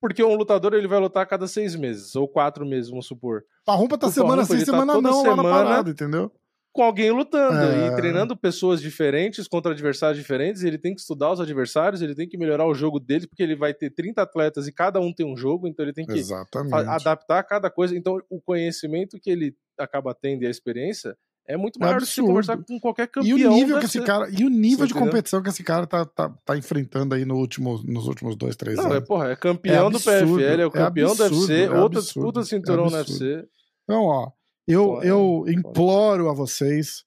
[0.00, 3.44] Porque um lutador ele vai lutar a cada seis meses, ou quatro meses, vamos supor.
[3.64, 6.32] Parrumpa tá o semana sim, tá semana tá não, semana, lá na parada, entendeu?
[6.72, 7.88] Com alguém lutando é...
[7.88, 10.62] e treinando pessoas diferentes contra adversários diferentes.
[10.62, 13.54] Ele tem que estudar os adversários, ele tem que melhorar o jogo dele, porque ele
[13.54, 16.74] vai ter 30 atletas e cada um tem um jogo, então ele tem que Exatamente.
[16.74, 17.96] adaptar cada coisa.
[17.96, 21.16] Então, o conhecimento que ele acaba tendo e a experiência
[21.46, 23.36] é muito maior do que conversar com qualquer campeão.
[23.36, 26.04] E o nível que esse cara, e o nível de competição que esse cara tá,
[26.04, 28.96] tá, tá enfrentando aí no último, nos últimos dois, três Não, anos.
[28.98, 31.62] É, porra, é campeão é absurdo, do PFL, é o campeão é absurdo, do UFC,
[31.64, 33.44] é outra disputa de cinturão no UFC.
[33.82, 34.30] Então, ó,
[34.66, 37.04] eu, eu imploro a vocês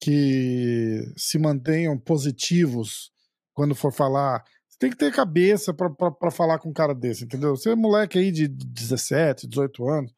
[0.00, 3.10] que se mantenham positivos
[3.52, 4.44] quando for falar.
[4.68, 7.56] Você tem que ter cabeça para falar com um cara desse, entendeu?
[7.56, 10.12] Você é moleque aí de 17, 18 anos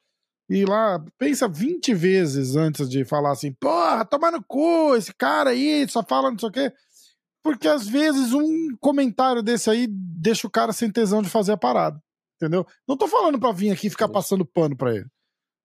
[0.50, 5.50] e lá, pensa 20 vezes antes de falar assim, porra, toma no cu, esse cara
[5.50, 6.72] aí só fala não sei o quê.
[7.40, 11.56] Porque às vezes um comentário desse aí deixa o cara sem tesão de fazer a
[11.56, 12.02] parada.
[12.34, 12.66] Entendeu?
[12.86, 15.06] Não tô falando pra vir aqui ficar passando pano pra ele.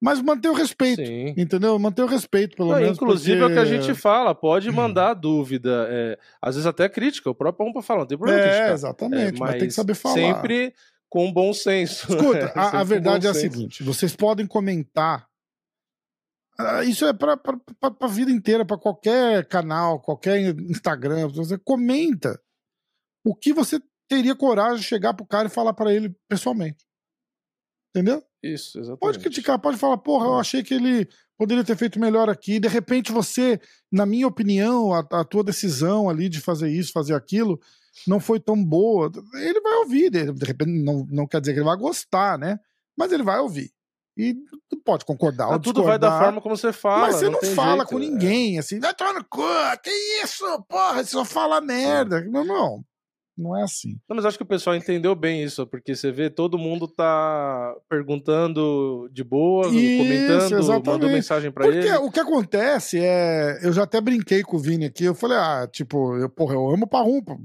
[0.02, 1.34] Mas manter o respeito, Sim.
[1.38, 1.80] entendeu?
[1.80, 2.98] Manter o respeito, pelo não, menos.
[2.98, 3.54] Inclusive porque...
[3.54, 7.36] é o que a gente fala, pode mandar dúvida, é, às vezes até crítica, o
[7.36, 10.16] próprio Rompa fala, não tem problema É, exatamente, é, mas, mas, tem que saber falar.
[10.16, 10.74] Sempre
[11.10, 12.12] com bom senso.
[12.12, 15.28] Escuta, a, a verdade é a seguinte: vocês podem comentar.
[16.58, 17.40] Ah, isso é para
[18.02, 20.40] a vida inteira, para qualquer canal, qualquer
[20.70, 21.28] Instagram.
[21.30, 22.40] Você comenta
[23.26, 26.86] o que você teria coragem de chegar pro cara e falar para ele pessoalmente.
[27.90, 28.24] Entendeu?
[28.46, 29.00] Isso, exatamente.
[29.00, 32.60] Pode criticar, pode falar, porra, eu achei que ele poderia ter feito melhor aqui.
[32.60, 33.60] De repente você,
[33.92, 37.60] na minha opinião, a, a tua decisão ali de fazer isso, fazer aquilo,
[38.08, 39.12] não foi tão boa.
[39.34, 42.60] Ele vai ouvir, de repente não, não quer dizer que ele vai gostar, né?
[42.96, 43.72] Mas ele vai ouvir.
[44.18, 44.34] E
[44.70, 47.08] tu pode concordar ou Tudo vai da forma como você fala.
[47.08, 48.60] Mas você não, não fala jeito, com ninguém, é.
[48.60, 49.42] assim, vai tomar no cu,
[49.84, 49.90] que
[50.24, 52.22] isso, porra, você só fala merda.
[52.22, 52.86] Não, não.
[53.38, 54.00] Não é assim.
[54.08, 57.76] Não, mas acho que o pessoal entendeu bem isso, porque você vê todo mundo tá
[57.90, 60.88] perguntando de boa, isso, comentando, exatamente.
[60.88, 61.92] mandando mensagem para ele.
[61.98, 63.60] O que acontece é.
[63.62, 66.70] Eu já até brinquei com o Vini aqui, eu falei, ah, tipo, eu, porra, eu
[66.70, 67.38] amo o Parrumpa.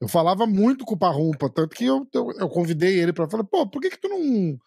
[0.00, 3.44] Eu falava muito com o Parrumpa, tanto que eu, eu, eu convidei ele para falar,
[3.44, 4.58] pô, por que que tu não,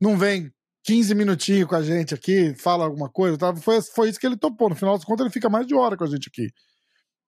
[0.00, 0.52] não vem
[0.84, 3.36] 15 minutinhos com a gente aqui, fala alguma coisa?
[3.36, 3.54] Tá?
[3.56, 4.68] Foi, foi isso que ele topou.
[4.68, 6.48] No final das contas, ele fica mais de hora com a gente aqui.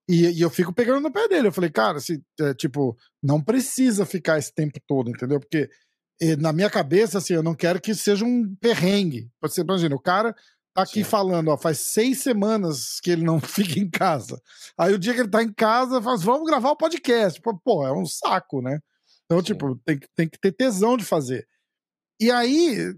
[0.09, 1.49] E, e, eu fico pegando no pé dele.
[1.49, 5.41] Eu falei, cara, se, é, tipo, não precisa ficar esse tempo todo, entendeu?
[5.41, 5.69] Porque
[6.39, 9.28] na minha cabeça, assim, eu não quero que seja um perrengue.
[9.43, 10.35] Você imagina, o cara
[10.74, 11.05] tá aqui Sim.
[11.05, 14.41] falando, ó, faz seis semanas que ele não fica em casa.
[14.78, 17.41] Aí o dia que ele tá em casa, faz, vamos gravar o podcast.
[17.41, 18.81] Pô, pô é um saco, né?
[19.24, 19.45] Então, Sim.
[19.45, 21.47] tipo, tem, tem que ter tesão de fazer.
[22.20, 22.95] E aí,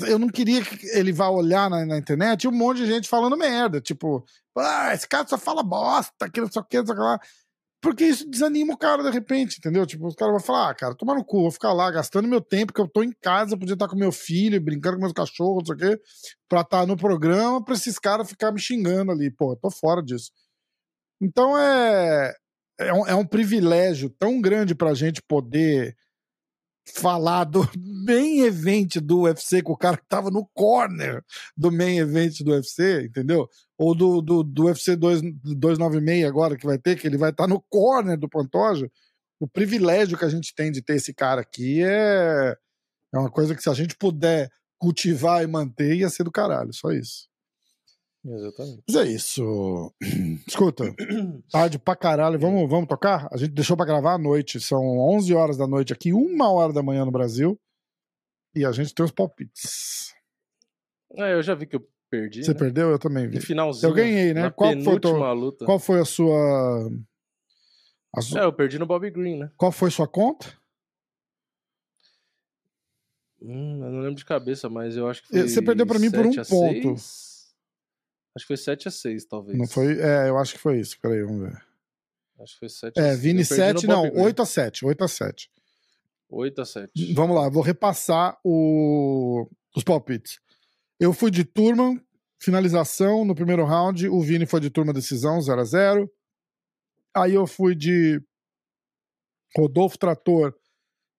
[0.00, 3.08] eu não queria que ele vá olhar na, na, internet e um monte de gente
[3.08, 3.80] falando merda.
[3.80, 4.24] Tipo,
[4.56, 7.02] ah, esse cara só fala bosta, que não sei o que, não sei o que
[7.02, 7.20] lá.
[7.80, 9.86] Porque isso desanima o cara de repente, entendeu?
[9.86, 12.40] Tipo, os caras vão falar, ah, cara, toma no cu, vou ficar lá gastando meu
[12.40, 15.68] tempo, que eu tô em casa, podia estar com meu filho, brincando com meus cachorros,
[15.68, 16.02] não sei o quê,
[16.48, 19.30] pra estar no programa, pra esses caras ficar me xingando ali.
[19.30, 20.30] Pô, eu tô fora disso.
[21.20, 22.34] Então é.
[22.78, 25.96] É um, é um privilégio tão grande pra gente poder
[26.94, 31.24] falar do main event do UFC com o cara que tava no corner
[31.56, 33.48] do main event do UFC, entendeu?
[33.76, 37.44] Ou do, do, do UFC 2, 296 agora que vai ter, que ele vai estar
[37.44, 38.90] tá no corner do Pantoja.
[39.38, 42.56] O privilégio que a gente tem de ter esse cara aqui é,
[43.14, 46.72] é uma coisa que se a gente puder cultivar e manter, ia ser do caralho,
[46.72, 47.28] só isso.
[48.28, 48.82] Exatamente.
[48.88, 49.94] Mas é isso.
[50.46, 50.94] Escuta,
[51.50, 52.38] tarde pra caralho.
[52.38, 53.28] Vamos, vamos tocar?
[53.32, 54.60] A gente deixou pra gravar à noite.
[54.60, 57.58] São 11 horas da noite aqui, uma hora da manhã no Brasil.
[58.54, 60.14] E a gente tem os palpites.
[61.14, 62.44] É, eu já vi que eu perdi.
[62.44, 62.58] Você né?
[62.58, 62.90] perdeu?
[62.90, 63.36] Eu também vi.
[63.36, 63.90] No finalzinho.
[63.90, 64.50] Eu ganhei, né?
[64.50, 65.64] Qual foi, tua, luta.
[65.64, 66.90] qual foi a sua.
[68.14, 68.38] A.
[68.38, 69.50] É, eu perdi no Bobby Green, né?
[69.56, 70.46] Qual foi sua conta?
[73.40, 75.48] Hum, eu não lembro de cabeça, mas eu acho que foi.
[75.48, 76.96] Você perdeu pra mim por um ponto.
[76.96, 77.25] 6?
[78.36, 79.58] Acho que foi 7 a 6 talvez.
[79.58, 79.98] Não foi?
[79.98, 81.00] É, eu acho que foi isso.
[81.00, 81.58] Peraí, vamos ver.
[82.38, 84.84] Acho que foi 7 a É, Vini 7, não, 8 a 7.
[84.84, 85.50] 8 a 7.
[86.28, 87.14] 8 a 7.
[87.14, 89.48] Vamos lá, vou repassar o...
[89.74, 90.38] os palpites.
[91.00, 91.98] Eu fui de turma,
[92.38, 94.06] finalização no primeiro round.
[94.06, 96.12] O Vini foi de turma decisão, 0 a 0
[97.16, 98.20] Aí eu fui de
[99.56, 100.54] Rodolfo Trator,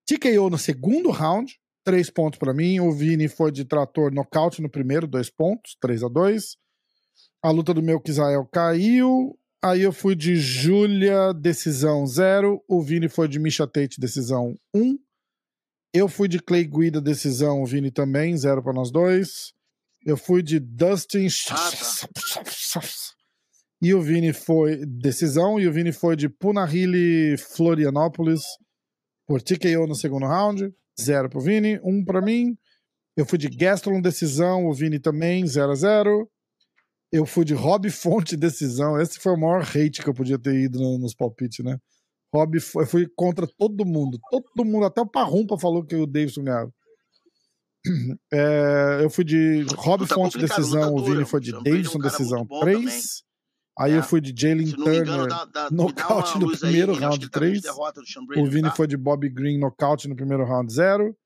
[0.06, 2.78] TKO no segundo round, 3 pontos para mim.
[2.78, 6.56] O Vini foi de Trator nocaute no primeiro, 2 pontos, 3 a 2
[7.42, 9.38] a luta do meu Kisael caiu.
[9.62, 12.62] Aí eu fui de Júlia, decisão 0.
[12.68, 14.80] O Vini foi de Misha Tate, decisão 1.
[14.80, 14.98] Um.
[15.92, 17.62] Eu fui de Clay Guida, decisão.
[17.62, 19.52] O Vini também, 0 para nós dois.
[20.04, 21.26] Eu fui de Dustin.
[21.50, 21.70] Ah,
[22.74, 22.80] tá.
[23.80, 25.58] E o Vini foi decisão.
[25.58, 28.42] E o Vini foi de Punahili, Florianópolis,
[29.26, 30.72] por TKO no segundo round.
[31.00, 32.56] 0 pro Vini, 1 um para mim.
[33.16, 34.66] Eu fui de Gastelum, decisão.
[34.66, 36.30] O Vini também, 0 a 0
[37.12, 39.00] eu fui de Rob Fonte decisão.
[39.00, 41.78] Esse foi o maior hate que eu podia ter ido no, nos palpites, né?
[42.34, 44.18] Rob, eu fui contra todo mundo.
[44.30, 46.72] Todo mundo, até o Parrumpa falou que o Davidson ganhava.
[48.30, 52.46] É, eu fui de Rob tá Fonte decisão, o Vini foi de Davidson um decisão
[52.60, 53.22] 3.
[53.78, 53.98] Aí é.
[53.98, 55.28] eu fui de Jalen Turner
[55.70, 57.62] nocaute no primeiro aí, round 3.
[58.36, 58.74] O Vini tá?
[58.74, 61.16] foi de Bob Green nocaute no primeiro round 0.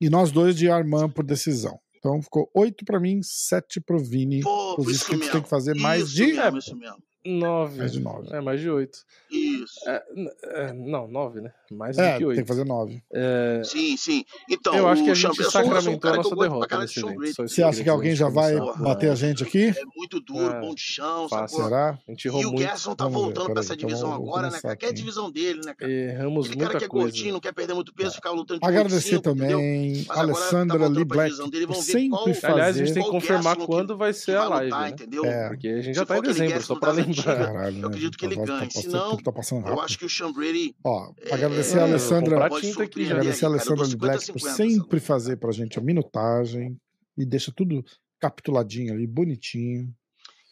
[0.00, 1.78] E nós dois de Armand por decisão.
[2.06, 4.40] Então ficou 8 para mim, 7 pro Vini.
[4.40, 6.32] Pô, Os inscritos têm que fazer mais isso de.
[6.34, 7.02] Mesmo, isso mesmo.
[7.26, 7.78] 9.
[7.78, 8.28] Mais de 9.
[8.34, 8.98] É, mais de 8.
[9.30, 9.88] Isso.
[9.88, 10.02] É,
[10.44, 11.52] é, não, 9, né?
[11.70, 12.36] Mais é, do que 8.
[12.36, 13.02] Tem que fazer 9.
[13.12, 13.62] É...
[13.64, 14.24] Sim, sim.
[14.48, 17.42] Então, eu acho que a gente sacramentou a nossa derrota nesse evento.
[17.48, 19.68] Você acha que alguém já vai bater a gente aqui?
[19.68, 21.28] É muito duro, é, bom de chão.
[21.28, 21.64] Fácil.
[21.64, 21.98] Será?
[22.06, 24.50] A gente errou e o Gerson tá Vamos voltando pra essa então divisão então, agora,
[24.50, 24.60] né?
[24.60, 25.90] Qualquer divisão dele, né, cara?
[25.90, 27.06] Erramos Aquele muita cara que é coisa.
[27.06, 30.04] gordinho, não quer perder muito peso, ficar lutando de Agradecer também.
[30.04, 31.34] Tá Alessandra Lee Black.
[31.74, 32.52] Sempre fazer.
[32.52, 35.48] Aliás, a gente tem que confirmar quando vai ser a live, né?
[35.48, 38.18] Porque a gente já tá em dezembro, só pra lembrar Caralho, eu acredito né?
[38.18, 38.66] que ele Tá- tá ganhe.
[38.66, 43.44] passando- Senão, tá eu acho que o Sean Brady Ó, agradecer é, a Alessandra, agradecer
[43.44, 46.76] a Alessandra Black por 50-50 sempre fazer pra gente a minutagem
[47.16, 47.84] e deixa tudo
[48.20, 49.92] capituladinho ali, bonitinho.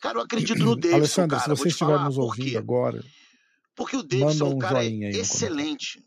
[0.00, 1.56] Cara, eu acredito no Davidson, Alessandra, cara.
[1.56, 3.02] se você estiver nos ouvindo agora,
[3.74, 6.02] Porque o Davidson, Manda um cara, é joinha aí excelente.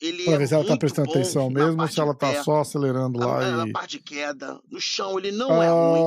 [0.00, 2.30] Ele pra é ver se ela tá prestando atenção na mesmo ou se ela tá
[2.30, 3.72] pé, só acelerando na, lá na e.
[3.72, 4.60] parte de queda.
[4.70, 6.00] No chão, ele não é ruim.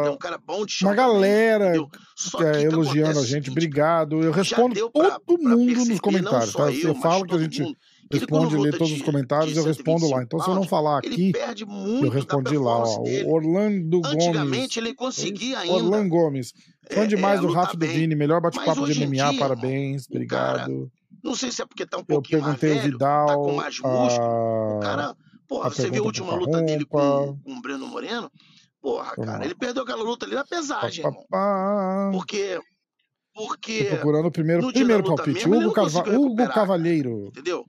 [0.00, 3.10] Ele é Ah, um cara bom de chão Uma galera que é que que elogiando
[3.10, 4.22] acontece a é gente, obrigado.
[4.22, 6.70] Eu respondo pra, todo pra mundo nos comentários, tá?
[6.70, 7.76] eu, fala mas que a gente mundo,
[8.12, 10.18] responde, lê todos os comentários, eu respondo lá.
[10.18, 11.32] 125 Então, se eu não falar aqui,
[12.02, 12.84] eu respondi lá.
[12.84, 14.26] Ó, o Orlando Gomes.
[14.26, 16.52] Antigamente ele conseguia ainda Orlando Gomes.
[16.90, 17.86] Fã é, demais é, do lutar Rafa do.
[17.86, 20.92] Vini, melhor bate-papo de MMA, dia, parabéns, cara, obrigado.
[21.24, 24.28] Não sei se é porque tá um pouquinho mais velho, tá com Vidal, mais músculo.
[24.28, 25.16] O a, cara,
[25.48, 28.30] porra, a você viu a última luta dele com, com o Breno Moreno?
[28.80, 31.26] Porra, cara, ele perdeu aquela luta ali na Pá, pesagem, pá, irmão.
[31.30, 32.10] pá.
[32.12, 32.60] Porque,
[33.34, 35.48] Tô porque, procurando o primeiro, primeiro palpite.
[35.48, 37.26] mesmo, Hugo, conseguiu Hugo Cavalheiro.
[37.28, 37.64] entendeu?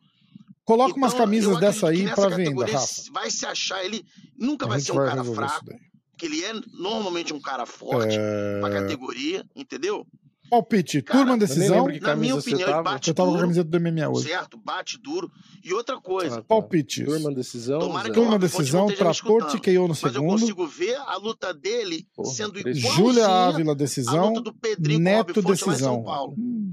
[0.65, 2.87] Coloca umas Então, eu camisas dessa aí pra venda, Rafa.
[3.13, 4.03] vai se achar, ele
[4.37, 5.65] nunca A vai ser um vai cara fraco,
[6.11, 8.17] porque ele é normalmente um cara forte
[8.59, 8.81] pra É...
[8.81, 10.05] categoria, entendeu?
[10.49, 11.83] Palpite, Cara, turma Eu decisão.
[11.83, 12.83] Na minha camisa você opinião, ele tava.
[12.83, 14.27] bate Eu tava com a duro, camiseta do MMA hoje.
[14.29, 14.57] certo?
[14.57, 15.31] Bate duro.
[15.63, 16.43] E outra coisa, Ah, tá.
[16.47, 17.05] Palpites.
[17.05, 17.79] Turma decisão.
[17.79, 20.39] Tomara que Turma decisão, trator TKO no mas eu segundo.
[20.39, 24.27] consigo ver a luta dele Porra, sendo igualzinha Júlia Ávila, a decisão.
[24.29, 26.03] luta do Pedrinho Neto, São decisão.
[26.03, 26.35] Paulo.
[26.37, 26.71] Hum.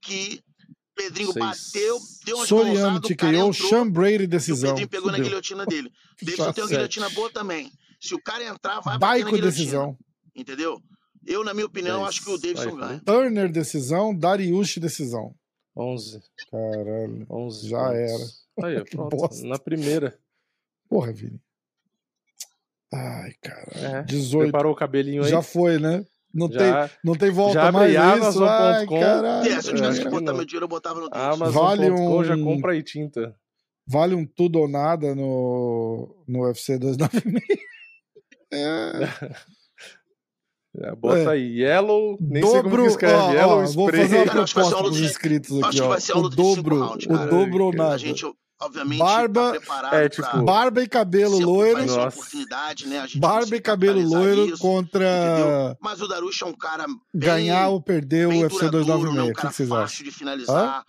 [0.00, 0.40] Que
[0.94, 1.44] Pedrinho Seis.
[1.44, 4.70] bateu, deu uma Soriano, TKO, entrou Sean Brady, e o decisão.
[4.70, 5.28] Pedrinho pegou na Fudeu.
[5.28, 5.92] guilhotina dele.
[6.22, 7.70] Davidson tem uma guilhotina boa também.
[8.00, 9.50] Se o cara entrar, vai bater na Baico, guilhotina.
[9.50, 9.98] decisão.
[10.34, 10.80] Entendeu?
[11.26, 12.08] Eu, na minha opinião, Dez.
[12.08, 13.00] acho que o Davidson Aí, ganha.
[13.04, 14.14] Turner, decisão.
[14.16, 15.34] Dariush, decisão.
[15.76, 16.20] 11.
[16.50, 17.26] Caralho.
[17.30, 18.46] 11 Já pontos.
[18.62, 19.46] Aí, ó, Que pronto.
[19.46, 20.18] Na primeira.
[20.88, 21.40] Porra, Vini.
[22.92, 23.98] Ai, cara.
[23.98, 24.02] É.
[24.02, 24.44] 18.
[24.50, 25.30] Preparou o cabelinho aí?
[25.30, 26.04] Já foi, né?
[26.32, 26.88] Não, Já.
[26.88, 28.44] tem, não tem volta Já mais isso.
[28.44, 29.48] Ai, caralho.
[29.50, 31.44] É, se eu tivesse acho que botar meu dinheiro, eu botava no Davidson.
[31.44, 31.66] Amazon.com
[32.16, 33.34] Vale já um- compra aí tinta.
[33.86, 37.58] Vale um tudo ou nada no, no UFC 296.
[38.50, 38.90] É.
[40.80, 41.28] Já Bota É.
[41.28, 41.60] aí.
[41.60, 42.16] Yellow.
[42.20, 42.82] Nem sei como dobro.
[42.82, 43.14] que escreve.
[43.14, 44.02] ó, Yellow ó, vou Spray.
[44.02, 45.88] fazer uma Cara, acho que vai ser proposta de- inscritos Acho aqui, que ó.
[45.88, 47.30] vai ser O luta de cinco dobro, rounds, o cara.
[47.30, 47.94] dobro ou A nada.
[47.94, 48.26] A gente,
[48.60, 51.78] obviamente, Barba- tá preparado É, pra- tipo, Barba e cabelo loiro.
[51.78, 51.84] né?
[51.84, 55.76] A gente Barba e cabelo loiro isso, contra entendeu?
[55.80, 59.20] Mas o Darush é um cara bem, ganhar ou perder o UFC duradouro, né?
[59.22, 59.26] 296.
[59.26, 59.82] um O que cara que vocês acham?
[59.82, 60.84] fácil de finalizar.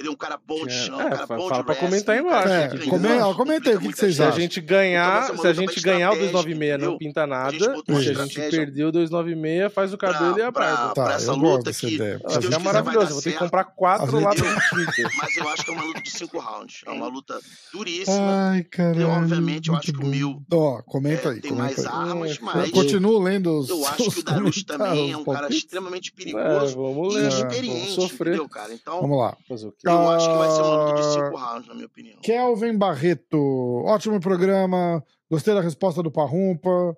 [0.00, 0.12] Entendeu?
[0.12, 1.90] Um cara bom de É, chão, é, um cara fa- bom fala de pra wrestling,
[1.90, 4.60] comentar embaixo, É, comenta aí o que, que vocês Se a gente.
[4.60, 4.62] acham.
[4.62, 7.58] Então ganhar, uma se a gente ganhar o estratégica, 296 não pinta A nada, e
[8.02, 10.94] se a gente perder o 296, faz o cabelo e a pra, barba.
[10.94, 12.18] pra Tá, essa eu luta ideia.
[12.18, 13.12] se A Deus dar maravilhoso.
[13.12, 15.10] Vou ter que comprar quatro A gente- de tinta.
[15.18, 16.80] Mas eu acho que é uma luta de cinco rounds.
[16.86, 17.38] É uma luta
[17.72, 18.50] duríssima.
[18.52, 19.08] Ai, caralho.
[19.08, 20.06] obviamente, eu acho que o.
[20.06, 23.86] Mil, Ó, comenta É, aí, tem mais armas, É, mas Eu continuo lendo os eu
[23.86, 27.28] acho que o Darush também é um cara extremamente É, perigoso vamos e ler.
[27.28, 28.72] experiente, entendeu, cara?
[28.72, 29.36] Então, Vamos lá.
[29.48, 29.88] Fazer o quê?
[29.92, 32.18] Eu acho que vai ser uma luta de cinco rounds, na minha opinião.
[32.22, 35.04] Kelvin Barreto, ótimo programa.
[35.30, 36.96] Gostei da resposta do Parrumpa.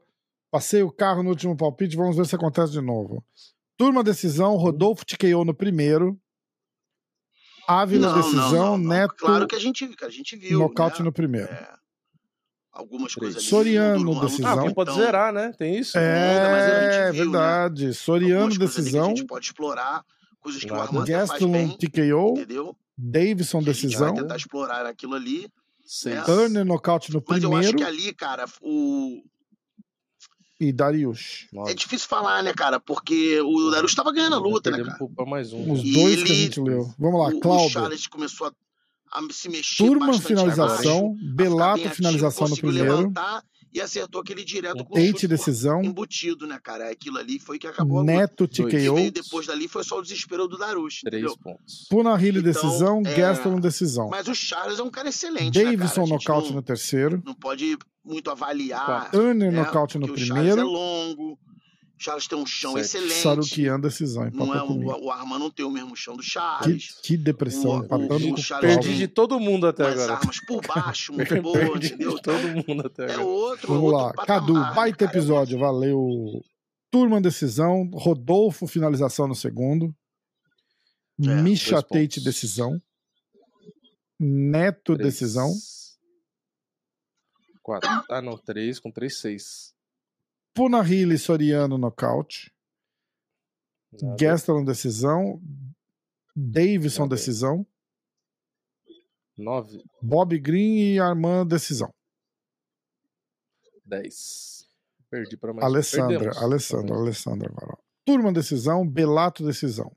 [0.51, 1.97] Passei o carro no último palpite.
[1.97, 3.25] Vamos ver se acontece de novo.
[3.77, 6.19] Turma decisão, Rodolfo TKO no primeiro.
[7.67, 10.59] Ávila decisão, Neto Claro que a gente, que a gente viu.
[10.59, 11.05] nocaute né?
[11.05, 11.49] no primeiro.
[11.51, 11.69] É,
[12.73, 13.35] algumas Três.
[13.35, 13.47] coisas ali.
[13.47, 14.67] Soriano, não decisão.
[14.67, 15.55] Ah, pode tão- zerar, né?
[15.57, 15.97] Tem isso?
[15.97, 17.39] É, gente viu, né?
[17.39, 17.95] verdade.
[17.95, 20.05] Soriano ali que decisão, a gente pode explorar,
[20.43, 22.77] coisas que o Armando faz Gastelum bem, TKO, entendeu?
[22.99, 25.49] Davidson Que a gente decisão, vai tentar explorar aquilo ali.
[25.85, 26.25] Seis.
[26.25, 29.23] Turner nocaute no Mas eu acho primeiro que ali, cara, o...
[30.61, 31.49] e Dariush.
[31.67, 32.79] é difícil falar, né, cara?
[32.79, 34.99] Porque o Darush tava ganhando a luta, né, cara?
[35.15, 35.73] pra mais um.
[35.73, 36.95] Os E dois que a ele- gente leu.
[36.99, 37.71] Vamos lá, o, o Cláudio.
[37.71, 38.53] Charles começou a,
[39.19, 43.81] a se mexer Turma bastante finalização, ficar Belato ativo, finalização no conseguiu primeiro, levantar e
[43.81, 46.91] acertou aquele direto com o chute decisão, embutido, né, cara?
[46.91, 48.13] Aquilo ali foi que acabou a luta.
[48.13, 51.39] Neto O que TKO, veio depois dali foi só o desespero do Darush, Três entendeu?
[51.43, 51.87] pontos.
[51.89, 54.09] Punahili Então, decisão, é, Gastelum decisão.
[54.11, 55.77] Mas o Charles é um cara excelente, né, cara?
[55.77, 59.59] Davidson A gente nocaute não, no terceiro, não pode muito avaliar, Turner né?
[59.59, 61.39] nocaute no porque o Charles é primeiro, longo,
[62.03, 62.83] Charles tem um chão Sete.
[62.85, 63.15] excelente.
[63.23, 66.95] Sarukian decisão, Não é, o, o Arman não tem o mesmo chão do Que, Charles.
[67.03, 70.15] que depressão, O- empatando o- o o Charles Perdi de todo mundo até agora.
[70.15, 72.15] armas por baixo, muito boa, Perdi entendeu?
[72.17, 73.27] de todo mundo até É agora.
[73.27, 75.11] outro, Vamos outro lá, patamar, Cadu, baita cara?
[75.19, 76.43] episódio, valeu.
[76.91, 79.95] Turma decisão, Rodolfo finalização no segundo,
[81.25, 81.89] É, Misha Tate
[82.21, 82.25] pontos.
[82.25, 82.83] decisão,
[84.19, 85.15] Neto Três.
[85.15, 85.53] decisão,
[87.63, 87.89] Quatro.
[88.11, 88.37] Ah, não.
[88.37, 89.73] Três com três, seis.
[90.55, 92.53] Punahili Soriano nocaute,
[94.01, 94.17] Nada.
[94.19, 95.41] Gastelum decisão,
[96.35, 97.15] Davidson Nada.
[97.17, 97.67] decisão,
[99.37, 99.83] Nove.
[100.01, 101.93] Bob Green e Armand decisão.
[103.85, 104.67] Dez.
[105.11, 105.67] Perdi pra mais um.
[105.67, 106.43] Alessandra, Perdemos.
[106.43, 107.79] Alessandra, Tá Alessandra agora.
[108.05, 109.91] Turma decisão, Belato decisão.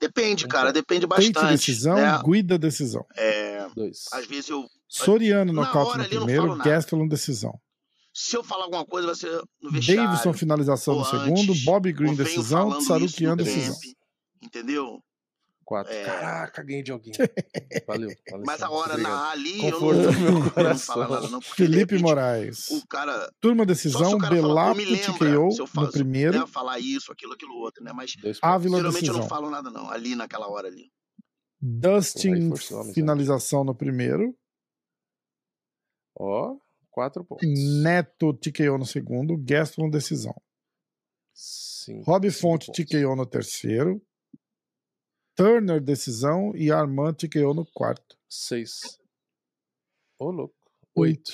[0.00, 1.32] Depende, cara, depende bastante.
[1.32, 2.20] Tate decisão, né?
[2.24, 3.06] Guida decisão.
[3.16, 4.06] É, Dois.
[4.12, 4.66] às vezes eu.
[4.88, 6.56] Soriano nocaute no primeiro.
[6.58, 7.58] Gastelum decisão.
[8.14, 10.04] Se eu falar alguma coisa, vai ser no vestiário.
[10.04, 13.76] Davidson finalização no segundo, antes, Bob Green decisão, no decisão.
[14.42, 15.02] Entendeu?
[15.64, 15.92] Quatro.
[15.92, 16.04] É.
[16.04, 17.12] Caraca, ganhei de alguém.
[17.86, 18.10] Valeu.
[18.30, 19.12] valeu Mas a Santos, hora obrigado.
[19.12, 20.94] na ali, eu não, meu eu não coração.
[20.94, 21.40] falo nada, não.
[21.40, 22.68] Felipe repente, Moraes.
[22.70, 23.32] O cara.
[23.40, 27.92] Turma decisão, Belato TKO eu no eu primeiro, puder falar isso, aquilo, aquilo outro, né?
[27.94, 28.14] Mas.
[28.42, 29.28] Ávila geralmente eu não decisão.
[29.28, 29.88] falo nada, não.
[29.90, 30.90] Ali naquela hora ali.
[31.60, 32.50] Dustin
[32.92, 34.36] finalização no primeiro,
[36.18, 36.56] Ó,
[36.92, 37.48] quatro pontos.
[37.82, 40.34] Neto TKO no segundo, Gastelum decisão.
[41.34, 42.04] Cinco.
[42.04, 42.84] Rob cinco Fonte pontos.
[42.84, 44.00] TKO no terceiro,
[45.34, 48.16] Turner decisão e Armand TKO no quarto.
[48.28, 49.00] Seis.
[50.18, 50.54] Ô, louco.
[50.94, 51.32] Oito.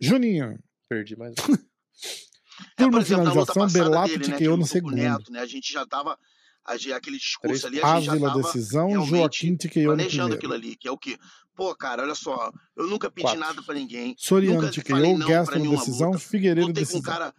[0.00, 0.58] Juninho.
[0.88, 1.54] Perdi mais um.
[1.54, 1.56] É,
[2.76, 4.96] Turma na luta finalização, Belato dele, né, TKO ele no segundo.
[4.96, 5.40] Neto, né?
[5.40, 6.18] A gente já tava.
[6.66, 10.76] Aquele discurso Três ali, a gente já tava decisão, Joaquim TKO no planejando aquilo ali,
[10.76, 11.18] que é o quê?
[11.54, 13.40] Pô, cara, olha só, eu nunca pedi Quatro.
[13.40, 14.14] nada pra ninguém.
[14.18, 16.18] Soriano TKO, nenhuma decisão, luta.
[16.18, 17.12] Figueiredo Lutei com um decisão.
[17.12, 17.34] cara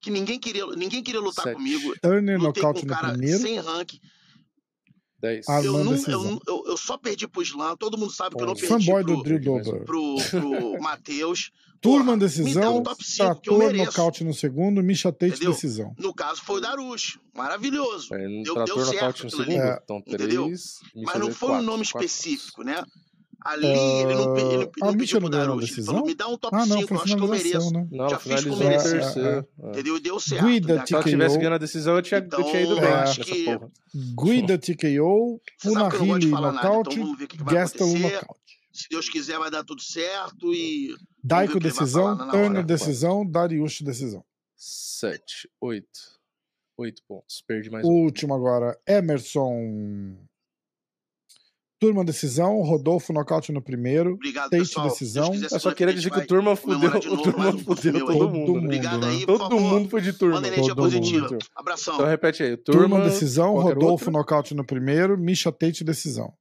[0.00, 1.56] que ninguém queria, ninguém queria lutar Sete.
[1.56, 1.94] comigo.
[2.00, 4.00] Turner Lutei nocaute com um no cara primeiro, sem ranking.
[5.20, 5.46] Dez.
[5.48, 6.22] Ah, Eu, não, eu, decisão.
[6.24, 7.76] não- eu, eu só perdi pro Slam.
[7.76, 9.40] Todo mundo sabe que eu não perdi fanboy pro, do Drill.
[9.40, 9.84] Dober.
[9.84, 11.50] pro, pro Matheus.
[11.80, 13.84] Turma decisão, um top 5 que eu Trator mereço.
[13.86, 15.52] nocaute no segundo, Misha Tate Entendeu?
[15.52, 15.94] decisão.
[15.98, 17.18] No caso foi o Darush.
[17.34, 18.14] Maravilhoso.
[18.14, 19.50] É, no Deu- trator deu certo no segundo.
[19.60, 19.78] ali.
[19.82, 20.44] Então, Entendeu?
[20.44, 20.78] três.
[20.94, 22.82] Mas Michel não foi um nome quatro específico, né?
[23.44, 25.56] Ali ele não, ele, ele Ah, não o Misha pediu não pro Darush.
[25.62, 25.94] Ele decisão?
[25.94, 27.42] falou, me dá um top Ah, 5, não, foi eu acho que eu mereço.
[27.48, 27.88] finalização, né?
[27.90, 28.90] Não, Já fiz com merecer.
[29.00, 29.48] terceiro.
[29.62, 29.68] É.
[29.70, 29.96] Entendeu?
[29.96, 30.46] E deu certo.
[30.46, 31.10] Guida né, Se ela TKO.
[31.10, 33.58] tivesse ganhando a decisão, eu tinha, eu tinha ido Então, bem eu acho que-.
[34.24, 38.14] Guida TKO, eu Punahili nocaute, então Gastelum acontecer.
[38.14, 38.40] nocaute.
[38.72, 40.94] Se Deus quiser, vai dar tudo certo e.
[41.24, 44.24] Daiko decisão, Turner decisão, Dariush decisão.
[44.56, 45.88] Sete, oito.
[46.78, 47.42] Oito pontos.
[47.46, 48.04] Perdi mais O um.
[48.04, 50.16] último agora, Emerson.
[51.80, 54.12] Turma decisão, Rodolfo nocaute no primeiro.
[54.12, 54.88] Obrigado, Tate pessoal.
[54.90, 55.30] Decisão.
[55.30, 57.52] Quiser, Eu só semana que queria dizer que o turma fudeu, de o novo turma
[57.58, 58.18] fudeu todo aí.
[58.30, 58.64] mundo, Todo né?
[58.66, 59.26] Obrigado mundo, aí, né?
[59.26, 59.60] por Todo favor.
[59.60, 60.34] mundo foi de turma.
[60.36, 61.28] Manda energia Todo positiva.
[61.30, 61.38] mundo.
[61.56, 61.94] Abração.
[61.94, 62.56] Então repete aí.
[62.58, 66.34] Turma, Turma, decisão, Rodolfo nocaute no primeiro, Misha Tate decisão.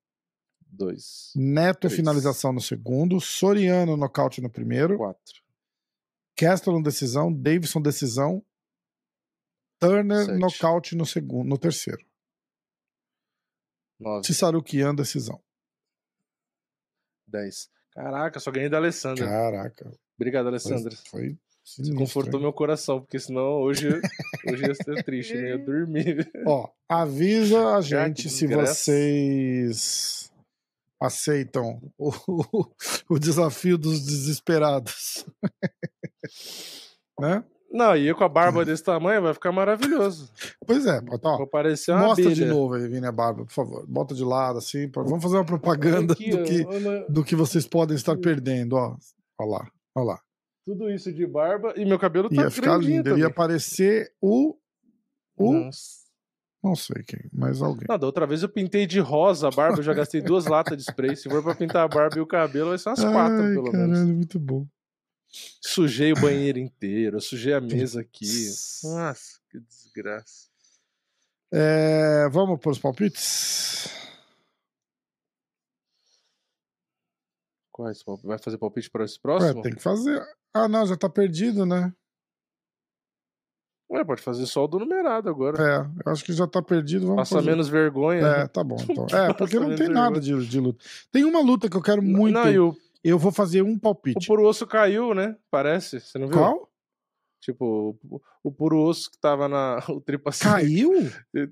[0.71, 1.95] Dois, Neto Três.
[1.95, 5.41] finalização no segundo, Soriano nocaute no primeiro, quatro,
[6.37, 8.43] Castellan decisão, Davidson decisão,
[9.79, 10.37] Turner Sete.
[10.39, 12.01] nocaute no segundo, no terceiro,
[13.99, 15.39] nove, Tissarukian decisão.
[17.27, 17.69] dez.
[17.91, 19.25] Caraca, só ganhei da Alessandra.
[19.25, 20.95] Caraca, Obrigado, foi, Alessandra.
[21.09, 22.43] foi Você sinistro, confortou hein?
[22.43, 23.89] meu coração, porque senão hoje,
[24.47, 25.53] hoje ia ser triste, né?
[25.53, 26.29] Eu dormir.
[26.45, 30.31] Ó, avisa a gente que se vocês
[30.99, 32.11] aceitam o,
[33.09, 35.25] o desafio dos desesperados.
[37.19, 37.43] né?
[37.71, 40.31] Não, e eu com a barba desse tamanho vai ficar maravilhoso.
[40.65, 42.45] Pois é, bota, ó, Vou parecer uma Mostra abelha.
[42.45, 43.85] de novo aí, Vini, a barba, por favor.
[43.87, 44.89] Bota de lado, assim.
[44.89, 48.73] pra- Vamos fazer uma propaganda Aqui, do, que, olha, do que vocês podem estar perdendo,
[48.73, 48.95] ó.
[49.39, 50.19] Olha lá, olha lá.
[50.65, 53.03] tudo isso de barba e meu cabelo tá Ia ficar lindo.
[53.03, 53.19] também.
[53.19, 54.55] Ia aparecer o.
[55.37, 55.53] O.
[55.53, 55.99] Nossa.
[56.61, 57.85] Não sei quem, mas alguém.
[57.87, 60.75] Não, da outra vez eu pintei de rosa a barba, eu já gastei duas latas
[60.75, 61.15] de spray.
[61.15, 63.71] Se for pra pintar a barba e o cabelo, vai ser umas quatro, Ai, pelo
[63.71, 64.09] caralho, menos.
[64.09, 64.65] muito bom.
[65.29, 68.25] Sujei o banheiro inteiro, sujei a mesa aqui.
[68.83, 70.49] Nossa, que desgraça.
[71.51, 73.89] É, vamos para os palpites?
[77.71, 78.03] Quais?
[78.23, 79.61] Vai fazer palpite para esse Ué, próximo?
[79.61, 80.21] tem que fazer.
[80.53, 81.93] Ah, não, já tá perdido, né?
[83.91, 85.57] Ué, pode fazer só o do numerado agora.
[85.63, 87.07] É, eu acho que já tá perdido.
[87.07, 87.49] Vamos Passa fazer.
[87.49, 88.21] menos vergonha.
[88.21, 88.77] É, tá bom.
[88.87, 89.07] Então.
[89.17, 90.83] É, porque não tem nada de, de luta.
[91.11, 92.35] Tem uma luta que eu quero muito.
[92.35, 94.27] Não, e o, Eu vou fazer um o palpite.
[94.27, 95.37] puro osso caiu, né?
[95.49, 95.99] Parece.
[96.01, 96.37] Você não viu?
[96.37, 96.69] Qual?
[97.41, 99.79] Tipo, o, o puro osso que tava na.
[99.89, 100.91] O tripa Caiu?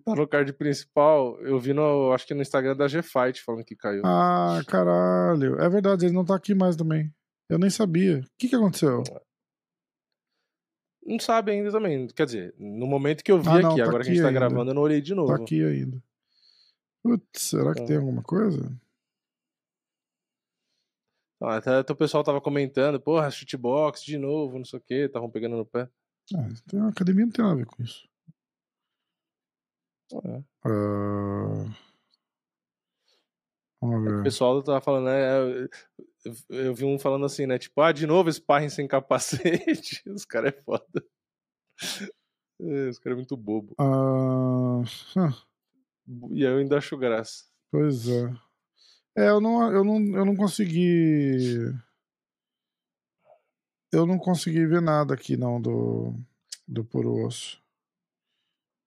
[0.04, 1.40] tá no card principal.
[1.40, 2.12] Eu vi no.
[2.12, 4.02] Acho que no Instagram da G-Fight falando que caiu.
[4.06, 5.58] Ah, caralho.
[5.62, 7.14] É verdade, ele não tá aqui mais também.
[7.50, 8.20] Eu nem sabia.
[8.20, 9.02] O que, que aconteceu?
[11.06, 12.08] Não sabe ainda também.
[12.08, 14.16] Quer dizer, no momento que eu vi Ah, não, aqui, tá agora que a gente
[14.16, 14.40] aqui tá ainda.
[14.40, 15.34] gravando, eu não olhei de novo.
[15.34, 16.04] Tá aqui ainda.
[17.02, 17.86] Putz, será que Tá.
[17.88, 18.70] tem alguma coisa?
[21.42, 24.94] Ah, até, até o pessoal tava comentando, porra, shootbox de novo, não sei o que,
[25.06, 25.88] estavam pegando no pé.
[26.36, 28.08] Ah, tem, a academia não tem nada a ver com isso.
[30.14, 30.44] É.
[30.66, 31.66] Ah,
[33.80, 35.38] Vamos O pessoal tava falando, né?
[35.40, 35.70] Eu,
[36.50, 37.60] eu- vi um falando assim, né?
[37.60, 40.02] Tipo, ah, de novo sparring sem capacete.
[40.10, 41.06] Os caras é foda.
[42.60, 43.76] É, os caras é muito bobo.
[43.78, 44.82] Ah,
[45.16, 47.46] hum, E aí eu ainda acho graça.
[47.72, 48.34] pois é.
[49.18, 51.74] É, eu não, eu, não, eu não consegui.
[53.92, 56.14] Eu não consegui ver nada aqui, não, do.
[56.68, 57.60] do Puro Osso.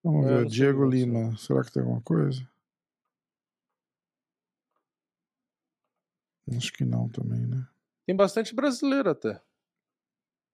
[0.04, 1.36] Vamos é, ver, Diego Lima.
[1.36, 2.48] Será que tem alguma coisa?
[6.56, 7.66] Acho que não também, né?
[8.06, 9.40] Tem bastante brasileiro até.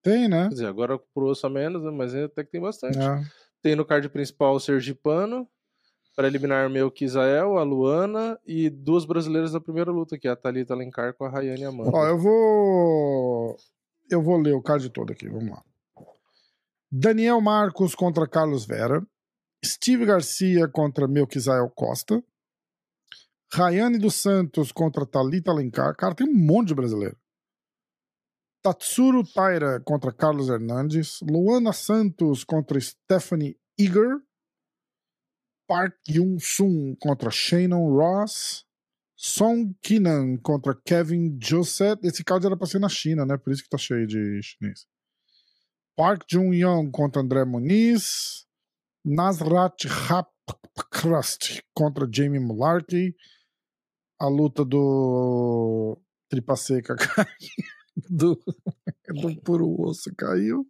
[0.03, 0.45] Tem, né?
[0.45, 1.91] Quer dizer, agora pro osso a menos, né?
[1.91, 2.99] mas até que tem bastante.
[2.99, 3.23] É.
[3.63, 5.49] Tem no card principal o Sergipano,
[6.17, 10.37] para eliminar meu Kisael, a Luana e duas brasileiras da primeira luta, que é a
[10.37, 11.91] Thalita Alencar com a Rayane Amanda.
[11.93, 13.57] Ó, eu vou.
[14.11, 15.63] Eu vou ler o card todo aqui, vamos lá.
[16.91, 19.07] Daniel Marcos contra Carlos Vera.
[19.63, 22.25] Steve Garcia contra Melquisael Costa.
[23.53, 25.95] Rayane dos Santos contra Thalita Alencar.
[25.97, 27.17] Cara, tem um monte de brasileiro.
[28.63, 31.19] Tatsuro Taira contra Carlos Hernandes.
[31.23, 34.19] Luana Santos contra Stephanie Eager.
[35.67, 38.65] Park Yun-sun contra Shannon Ross.
[39.19, 41.99] Song Kinan contra Kevin Joseph.
[42.03, 43.37] Esse card era pra ser na China, né?
[43.37, 44.87] Por isso que tá cheio de chinês.
[45.97, 48.47] Park Jun-young contra André Muniz.
[49.05, 53.15] Nasrat Hapkrust contra Jamie Mularkey
[54.19, 55.99] a luta do
[56.29, 56.97] Tripa Seca
[58.09, 58.41] do,
[59.09, 60.67] do Puro Osso caiu.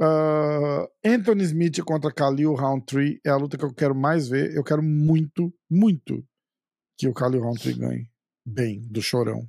[0.00, 4.54] Uh, Anthony Smith contra Khalil Roundtree é a luta que eu quero mais ver.
[4.54, 6.26] Eu quero muito, muito
[6.98, 8.10] que o Khalil Roundtree ganhe.
[8.44, 9.48] Bem, do chorão.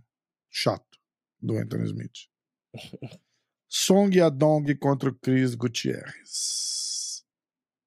[0.49, 0.97] Chato,
[1.41, 2.30] do Anthony Smith.
[3.67, 7.26] Song Yadong contra o Chris Gutierrez.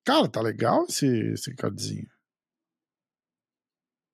[0.04, 2.08] Cara, tá legal esse, esse cardzinho.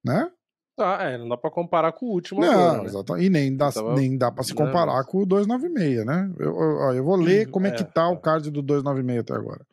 [0.05, 0.31] Né?
[0.77, 2.85] Tá, é, não dá pra comparar com o último não, agora, né?
[2.89, 3.27] exatamente.
[3.27, 6.33] E nem dá, nem dá pra se comparar não, com o 296, né?
[6.37, 8.07] Eu, eu, eu vou ler como é, é que tá é.
[8.09, 9.65] o card do 296 até agora.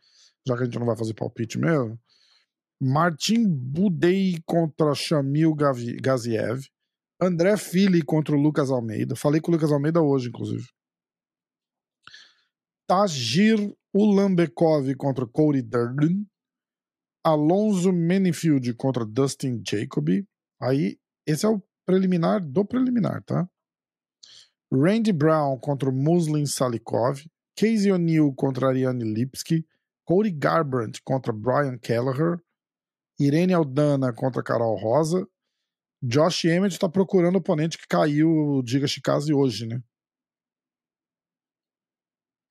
[0.48, 2.00] Já que a gente não vai fazer palpite mesmo.
[2.80, 6.68] Martin Budei contra Shamil Gaziev.
[7.20, 9.16] André Fili contra o Lucas Almeida.
[9.16, 10.66] Falei com o Lucas Almeida hoje, inclusive.
[12.88, 13.58] Tajir
[13.94, 16.26] Ulambekov contra Cody Durden.
[17.24, 20.28] Alonso Menifield contra Dustin Jacoby.
[20.62, 23.50] Aí, esse é o preliminar do preliminar, tá?
[24.72, 27.26] Randy Brown contra o Muslin Salikov,
[27.58, 29.66] Casey O'Neill contra Ariane Lipski,
[30.06, 32.40] Cody Garbrandt contra Brian Kelleher,
[33.20, 35.28] Irene Aldana contra Carol Rosa,
[36.04, 39.82] Josh Emmett está procurando o oponente que caiu Diga Chikaze hoje, né?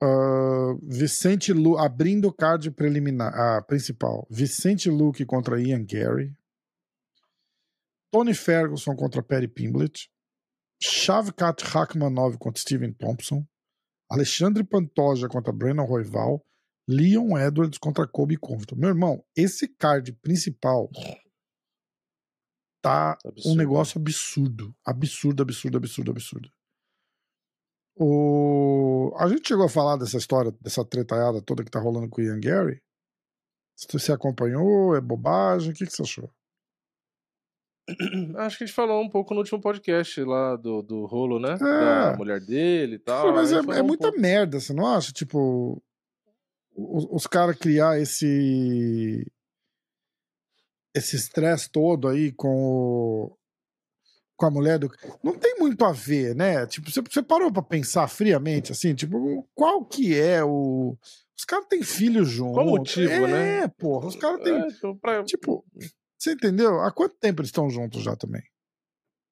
[0.02, 4.26] Uh, Vicente Lu abrindo o card preliminar, ah, principal.
[4.30, 6.34] Vicente Luke contra Ian Gary.
[8.10, 10.10] Tony Ferguson contra Perry Pimblett,
[10.82, 13.46] Shavkat Rakhmanov contra Steven Thompson,
[14.10, 16.44] Alexandre Pantoja contra Brennan Royval,
[16.88, 18.74] Leon Edwards contra Kobe Covington.
[18.76, 20.90] Meu irmão, esse card principal
[22.82, 23.48] tá absurdo.
[23.48, 24.74] um negócio absurdo.
[24.84, 26.50] Absurdo, absurdo, absurdo, absurdo.
[27.94, 29.14] O...
[29.18, 32.24] A gente chegou a falar dessa história, dessa tretaiada toda que tá rolando com o
[32.24, 32.82] Ian Gary.
[33.76, 34.96] Você acompanhou?
[34.96, 35.70] É bobagem?
[35.70, 36.30] O que, que você achou?
[38.38, 41.54] Acho que a gente falou um pouco no último podcast lá do, do rolo, né?
[41.54, 41.56] É.
[41.56, 43.32] Da mulher dele e tal.
[43.32, 44.20] Mas é, é um muita pouco...
[44.20, 45.12] merda, você não acha?
[45.12, 45.82] Tipo,
[46.74, 49.26] os, os caras criar esse.
[50.94, 53.38] Esse estresse todo aí com o,
[54.36, 54.90] com a mulher do.
[55.22, 56.66] Não tem muito a ver, né?
[56.66, 60.96] Tipo, você, você parou pra pensar friamente, assim, tipo, qual que é o.
[61.36, 62.54] Os caras têm filhos juntos.
[62.54, 63.58] Qual motivo, é, né?
[63.64, 64.54] É, porra, os caras têm.
[64.54, 65.22] É, então, pra...
[65.24, 65.64] Tipo,
[66.20, 66.80] você entendeu?
[66.80, 68.42] Há quanto tempo eles estão juntos já também?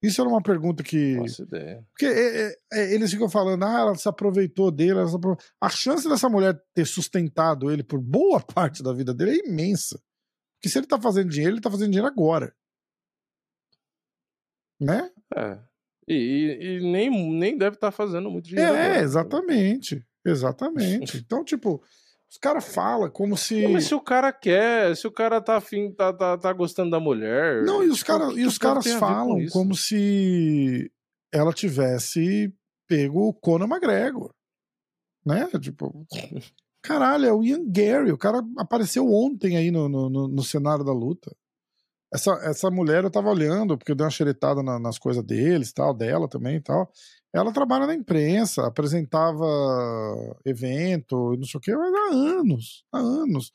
[0.03, 1.17] Isso era uma pergunta que.
[1.17, 1.85] Nossa ideia.
[1.91, 5.07] Porque é, é, é, eles ficam falando, ah, ela se aproveitou dele.
[5.09, 5.45] Se aproveitou.
[5.61, 10.01] A chance dessa mulher ter sustentado ele por boa parte da vida dele é imensa.
[10.57, 12.55] Porque se ele tá fazendo dinheiro, ele tá fazendo dinheiro agora.
[14.81, 15.11] Né?
[15.37, 15.59] É.
[16.07, 18.73] E, e nem, nem deve estar tá fazendo muito dinheiro.
[18.73, 20.07] É, agora, exatamente.
[20.25, 21.19] Exatamente.
[21.25, 21.83] Então, tipo,
[22.31, 23.67] os caras falam como se.
[23.69, 27.01] Mas se o cara quer, se o cara tá afim, tá, tá, tá gostando da
[27.01, 27.65] mulher.
[27.65, 30.93] Não, e os, tipo, cara, e os caras falam como se
[31.33, 32.53] ela tivesse
[32.87, 34.35] pego o Conor McGregor.
[35.25, 35.49] Né?
[35.61, 36.07] Tipo.
[36.83, 38.13] Caralho, é o Ian Gary.
[38.13, 41.35] O cara apareceu ontem aí no, no, no, no cenário da luta.
[42.13, 45.73] Essa, essa mulher eu tava olhando, porque eu dei uma xeretada na, nas coisas deles,
[45.73, 46.91] tal, dela também e tal.
[47.33, 49.45] Ela trabalha na imprensa, apresentava
[50.45, 53.53] evento, não sei o que, mas há anos, há anos.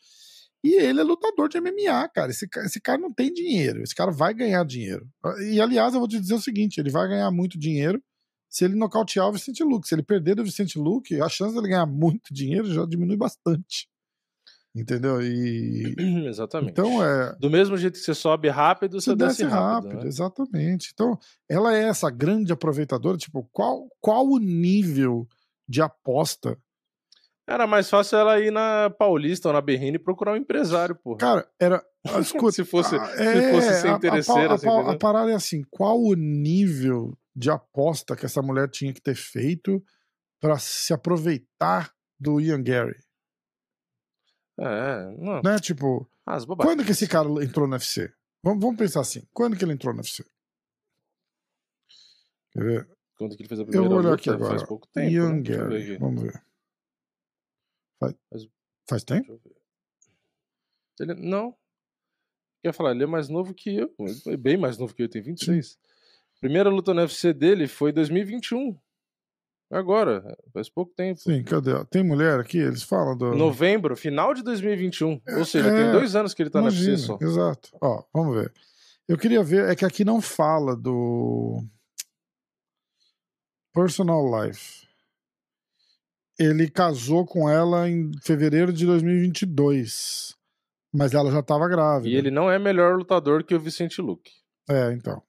[0.64, 2.32] E ele é lutador de MMA, cara.
[2.32, 3.84] Esse, esse cara não tem dinheiro.
[3.84, 5.06] Esse cara vai ganhar dinheiro.
[5.52, 8.02] E, aliás, eu vou te dizer o seguinte: ele vai ganhar muito dinheiro
[8.48, 9.88] se ele nocautear o Vicente Luque.
[9.88, 13.90] Se ele perder do Vicente Luque, a chance dele ganhar muito dinheiro já diminui bastante.
[14.76, 15.22] Entendeu?
[15.22, 15.94] E.
[16.28, 16.72] Exatamente.
[16.72, 17.36] Então é.
[17.40, 19.90] Do mesmo jeito que você sobe rápido, você, você desce, desce rápido.
[19.90, 20.08] rápido né?
[20.08, 20.90] Exatamente.
[20.94, 21.18] Então,
[21.50, 23.18] ela é essa grande aproveitadora.
[23.18, 25.28] Tipo, qual, qual o nível
[25.68, 26.58] de aposta
[27.48, 31.18] Era mais fácil ela ir na Paulista ou na Berrine e procurar um empresário, porra.
[31.20, 31.84] Cara, era.
[32.20, 35.32] Escuta, se fosse, ah, se fosse ser a- a- interesseira, a, assim, a, a, parada
[35.32, 39.82] é assim: qual o nível de aposta que essa mulher tinha que ter feito
[40.42, 42.96] pra se aproveitar do Ian Gary?
[44.60, 45.58] É, não, Né?
[45.60, 46.58] Tipo, bobagens.
[46.58, 48.14] quando que esse cara entrou no UFC?
[48.44, 50.24] Vamos, vamos pensar assim: quando que ele entrou no UFC?
[52.52, 52.90] Quer ver?
[53.18, 54.22] Quando que ele fez a Eu primeira vou olhar luta?
[54.22, 54.50] aqui agora.
[54.52, 55.38] Faz pouco tempo, Ian né?
[55.40, 55.98] Eu Gary.
[55.98, 56.44] Vamos ver.
[58.00, 58.16] Faz,
[58.88, 59.32] Faz- tempo?
[59.32, 59.42] Eu.
[61.00, 61.56] Ele, não.
[62.62, 63.94] Quer falar, ele é mais novo que eu.
[64.28, 65.78] É bem mais novo que eu, tem 26.
[66.40, 68.78] Primeira luta no UFC dele foi em 2021.
[69.74, 71.20] Agora, faz pouco tempo.
[71.20, 71.72] Sim, cadê?
[71.86, 72.60] Tem mulher aqui?
[72.60, 73.34] Eles falam do.
[73.34, 75.20] Novembro, final de 2021.
[75.38, 77.18] Ou seja, É, tem dois anos que ele tá Imagina, UFC só.
[77.20, 77.70] Exato.
[77.82, 78.54] Ó, vamos ver.
[79.08, 81.64] Eu queria ver, é que aqui não fala do
[83.74, 84.88] Personal Life.
[86.38, 90.36] Ele casou com ela em fevereiro de 2022.
[90.94, 92.10] Mas ela já estava grávida.
[92.10, 94.32] E ele não é melhor lutador que o Vicente Luque.
[94.70, 95.22] É, então.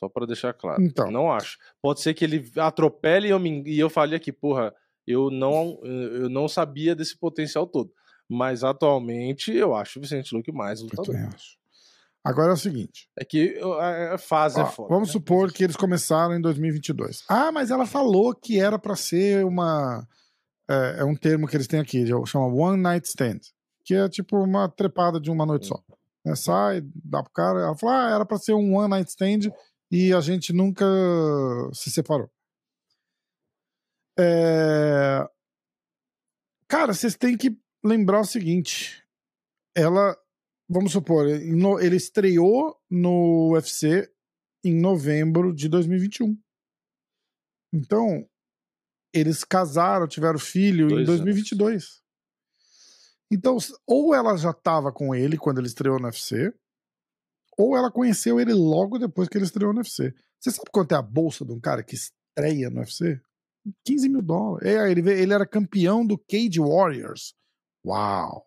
[0.00, 0.82] Só pra deixar claro.
[0.82, 1.10] Então.
[1.10, 1.58] Não acho.
[1.82, 3.62] Pode ser que ele atropele e eu, me...
[3.66, 4.74] e eu falei aqui, porra,
[5.06, 7.92] eu não, eu não sabia desse potencial todo.
[8.26, 11.06] Mas atualmente eu acho o Vicente Luque mais Eu lutador.
[11.14, 11.58] também acho.
[12.24, 13.08] Agora é o seguinte.
[13.18, 14.88] É que eu- a fase ó, é foda.
[14.88, 15.12] vamos né?
[15.12, 17.24] supor que eles começaram em 2022.
[17.28, 20.06] Ah, mas ela falou que era pra ser uma.
[20.68, 23.40] É, é um termo que eles têm aqui, chama One Night Stand.
[23.84, 25.78] Que é tipo uma trepada de uma noite só.
[26.24, 27.60] Né, sai, dá pro cara.
[27.60, 29.50] Ela falou: ah, era pra ser um One Night Stand
[29.90, 30.84] e a gente nunca
[31.72, 32.30] se separou.
[34.18, 35.28] É...
[36.68, 39.04] Cara, vocês têm que lembrar o seguinte:
[39.74, 40.16] ela,
[40.68, 44.10] vamos supor, ele estreou no UFC
[44.64, 46.38] em novembro de 2021.
[47.72, 48.28] Então,
[49.12, 52.02] eles casaram, tiveram filho Dois em 2022.
[53.32, 56.52] Então, s- ou ela já estava com ele quando ele estreou no UFC,
[57.60, 60.12] ou ela conheceu ele logo depois que ele estreou no UFC.
[60.38, 63.20] Você sabe quanto é a bolsa de um cara que estreia no UFC?
[63.84, 64.66] 15 mil dólares.
[64.68, 67.34] É, ele, ele era campeão do Cage Warriors.
[67.86, 68.44] Uau!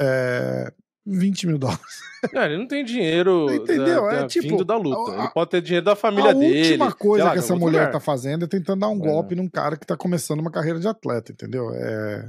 [0.00, 0.72] É,
[1.06, 2.00] 20 mil dólares.
[2.32, 4.02] Não, ele não tem dinheiro Entendeu?
[4.04, 5.12] da, É da- tipo, vindo da luta.
[5.12, 6.60] a- ele pode ter dinheiro da família a dele.
[6.70, 7.92] última coisa lá, que essa mulher lugar.
[7.92, 9.06] tá fazendo é tentando dar um É.
[9.08, 11.70] golpe num cara que tá começando uma carreira de atleta, entendeu?
[11.74, 12.28] É.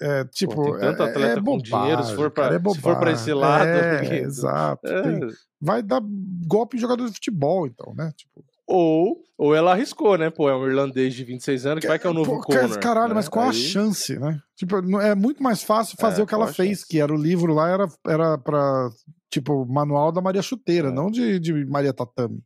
[0.00, 0.54] É tipo.
[0.54, 3.10] Pô, tanto é- atleta é com bobagem, dinheiro, se for pra- é se for pra
[3.12, 4.86] esse lado, É, porque- exato.
[4.86, 5.02] É.
[5.02, 5.28] tem-
[5.60, 6.00] vai dar
[6.46, 8.12] golpe em jogador de futebol, então, né?
[8.16, 10.30] Tipo, Ou, ou ela arriscou, né?
[10.30, 12.78] Pô, é um irlandês de 26 anos que vai que é o novo pô, Conor.
[12.78, 13.14] Caralho, né?
[13.16, 14.40] mas qual a Aí- chance, né?
[14.56, 16.88] Tipo, é muito mais fácil fazer É, o que ela a fez, chance?
[16.88, 18.88] que era o livro lá, era, era pra,
[19.30, 20.90] tipo, manual da Maria Chuteira, É.
[20.90, 22.42] não de, de Maria Tatame,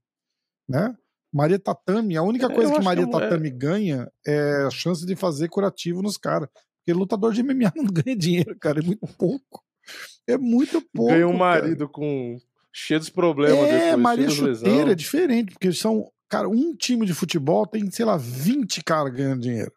[0.69, 0.93] né?
[1.33, 5.07] Maria Tatame, a única É, coisa que Maria que é- Tatame ganha é a chance
[5.07, 6.49] de fazer curativo nos caras.
[6.89, 9.63] Porque lutador de MMA não ganha dinheiro, cara, é muito pouco.
[10.27, 11.13] É muito pouco.
[11.13, 11.63] Ganha um cara.
[11.63, 12.39] marido com
[12.73, 17.13] cheio dos problemas É, depois, Maria Chuteira é diferente, porque são, cara, um time de
[17.13, 19.73] futebol tem, sei lá, 20 caras ganhando dinheiro.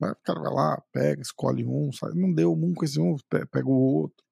[0.00, 0.10] Né?
[0.12, 3.46] O cara vai lá, pega, escolhe um, sai, não deu um com esse um, pe-
[3.46, 4.22] pega o outro.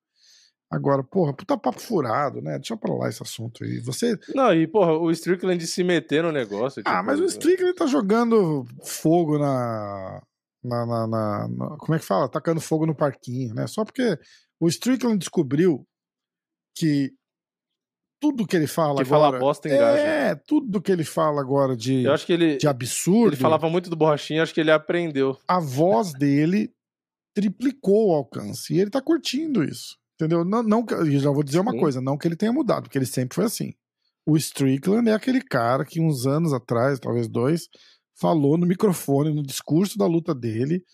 [0.71, 2.57] Agora, porra, puta papo furado, né?
[2.59, 3.79] Deixa pra lá esse assunto aí.
[3.81, 4.17] Você.
[4.35, 6.83] Não, e porra, o Strickland se meter no negócio.
[6.87, 10.23] Ah, tipo, mas o Strickland tá jogando fogo na.
[10.65, 12.29] Na, na, na- na- Como é que fala?
[12.29, 13.67] Tacando fogo no parquinho, né?
[13.67, 14.19] Só porque
[14.61, 15.87] o Strickland descobriu
[16.77, 17.13] que
[18.21, 19.41] tudo que ele fala Que fala agora.
[19.41, 20.01] bosta engaja.
[20.01, 23.69] É, tudo que ele fala agora de, Eu acho que ele, de absurdo, ele falava
[23.69, 25.37] muito do borrachinho, acho que ele aprendeu.
[25.49, 26.73] a voz dele
[27.35, 28.73] triplicou o alcance.
[28.75, 29.97] E ele tá curtindo isso.
[30.15, 30.45] Entendeu?
[30.45, 30.87] Não, não,
[31.19, 31.81] já vou dizer uma Sim.
[31.81, 33.75] coisa, não que ele tenha mudado, porque ele sempre foi assim.
[34.25, 37.69] O Strickland é aquele cara que uns anos atrás, talvez dois,
[38.15, 40.85] falou no microfone, no discurso da luta dele,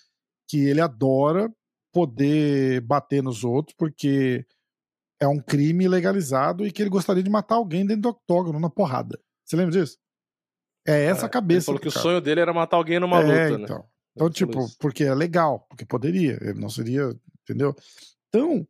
[0.49, 1.53] que ele adora
[1.93, 4.47] poder bater nos outros, porque
[5.21, 8.71] é um crime legalizado e que ele gostaria de matar alguém dentro do octógono, na
[8.71, 9.19] porrada.
[9.45, 9.99] Você lembra disso?
[10.87, 11.67] É essa a Ele cabeça.
[11.67, 12.03] falou do que o cara.
[12.03, 13.65] sonho dele era matar alguém numa é, luta, né?
[13.65, 13.65] então.
[13.65, 14.77] Então, Ele falou tipo, isso.
[14.79, 17.11] porque é legal, porque poderia, ele não seria,
[17.43, 17.75] entendeu?
[18.29, 18.67] Então,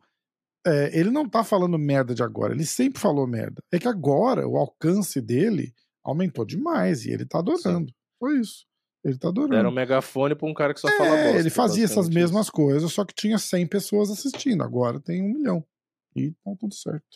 [0.66, 3.62] é, ele não tá falando merda de agora, ele sempre falou merda.
[3.72, 5.72] É que agora o alcance dele
[6.02, 7.92] aumentou demais e ele tá adorando.
[8.18, 8.66] Foi isso.
[9.04, 9.54] Ele tá adorando.
[9.54, 11.38] Deram um megafone pra um cara que só fala É, bosta.
[11.38, 12.52] ele fazia essas mesmas isso.
[12.52, 14.62] coisas, só que tinha 100 pessoas assistindo.
[14.62, 15.64] Agora tem um milhão.
[16.16, 17.06] E tá tudo certo.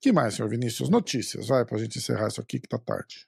[0.00, 0.88] que mais, senhor Vinícius?
[0.88, 3.26] Notícias, vai, pra gente encerrar isso aqui que tá tarde.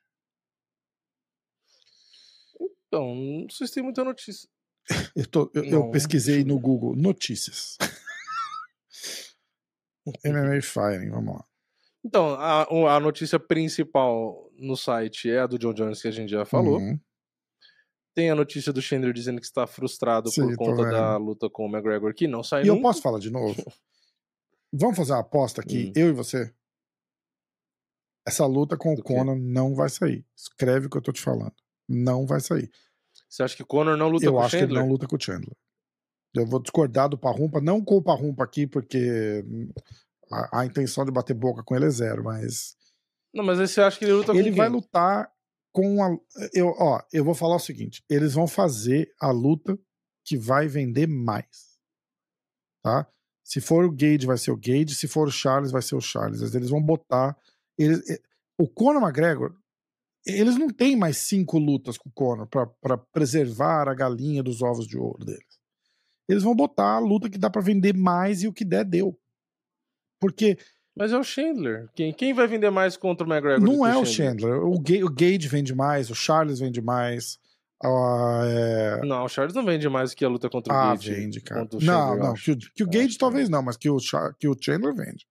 [2.88, 4.48] Então, não sei se tem muita notícia.
[5.14, 7.76] Eu, tô- eu- eu pesquisei no Google notícias.
[10.24, 11.44] MMA Firing, vamos lá.
[12.08, 16.30] Então, a, a notícia principal no site é a do John Jones que a gente
[16.30, 16.78] já falou.
[16.78, 16.98] Uhum.
[18.14, 21.66] tem a notícia do Chandler dizendo que está frustrado Sim, por conta da luta com
[21.66, 22.78] o McGregor, que não sai E nunca.
[22.78, 23.54] eu posso falar de novo?
[24.72, 26.00] Vamos fazer uma aposta aqui, hum.
[26.00, 26.50] eu e você?
[28.26, 30.24] Essa luta com do o Conor não vai sair.
[30.34, 31.54] Escreve o que eu tô te falando.
[31.86, 32.70] Não vai sair.
[33.28, 34.60] Você acha que o Conor não luta eu com o Chandler?
[34.62, 35.56] Eu acho que ele não luta com o Chandler.
[36.34, 39.44] Eu vou discordar do Parrumpa, não com o Parrumpa aqui, porque
[40.30, 42.76] a, a, intenção de bater boca com ele é zero, mas.
[43.34, 45.30] Não, mas você acha que ele luta ele com Ele vai lutar
[45.72, 46.16] com a.
[46.52, 49.78] Eu, ó, eu vou falar o seguinte: eles vão fazer a luta
[50.24, 51.78] que vai vender mais.
[52.82, 53.06] Tá?
[53.44, 54.94] Se for o Gage, vai ser o Gage.
[54.94, 56.54] Se for o Charles, vai ser o Charles.
[56.54, 57.36] Eles vão botar.
[57.78, 58.02] Eles,
[58.58, 59.54] o Conor McGregor,
[60.26, 64.86] eles não têm mais cinco lutas com o Conor para preservar a galinha dos ovos
[64.86, 65.58] de ouro deles.
[66.28, 69.18] Eles vão botar a luta que dá para vender mais e o que der, deu.
[70.20, 70.58] Porque.
[70.96, 71.88] Mas é o Chandler.
[71.94, 73.64] Quem, quem vai vender mais contra o McGregor?
[73.64, 74.54] Não é o Chandler.
[74.64, 77.38] O, o Gage vende mais, o Charles vende mais.
[77.84, 79.06] Uh, é...
[79.06, 81.14] Não, o Charles não vende mais que a luta contra o ah, Gage.
[81.14, 81.60] vende, cara.
[81.60, 82.34] Chandler, não, não.
[82.34, 83.98] Que o, que o Gage talvez não, mas que o,
[84.38, 85.24] que o Chandler vende.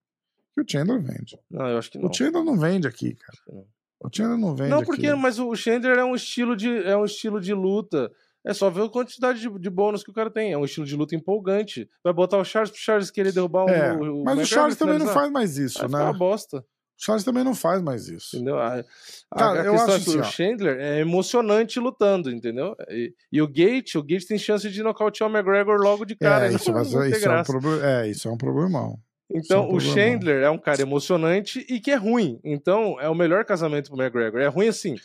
[0.55, 1.37] Que o Chandler vende.
[1.51, 2.09] Não, eu acho que não.
[2.09, 3.65] O Chandler não vende aqui, cara.
[3.99, 4.69] O Chandler não vende.
[4.69, 5.19] Não, porque, aqui.
[5.19, 8.09] mas o Chandler é um estilo de, é um estilo de luta
[8.45, 10.53] é só ver a quantidade de, de bônus que o cara tem.
[10.53, 11.89] É um estilo de luta empolgante.
[12.03, 14.99] Vai botar o Charles pro Charles querer derrubar é, o, o Mas o Charles também
[14.99, 16.05] não faz mais isso, Vai né?
[16.05, 16.63] uma bosta.
[16.99, 18.35] O Charles também não faz mais isso.
[18.35, 18.57] Entendeu?
[18.57, 18.83] A,
[19.31, 22.75] a, cara, a eu acho é que assim, o Chandler é emocionante lutando, entendeu?
[22.89, 26.47] E, e, o Gate, o Gate tem chance de nocautear o McGregor logo de cara.
[26.47, 26.97] É, isso, vai, isso,
[27.29, 28.99] é, um problem, é, isso é um problemão.
[29.29, 32.39] Então, é um o Chandler é um cara emocionante e que é ruim.
[32.43, 34.41] Então, é o melhor casamento pro McGregor.
[34.41, 34.95] É ruim assim.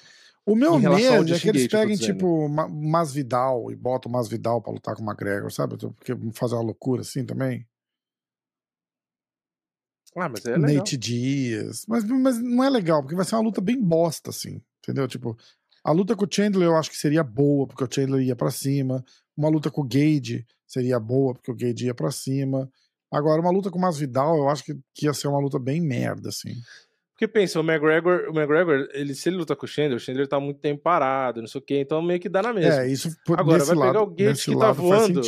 [0.45, 5.03] O meu medo é que eles peguem, tipo, Masvidal e botam Masvidal pra lutar com
[5.03, 5.77] o McGregor, sabe?
[5.77, 7.67] Porque fazer uma loucura assim também.
[10.17, 10.77] Ah, mas é legal.
[10.77, 11.87] Nate Dias.
[11.89, 14.61] Mas, mas não é legal, porque vai ser uma luta bem bosta, assim.
[14.81, 15.07] Entendeu?
[15.09, 15.37] Tipo,
[15.85, 18.51] a luta com o Chandler eu acho que seria boa, porque o Chandler ia para
[18.51, 19.05] cima.
[19.37, 22.71] Uma luta com o Gage seria boa, porque o Gage ia para cima.
[23.11, 25.81] Agora, uma luta com o Masvidal, eu acho que, que ia ser uma luta bem
[25.81, 26.55] merda, assim.
[27.23, 30.27] Porque pensa, o McGregor, o McGregor, ele, se ele luta com o Chandler, o Chandler
[30.27, 32.83] tá muito tempo parado, não sei o quê, então meio que dá na mesma.
[32.83, 35.21] É, isso Agora, vai lado, pegar o Gate que tá voando.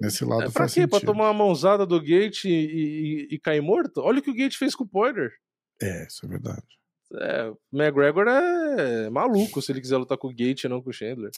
[0.00, 0.82] Nesse lado é, pra faz quê?
[0.82, 0.90] Sentido.
[0.90, 4.00] Pra tomar uma mãozada do Gate e, e, e, cair morto?
[4.02, 5.32] Olha o que o Gate fez com o Poirier.
[5.82, 6.62] É, isso é verdade.
[7.14, 10.90] É, o McGregor é maluco se ele quiser lutar com o Gate e não com
[10.90, 11.32] o Chandler.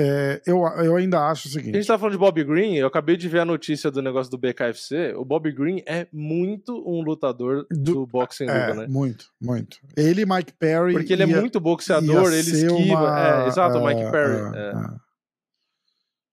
[0.00, 1.74] É, eu, eu ainda acho o seguinte.
[1.74, 4.30] A gente tá falando de Bob Green, eu acabei de ver a notícia do negócio
[4.30, 5.14] do BKFC.
[5.16, 8.86] O Bob Green é muito um lutador do, do boxe é, né?
[8.88, 9.78] Muito, muito.
[9.96, 10.94] Ele e Mike Perry.
[10.94, 13.00] Porque ele é ia, é muito boxeador, ele esquiva.
[13.00, 14.56] Uma, é, exato, o Mike Perry.
[14.56, 14.76] É.
[14.76, 15.00] uh.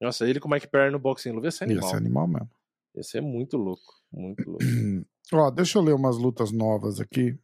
[0.01, 1.83] Nossa, ele com o Mike Perry no boxing luva ia ser animal.
[1.83, 2.49] Ia ser animal mesmo.
[2.95, 3.93] Ia ser muito louco.
[4.11, 4.63] Muito louco.
[5.33, 7.37] Ó, deixa eu ler umas lutas novas aqui.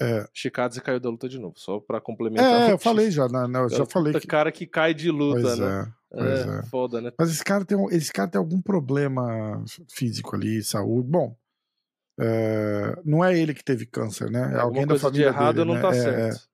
[0.00, 0.26] É.
[0.34, 2.68] Chikadze caiu da luta de novo, só pra complementar.
[2.68, 3.46] É, eu falei já, né?
[3.60, 4.12] eu já falei.
[4.12, 4.26] Que...
[4.26, 5.92] cara que cai de luta, pois né?
[6.12, 7.12] É, pois é, é, foda, né?
[7.18, 11.08] Mas esse cara, tem, esse cara tem algum problema físico ali, saúde.
[11.08, 11.36] Bom,
[12.18, 14.52] é, não é ele que teve câncer, né?
[14.54, 15.82] É alguém da família de errado dele, não né?
[15.82, 16.48] tá é, certo.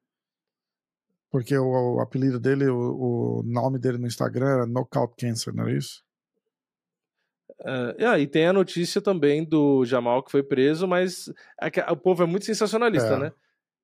[1.31, 5.69] Porque o, o, apelido dele, o, o, nome dele no Instagram era Knockout Cancer, não
[5.69, 6.03] é isso?
[7.61, 11.31] Uh, e tem a notícia também do Jamal que foi preso, mas
[11.91, 13.19] o povo é muito sensacionalista, é.
[13.19, 13.33] né?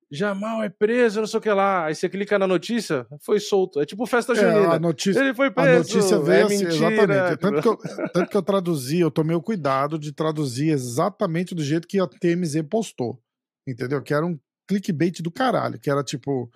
[0.09, 1.85] Jamal é preso, não sei o que lá.
[1.85, 3.81] Aí você clica na notícia, foi solto.
[3.81, 4.73] É tipo festa junina.
[4.73, 5.69] É, a notícia, Ele foi preso.
[5.69, 6.93] A notícia veio é assim, mentira.
[6.93, 7.37] exatamente.
[7.37, 7.77] Tanto que, eu,
[8.13, 12.07] tanto que eu traduzi, eu tomei o cuidado de traduzir exatamente do jeito que a
[12.07, 13.21] TMZ postou.
[13.67, 14.01] Entendeu?
[14.01, 15.77] Que era um clickbait do caralho.
[15.77, 16.49] Que era tipo,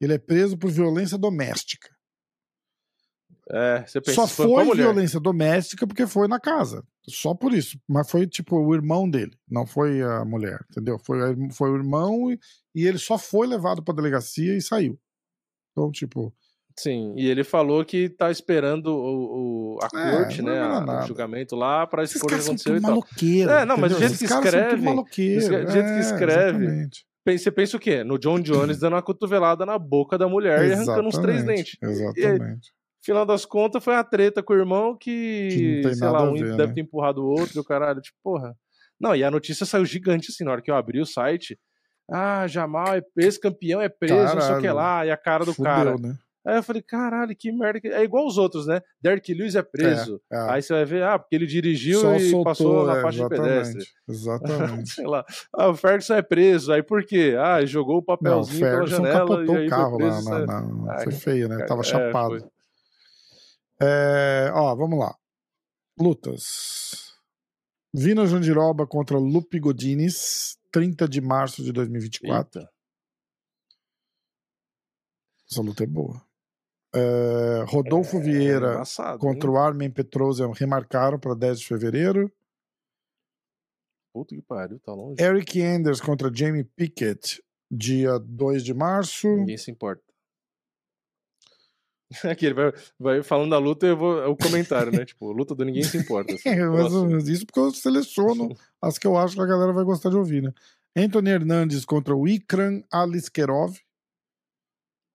[0.00, 1.95] ele é preso por violência doméstica.
[3.48, 6.82] É, você pensa, Só foi, foi violência doméstica porque foi na casa.
[7.08, 7.78] Só por isso.
[7.88, 10.98] Mas foi tipo o irmão dele, não foi a mulher, entendeu?
[10.98, 11.18] Foi,
[11.52, 12.38] foi o irmão e,
[12.74, 14.98] e ele só foi levado pra delegacia e saiu.
[15.72, 16.34] Então, tipo.
[16.78, 20.60] Sim, e ele falou que tá esperando o, o a é, corte, né?
[20.60, 23.02] A, o julgamento lá pra expor o que aconteceu e tal.
[23.48, 24.76] É, não, mas o jeito que escreve.
[24.76, 26.64] Do jeito que é, escreve.
[26.64, 27.06] Exatamente.
[27.26, 28.04] Você pensa o quê?
[28.04, 31.76] No John Jones dando uma cotovelada na boca da mulher e arrancando uns três dentes.
[31.82, 32.75] Exatamente
[33.06, 36.56] final das contas, foi a treta com o irmão que, que sei lá, um ver,
[36.56, 36.74] deve né?
[36.74, 38.54] ter empurrado o outro o caralho, tipo, porra.
[39.00, 41.58] Não, e a notícia saiu gigante assim, na hora que eu abri o site.
[42.10, 45.16] Ah, Jamal é preso, campeão é preso, caralho, não sei o que lá, e a
[45.16, 45.96] cara do fudeu, cara.
[45.98, 46.16] Né?
[46.46, 47.80] Aí eu falei, caralho, que merda.
[47.88, 48.80] É igual os outros, né?
[49.02, 50.20] Derek Lewis é preso.
[50.32, 50.50] É, é.
[50.52, 53.22] Aí você vai ver, ah, porque ele dirigiu Só e soltou, passou na é, faixa
[53.24, 53.84] de pedestre.
[54.08, 54.90] Exatamente.
[54.90, 55.24] Sei lá.
[55.52, 56.72] Ah, o Ferguson é preso.
[56.72, 57.34] Aí por quê?
[57.36, 59.44] Ah, jogou o papelzinho Não, o pela janela.
[59.44, 60.22] e aí o carro lá.
[60.22, 60.94] Na, na...
[60.94, 61.64] Ah, foi feio, né?
[61.66, 62.38] Tava é, chapado.
[62.38, 62.55] Foi.
[63.80, 65.14] É, ó, vamos lá.
[65.98, 67.14] Lutas.
[67.94, 72.60] Vina Jandiroba contra Lupe Godines, 30 de março de 2024.
[72.60, 72.72] Eita.
[75.50, 76.22] Essa luta é boa.
[76.94, 79.54] É, Rodolfo É, Vieira embaçado, contra hein?
[79.54, 82.32] o Armin Petrosian remarcaram para 10 de fevereiro.
[84.12, 85.22] Puta que pariu, tá longe.
[85.22, 89.28] Eric Anders contra Jamie Pickett, dia 2 de março.
[89.28, 90.02] Ninguém se importa.
[92.30, 94.22] Aqui, ele vai, vai falando da luta e eu vou.
[94.22, 95.04] É o comentário, né?
[95.04, 96.34] Tipo, luta do ninguém se importa.
[96.34, 96.48] assim.
[96.48, 97.06] É, mais ou Próximo.
[97.06, 100.16] menos isso porque eu seleciono as que eu acho que a galera vai gostar de
[100.16, 100.52] ouvir, né?
[100.96, 103.78] Anthony Hernandes contra o Ikran Aliskerov.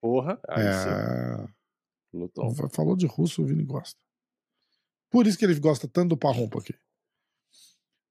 [0.01, 0.65] Porra, aí.
[0.65, 1.47] É...
[2.72, 3.97] Falou de russo, o Vini gosta.
[5.09, 6.76] Por isso que ele gosta tanto do Parrompa aqui.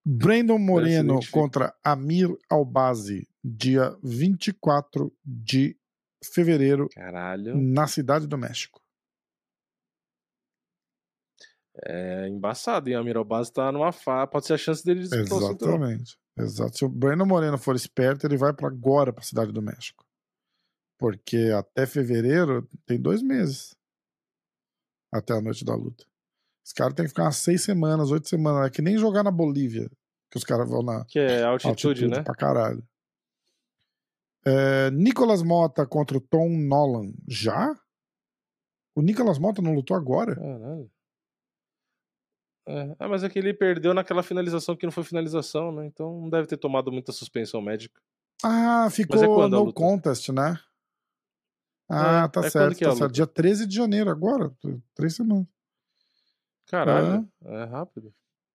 [0.05, 5.77] Brandon Moreno contra Amir Albazi, dia 24 de
[6.23, 7.57] fevereiro, Caralho.
[7.57, 8.81] na Cidade do México.
[11.83, 12.97] É embaçado, hein?
[12.97, 14.27] A Mirobase tá numa fa...
[14.27, 15.25] Pode ser a chance dele disputar.
[15.25, 16.19] Exatamente.
[16.37, 16.77] Exato.
[16.77, 20.05] Se o Brandon Moreno for esperto, ele vai para agora para a Cidade do México.
[20.99, 23.75] Porque até fevereiro tem dois meses.
[25.13, 26.05] Até a noite da luta.
[26.65, 28.67] Os caras têm que ficar umas seis semanas, oito semanas.
[28.67, 29.91] É que nem jogar na Bolívia.
[30.31, 32.23] Que os caras vão na Que é altitude, altitude né?
[32.23, 32.87] pra caralho.
[34.45, 37.13] É, Nicolas Mota contra o Tom Nolan.
[37.29, 37.75] Já?
[38.95, 40.35] O Nicolas Mota não lutou agora?
[40.35, 40.91] Caralho.
[42.67, 45.87] É, ah, mas é que ele perdeu naquela finalização que não foi finalização, né?
[45.87, 48.01] Então não deve ter tomado muita suspensão médica.
[48.43, 50.59] Ah, ficou é quando no contest, né?
[51.89, 53.13] Ah, É, tá é certo, é tá certo.
[53.13, 54.53] Dia 13 de janeiro, agora.
[54.95, 55.47] Três semanas.
[56.67, 58.15] Caralho, é rápido.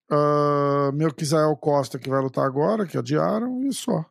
[0.09, 4.05] Uh, Melquisael Costa, que vai lutar agora, que adiaram, e só.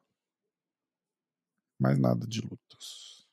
[1.85, 3.27] Mais nada de lutas.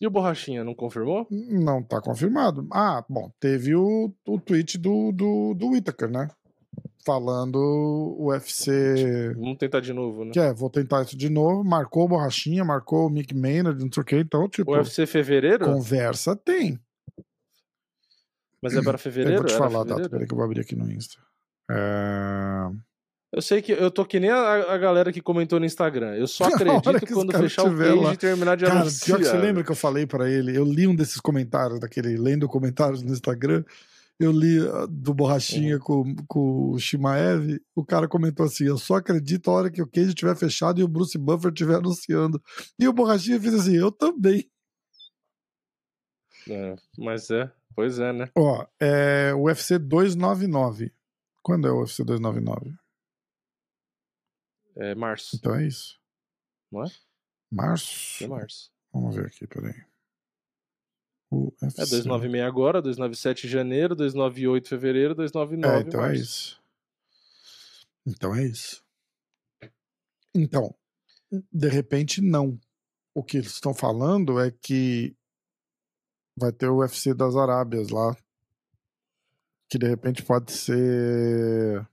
[0.00, 1.26] E o Borrachinha não confirmou?
[1.30, 2.66] Não tá confirmado.
[2.72, 6.28] Ah, bom, teve o, o tweet do, do, do Whittaker, né?
[7.06, 9.32] Falando o UFC.
[9.34, 10.32] Vamos tentar de novo, né?
[10.32, 11.62] Que é, vou tentar isso de novo.
[11.62, 14.16] Marcou o Borrachinha, marcou o Mick Maynard, não sei o que.
[14.16, 15.64] Então, tipo, O UFC fevereiro?
[15.66, 16.80] conversa tem.
[18.60, 19.38] Mas é para Eu fevereiro?
[19.38, 21.18] vou te falar a data, peraí que eu vou abrir aqui no Insta.
[21.70, 22.70] É...
[23.34, 26.14] Eu sei que eu tô que nem a, a galera que comentou no Instagram.
[26.14, 28.12] Eu só acredito quando fechar o tiver page lá.
[28.12, 29.18] e terminar de Cara, anunciar.
[29.18, 32.16] pior que você lembra que eu falei pra ele, eu li um desses comentários, daquele
[32.16, 33.64] lendo comentários no Instagram,
[34.20, 35.16] eu li ah, do Uhum.
[35.16, 39.82] Borrachinha com, com o Shimaev, o cara comentou assim, eu só acredito a hora que
[39.82, 42.40] o cage estiver fechado e o Bruce Buffer estiver anunciando.
[42.78, 44.48] E o Borrachinha fez assim, eu também.
[46.48, 48.28] É, mas é, pois é, né?
[48.36, 50.92] Ó, é o UFC 299.
[51.42, 52.76] Quando é o UFC 299?
[54.76, 55.98] É março, Então é isso.
[56.70, 56.90] não é?
[57.50, 58.24] Março?
[58.24, 58.72] É março.
[58.92, 59.74] Vamos ver aqui, peraí.
[61.30, 61.80] O É UFC.
[61.80, 66.22] 296 agora, 297 em janeiro, 298 em fevereiro, 299 É, então é março.
[66.22, 66.62] isso.
[68.06, 68.84] Então é isso.
[70.34, 70.74] Então,
[71.52, 72.58] de repente, não.
[73.14, 75.16] O que eles estão falando é que
[76.36, 78.16] vai ter o UFC das Arábias lá.
[79.68, 81.88] Que de repente pode ser.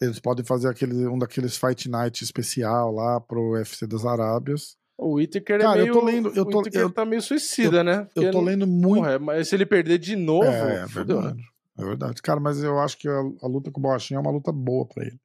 [0.00, 4.76] Eles podem fazer aquele, um daqueles Fight Night especial lá pro UFC das Arábias.
[4.96, 5.92] O Whittaker Cara, é eu meio...
[5.94, 8.04] tô lendo- eu o tô- eu- tá meio suicida, né?
[8.12, 9.02] Porque Eu tô lendo muito.
[9.02, 11.28] Porra, é, mas se ele perder de novo, É, é fudeu, né?
[11.28, 11.48] verdade.
[11.78, 12.22] É verdade.
[12.22, 13.12] Cara, mas eu acho que a,
[13.42, 15.18] a luta com o Borrachinha é uma luta boa pra ele.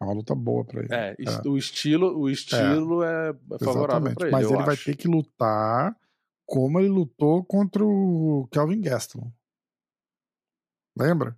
[0.00, 0.92] É uma luta boa pra ele.
[0.92, 4.14] É, est- o estilo, o estilo é, é favorável Exatamente.
[4.16, 4.84] pra ele, Mas eu ele vai acho.
[4.84, 5.96] ter que lutar
[6.46, 9.30] como ele lutou contra o Kelvin Gastelum.
[10.96, 11.36] Lembra?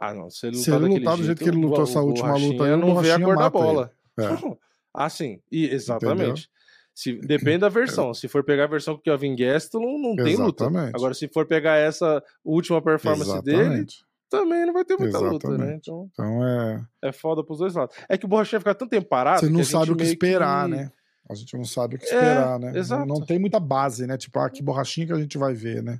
[0.00, 1.82] Ah, não, se ele Se lutar ele daquele lutar do jeito que ele lutou o-
[1.82, 3.92] essa o última luta aí, Borrachinha o não vê a cor da bola.
[4.18, 4.22] É.
[4.96, 5.40] Ah, sim.
[5.50, 6.48] E, exatamente.
[6.94, 8.14] Se, depende da versão.
[8.14, 10.64] Se for pegar a versão com o Kelvin Gastelum, não tem luta.
[10.66, 10.92] Exatamente.
[10.94, 14.04] Agora, se for pegar essa última performance dele, Exatamente.
[14.30, 15.54] também não vai ter muita luta, né?
[15.54, 15.80] Exatamente.
[15.90, 16.84] Então, Então é.
[17.02, 17.96] é foda pros dois lados.
[18.08, 20.66] É que o Borrachinha fica tanto tempo parado Você que não sabe o que esperar,
[20.68, 20.90] que- né?
[21.28, 22.70] A gente não sabe o que É, esperar, né?
[22.70, 23.06] Não- exato.
[23.06, 24.16] Não tem muita base, né?
[24.16, 25.98] Tipo, ah, que borrachinha que a gente vai ver, né?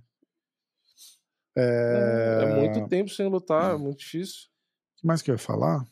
[1.56, 2.42] É, É...
[2.44, 4.48] é muito tempo sem lutar, é muito difícil.
[4.96, 5.86] O que mais que eu ia falar?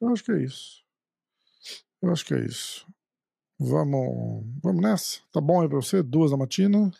[0.00, 0.84] Eu acho que é isso.
[2.02, 2.86] Eu acho que é isso.
[3.58, 5.20] Vamos, vamos nessa?
[5.30, 6.02] Tá bom aí pra você?
[6.02, 6.90] Duas da matina?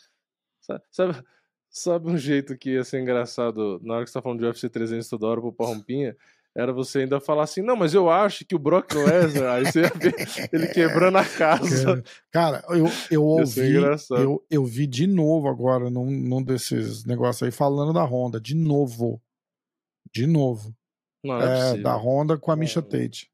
[0.60, 1.24] Sa- Sabe,
[1.70, 4.68] sabe um jeito que ia ser engraçado na hora que você tá falando de UFC
[4.68, 6.16] 300 toda hora pro Parrompinha?
[6.56, 9.82] Era você ainda falar assim, não, mas eu acho que o Brock Lesnar, aí você
[9.82, 10.14] ia ver
[10.52, 12.02] ele quebrando a casa.
[12.32, 13.74] Cara, eu, eu ouvi,
[14.10, 18.56] eu, eu vi de novo agora num, num desses negócios aí falando da Honda, de
[18.56, 19.22] novo.
[20.12, 20.74] De novo.
[21.22, 22.82] Não, é, É, da Honda com a Misha.
[22.82, 23.30] Tate.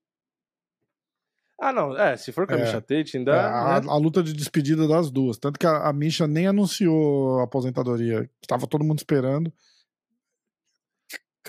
[1.58, 2.64] Ah, não, é, se for com a É.
[2.64, 3.34] Misha Tate, ainda...
[3.34, 3.88] É, a, né?
[3.88, 5.38] a luta de despedida das duas.
[5.38, 8.28] Tanto que a, a Misha nem anunciou a aposentadoria.
[8.42, 9.50] que Tava todo mundo esperando.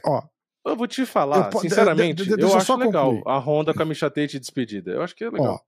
[0.05, 0.23] Ó,
[0.67, 3.23] Eu vou te falar, Eu po- de- sinceramente, de- de- eu acho só legal concluir.
[3.33, 4.91] a Honda com a Misha Tate despedida.
[4.91, 5.55] Eu acho que é legal.
[5.55, 5.59] ó.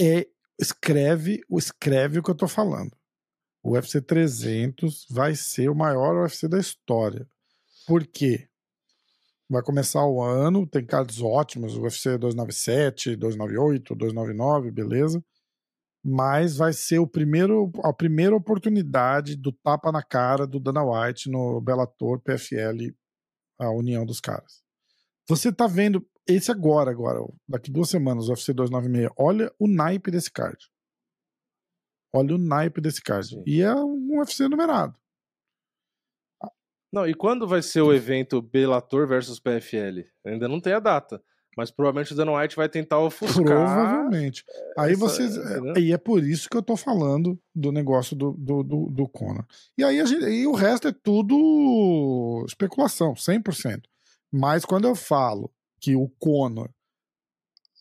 [0.00, 0.26] é
[0.60, 2.92] escreve, escreve o que eu tô falando.
[3.62, 7.26] O UFC 300 vai ser o maior UFC da história.
[7.86, 8.48] Por quê?
[9.48, 15.22] Vai começar o ano, tem cards ótimos, o UFC 297, 298, 299, beleza?
[16.04, 21.30] Mas vai ser o primeiro, a primeira oportunidade do tapa na cara do Dana White
[21.30, 22.94] no Bellator PFL,
[23.58, 24.62] a união dos caras.
[25.28, 29.10] Você tá vendo esse agora, agora, daqui duas semanas, o UFC 296.
[29.18, 30.58] Olha o naipe desse card.
[32.12, 33.28] Olha o naipe desse card.
[33.28, 33.42] Sim.
[33.46, 34.98] E é um UFC numerado.
[36.92, 40.08] Não, e quando vai ser o evento Bellator versus PFL?
[40.24, 41.20] Ainda não tem a data.
[41.56, 43.44] Mas provavelmente o Dana White vai tentar ofuscar.
[43.44, 44.44] Provavelmente.
[44.76, 45.36] Aí essa, vocês.
[45.36, 49.08] É, e é por isso que eu tô falando do negócio do, do, do, do
[49.08, 49.44] Conor.
[49.78, 53.82] E aí a gente, e o resto é tudo especulação, 100%.
[54.32, 55.50] Mas quando eu falo
[55.80, 56.70] que o Conor,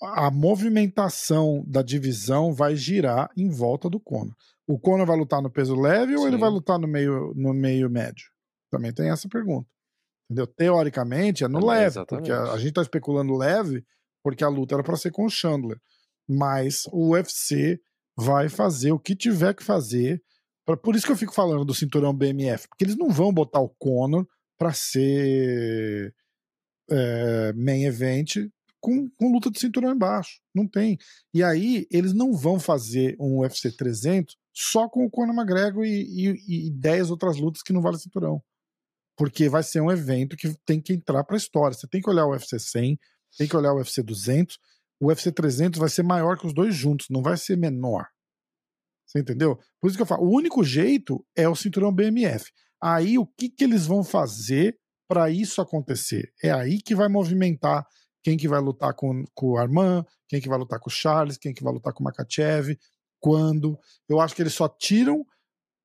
[0.02, 4.36] a movimentação da divisão vai girar em volta do Conor.
[4.68, 6.20] O Conor vai lutar no peso leve Sim.
[6.20, 8.26] ou ele vai lutar no meio, no meio médio?
[8.70, 9.68] Também tem essa pergunta.
[10.34, 10.48] Entendeu?
[10.48, 12.28] Teoricamente é no é, leve, exatamente.
[12.28, 13.86] porque a, a gente está especulando leve
[14.24, 15.78] porque a luta era para ser com o Chandler.
[16.28, 17.80] Mas o UFC
[18.18, 20.24] vai fazer o que tiver que fazer.
[20.66, 23.60] Pra, por isso que eu fico falando do cinturão BMF, porque eles não vão botar
[23.60, 24.26] o Conor
[24.58, 26.16] para ser
[26.90, 28.38] é, main event
[28.80, 30.40] com, com luta de cinturão embaixo.
[30.56, 30.98] Não tem.
[31.34, 36.02] E aí eles não vão fazer um UFC 300 só com o Conor McGregor e,
[36.02, 38.42] e, e 10 outras lutas que não valem cinturão
[39.16, 41.78] porque vai ser um evento que tem que entrar para a história.
[41.78, 43.00] Você tem que olhar o UFC 100,
[43.38, 44.58] tem que olhar o UFC 200.
[45.00, 48.08] O UFC 300 vai ser maior que os dois juntos, não vai ser menor.
[49.06, 49.60] Você entendeu?
[49.80, 52.52] Por isso que eu falo, o único jeito é o cinturão BMF.
[52.82, 54.78] Aí o que, que eles vão fazer
[55.08, 56.34] para isso acontecer?
[56.42, 57.86] É aí que vai movimentar
[58.24, 61.38] quem que vai lutar com, com o Armand, quem que vai lutar com o Charles,
[61.38, 62.78] quem que vai lutar com o Makachev,
[63.20, 63.78] quando.
[64.08, 65.26] Eu acho que eles só tiram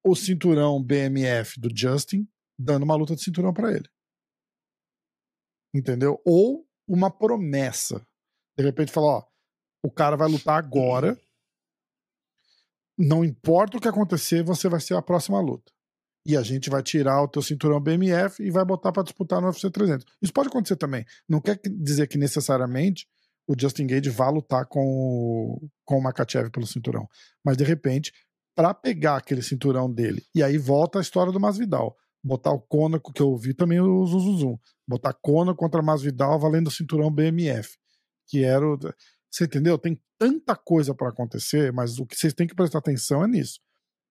[0.05, 2.27] o cinturão BMF do Justin
[2.59, 3.89] dando uma luta de cinturão para ele.
[5.75, 6.21] Entendeu?
[6.25, 8.05] Ou uma promessa.
[8.57, 9.27] De repente falar, ó,
[9.83, 11.19] o cara vai lutar agora.
[12.99, 15.71] Não importa o que acontecer, você vai ser a próxima luta.
[16.27, 19.47] E a gente vai tirar o teu cinturão BMF e vai botar para disputar no
[19.47, 20.05] UFC 300.
[20.21, 21.05] Isso pode acontecer também.
[21.29, 23.07] Não quer dizer que necessariamente
[23.47, 27.09] o Justin Gage vá lutar com o, com o Makachev pelo cinturão.
[27.43, 28.13] Mas de repente,
[28.55, 33.01] para pegar aquele cinturão dele, e aí volta a história do Masvidal botar o Conor,
[33.01, 37.77] que eu vi também o Zuzuzum, botar Conor contra Masvidal valendo o cinturão BMF,
[38.27, 38.79] que era o...
[39.31, 39.79] Você entendeu?
[39.79, 43.61] Tem tanta coisa para acontecer, mas o que vocês têm que prestar atenção é nisso.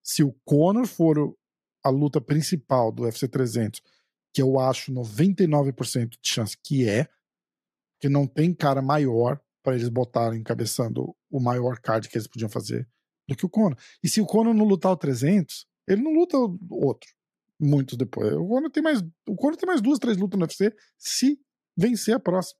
[0.03, 1.35] Se o Conor for
[1.83, 3.81] a luta principal do UFC 300,
[4.33, 7.07] que eu acho 99% de chance que é,
[7.99, 12.49] que não tem cara maior para eles botarem encabeçando o maior card que eles podiam
[12.49, 12.87] fazer
[13.27, 13.77] do que o Conor.
[14.03, 17.16] E se o Conor não lutar o 300, ele não luta o outro
[17.59, 18.33] muitos depois.
[18.33, 21.39] O Conor tem mais, o Conor tem mais duas, três lutas no UFC se
[21.75, 22.59] vencer a próxima.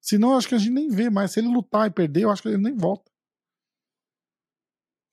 [0.00, 1.32] Senão, acho que a gente nem vê mais.
[1.32, 3.10] Se ele lutar e perder, eu acho que ele nem volta.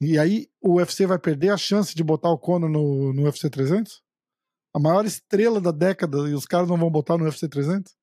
[0.02, 3.50] E aí o UFC vai perder a chance de botar o Conor no, no UFC
[3.50, 4.04] 300?
[4.76, 7.96] A maior estrela da década e os caras não vão botar no UFC 300?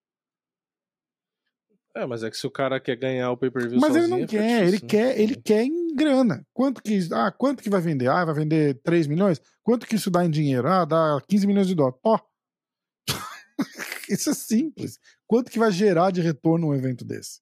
[1.95, 4.27] É, mas é que se o cara quer ganhar o pay-per-view Mas ele não é
[4.27, 4.89] quer, ele né?
[4.89, 6.47] quer, ele quer em grana.
[6.53, 8.09] Quanto que, ah, quanto que vai vender?
[8.09, 9.41] Ah, vai vender 3 milhões?
[9.63, 10.69] Quanto que isso dá em dinheiro?
[10.69, 11.99] Ah, dá 15 milhões de dólares.
[12.05, 12.19] Ó.
[14.09, 14.99] isso é simples.
[15.27, 17.41] Quanto que vai gerar de retorno um evento desse?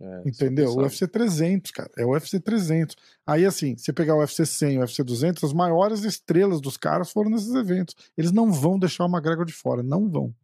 [0.00, 0.70] É, Entendeu?
[0.70, 1.90] O UFC 300, cara.
[1.96, 2.96] É o UFC 300.
[3.26, 7.10] Aí, assim, você pegar o UFC 100 o UFC 200, as maiores estrelas dos caras
[7.10, 7.94] foram nesses eventos.
[8.16, 9.82] Eles não vão deixar o McGregor de fora.
[9.82, 10.34] Não vão.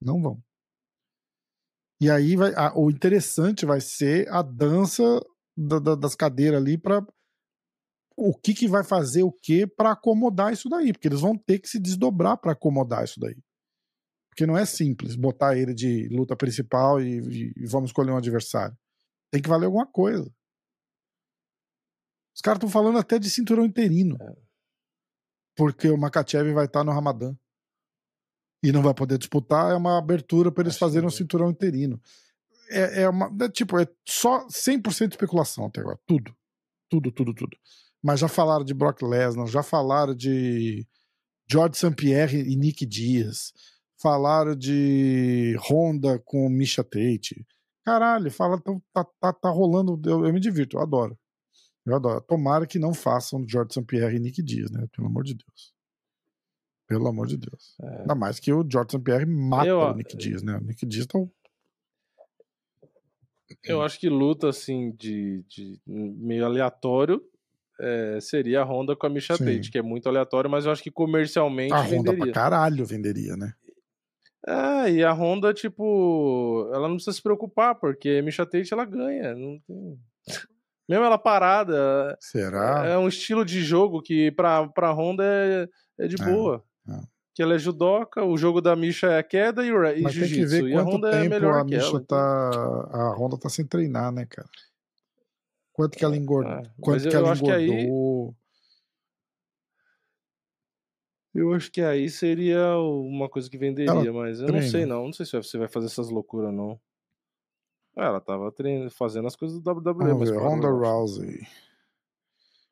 [0.00, 0.40] Não vão.
[2.00, 5.02] E aí vai, a, o interessante vai ser a dança
[5.56, 7.06] da, da, das cadeiras ali para
[8.16, 11.58] o que, que vai fazer o que para acomodar isso daí, porque eles vão ter
[11.58, 13.36] que se desdobrar para acomodar isso daí.
[14.30, 18.76] Porque não é simples botar ele de luta principal e, e vamos escolher um adversário.
[19.30, 20.30] Tem que valer alguma coisa.
[22.34, 24.16] Os caras estão falando até de cinturão interino.
[24.20, 24.36] É.
[25.56, 27.34] Porque o Makachev vai estar no Ramadã
[28.62, 32.00] e não vai poder disputar, é uma abertura para eles fazerem um cinturão interino.
[32.70, 33.30] É, é uma.
[33.44, 35.98] É, tipo, é só 100% especulação até agora.
[36.06, 36.34] Tudo.
[36.88, 37.56] Tudo, tudo, tudo.
[38.02, 40.86] Mas já falaram de Brock Lesnar, já falaram de
[41.50, 41.94] George St.
[41.94, 43.52] Pierre e Nick Dias.
[44.00, 47.46] Falaram de Honda com Misha Tate.
[47.84, 48.60] Caralho, fala,
[48.92, 50.00] tá, tá, tá rolando.
[50.08, 51.18] Eu, eu me divirto, eu adoro.
[51.84, 52.20] Eu adoro.
[52.20, 53.84] Tomara que não façam George St.
[53.84, 54.86] Pierre e Nick Dias, né?
[54.92, 55.76] Pelo amor de Deus.
[56.86, 57.74] Pelo amor de Deus.
[57.80, 58.00] É.
[58.00, 60.56] Ainda mais que o Jordan Pierre mata eu, o Nick Dias, né?
[60.56, 61.18] O Nick Dias tá.
[63.68, 67.22] Eu acho que luta, assim, de, de meio aleatório
[67.78, 70.82] é, seria a Honda com a Misha Tate, que é muito aleatório, mas eu acho
[70.82, 72.12] que comercialmente a venderia.
[72.12, 73.52] Honda pra caralho venderia, né?
[74.46, 78.84] É, e a Honda, tipo, ela não precisa se preocupar, porque a Misha Tate, ela
[78.84, 79.34] ganha.
[79.34, 79.98] Não tem...
[80.88, 82.16] Mesmo ela parada.
[82.20, 82.86] Será?
[82.86, 85.68] É um estilo de jogo que pra, pra Honda é,
[85.98, 86.64] é de É, boa.
[87.36, 87.38] É.
[87.38, 90.14] Que ela é judoca, o jogo da Misha é a queda e, o e Mas
[90.14, 92.04] tem que ver E a quanto Honda é tempo melhor a Misha ela.
[92.04, 92.50] tá.
[92.92, 94.48] A Honda tá sem treinar, né, cara?
[95.72, 96.52] Quanto que ela engordou?
[96.52, 98.34] É, mas Quanto eu- que ela acho que aí- engordou?
[101.34, 104.68] Eu acho que aí seria uma coisa que venderia, mas eu não treina.
[104.70, 105.04] sei não.
[105.04, 106.80] Não sei se você vai fazer essas loucuras, não.
[107.94, 110.68] Ah, ela tava treinando, fazendo as coisas do WWE, Vamos mas ver, Ronda.
[110.68, 111.46] Rousey.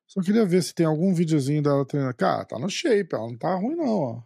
[0.06, 2.14] Só queria ver se tem algum videozinho dela treinando.
[2.16, 4.22] Cara, tá no shape, ela não tá ruim, não, ó.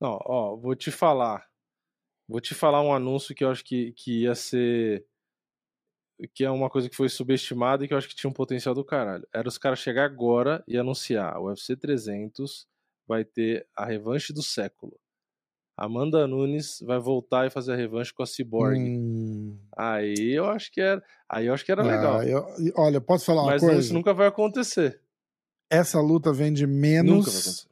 [0.00, 1.46] Não, ó, vou te falar.
[2.28, 5.06] Vou te falar um anúncio que eu acho que, que ia ser.
[6.34, 8.74] Que é uma coisa que foi subestimada e que eu acho que tinha um potencial
[8.74, 9.26] do caralho.
[9.32, 12.66] Era os caras chegar agora e anunciar: o UFC 300
[13.06, 14.98] vai ter a revanche do século.
[15.76, 18.80] Amanda Nunes vai voltar e fazer a revanche com a Cyborg.
[18.80, 21.00] Hum, Aí eu acho que era.
[21.28, 22.18] Aí eu acho que era legal.
[22.18, 22.44] ah, eu-
[22.76, 23.78] olha, posso falar uma Mas coisa?
[23.80, 25.00] isso nunca vai acontecer.
[25.70, 27.68] Essa luta vende Nunca vai menos acontecer.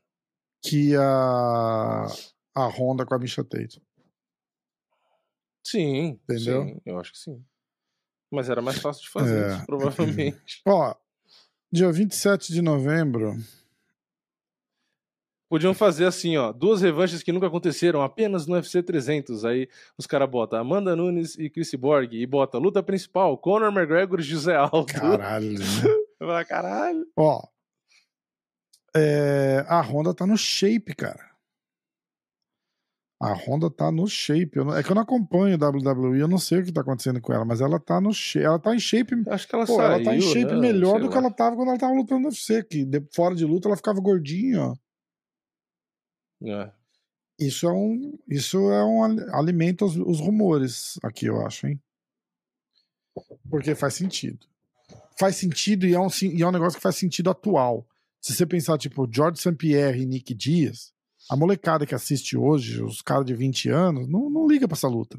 [0.69, 2.07] Que a,
[2.55, 3.81] a Honda com a Misha Tate.
[5.65, 6.65] Sim, Entendeu?
[6.65, 7.45] sim, eu acho que sim.
[8.31, 9.57] Mas era mais fácil de fazer É.
[9.57, 10.63] isso, provavelmente.
[10.67, 10.95] Ó,
[11.73, 13.35] dia 27 de novembro.
[15.49, 19.45] Podiam fazer assim, ó, duas revanches que nunca aconteceram, apenas no UFC 300.
[19.45, 24.19] Aí os caras botam Amanda Nunes e Chris Borg e bota luta principal, Conor McGregor
[24.19, 24.87] e José Aldo.
[24.87, 25.53] Caralho.
[25.53, 25.65] né?
[26.49, 27.07] Caralho.
[27.17, 27.47] Ó,
[28.97, 31.35] é, a Honda tá no shape, cara.
[33.21, 34.57] A Honda tá no shape.
[34.59, 37.21] Não- é que eu não acompanho o WWE, eu não sei o que tá acontecendo
[37.21, 38.45] com ela, mas ela tá no shape.
[38.45, 39.15] Ela tá em shape.
[39.29, 40.61] Acho que ela Pô, saiu, ela tá em shape né?
[40.61, 43.45] melhor do que ela tava quando ela tava lutando no UFC, que de- fora de
[43.47, 44.77] luta ela ficava gordinha, ó.
[46.45, 46.71] É.
[47.39, 51.81] Isso é um, isso é um ali- alimenta os, os rumores aqui, eu acho, hein?
[53.51, 54.47] Porque faz sentido.
[55.19, 57.87] Faz sentido e é um, e é um negócio que faz sentido atual.
[58.21, 59.55] Se você pensar, tipo, George St.
[59.55, 60.93] Pierre e Nick Dias,
[61.31, 64.89] a molecada que assiste hoje, os caras de 20 anos, não, não liga pra essa
[64.89, 65.19] luta.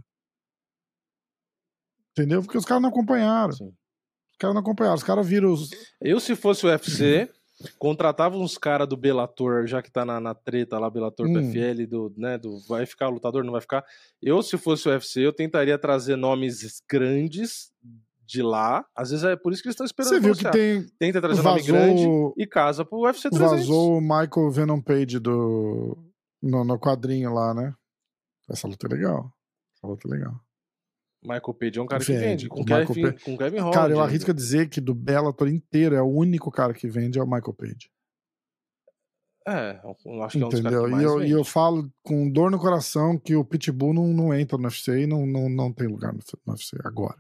[2.11, 2.41] Entendeu?
[2.41, 3.51] Porque os caras não acompanharam.
[3.51, 3.67] Sim.
[4.31, 4.95] Os caras não acompanharam.
[4.95, 5.69] Os caras viram os.
[6.01, 7.29] Eu, se fosse o UFC,
[7.77, 11.33] contratava uns caras do Bellator, já que tá na, na treta lá, Bellator Hum.
[11.33, 13.85] PFL, do, né, do vai ficar lutador, não vai ficar.
[14.21, 17.71] Eu, se fosse o UFC, eu tentaria trazer nomes grandes
[18.27, 18.85] de lá.
[18.95, 20.85] Às vezes é por isso que eles estão esperando Você viu que tem.
[20.99, 23.51] Tenta trazer nome grande Vazou, e casa pro UFC 300.
[23.59, 25.97] vazou o Michael Venom Page do,
[26.41, 27.73] no, no quadrinho lá, né?
[28.49, 29.31] Essa luta é legal.
[29.75, 30.35] Essa luta é legal.
[31.23, 32.25] Michael Page é um cara que Vende.
[32.25, 32.47] vende.
[32.49, 33.73] Com Kevin, Page- com Kevin Holland.
[33.75, 34.09] Cara, eu ainda.
[34.09, 37.25] arrisco a dizer que do Bellator inteiro é o único cara que vende é o
[37.25, 37.89] Michael Page.
[39.47, 40.83] É, eu acho que é um dos caras Entendeu?
[40.83, 41.31] que E mais eu, e vende.
[41.31, 45.07] eu falo com dor no coração que o Pitbull não, não entra no UFC e
[45.07, 46.19] não, não, não tem lugar no
[46.51, 47.17] UFC agora.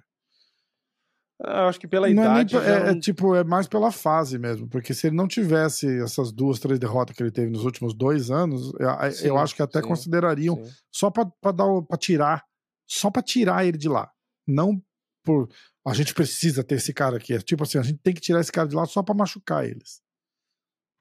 [1.43, 2.55] Ah, Eu acho que pela não é, nem, idade.
[2.57, 5.87] pe- já é, é tipo, é mais pela fase mesmo, porque se ele não tivesse
[6.01, 9.55] essas duas, três derrotas que ele teve nos últimos dois anos, eu, eu Sim, acho
[9.55, 10.71] que até sim, considerariam sim.
[10.91, 11.11] só
[11.53, 12.43] dar o- pra tirar,
[12.89, 14.09] só pra tirar ele de lá.
[14.47, 14.81] Não
[15.23, 15.47] por
[15.85, 18.39] a gente precisa ter esse cara aqui, é tipo assim, a gente tem que tirar
[18.41, 20.01] esse cara de lá só pra machucar eles.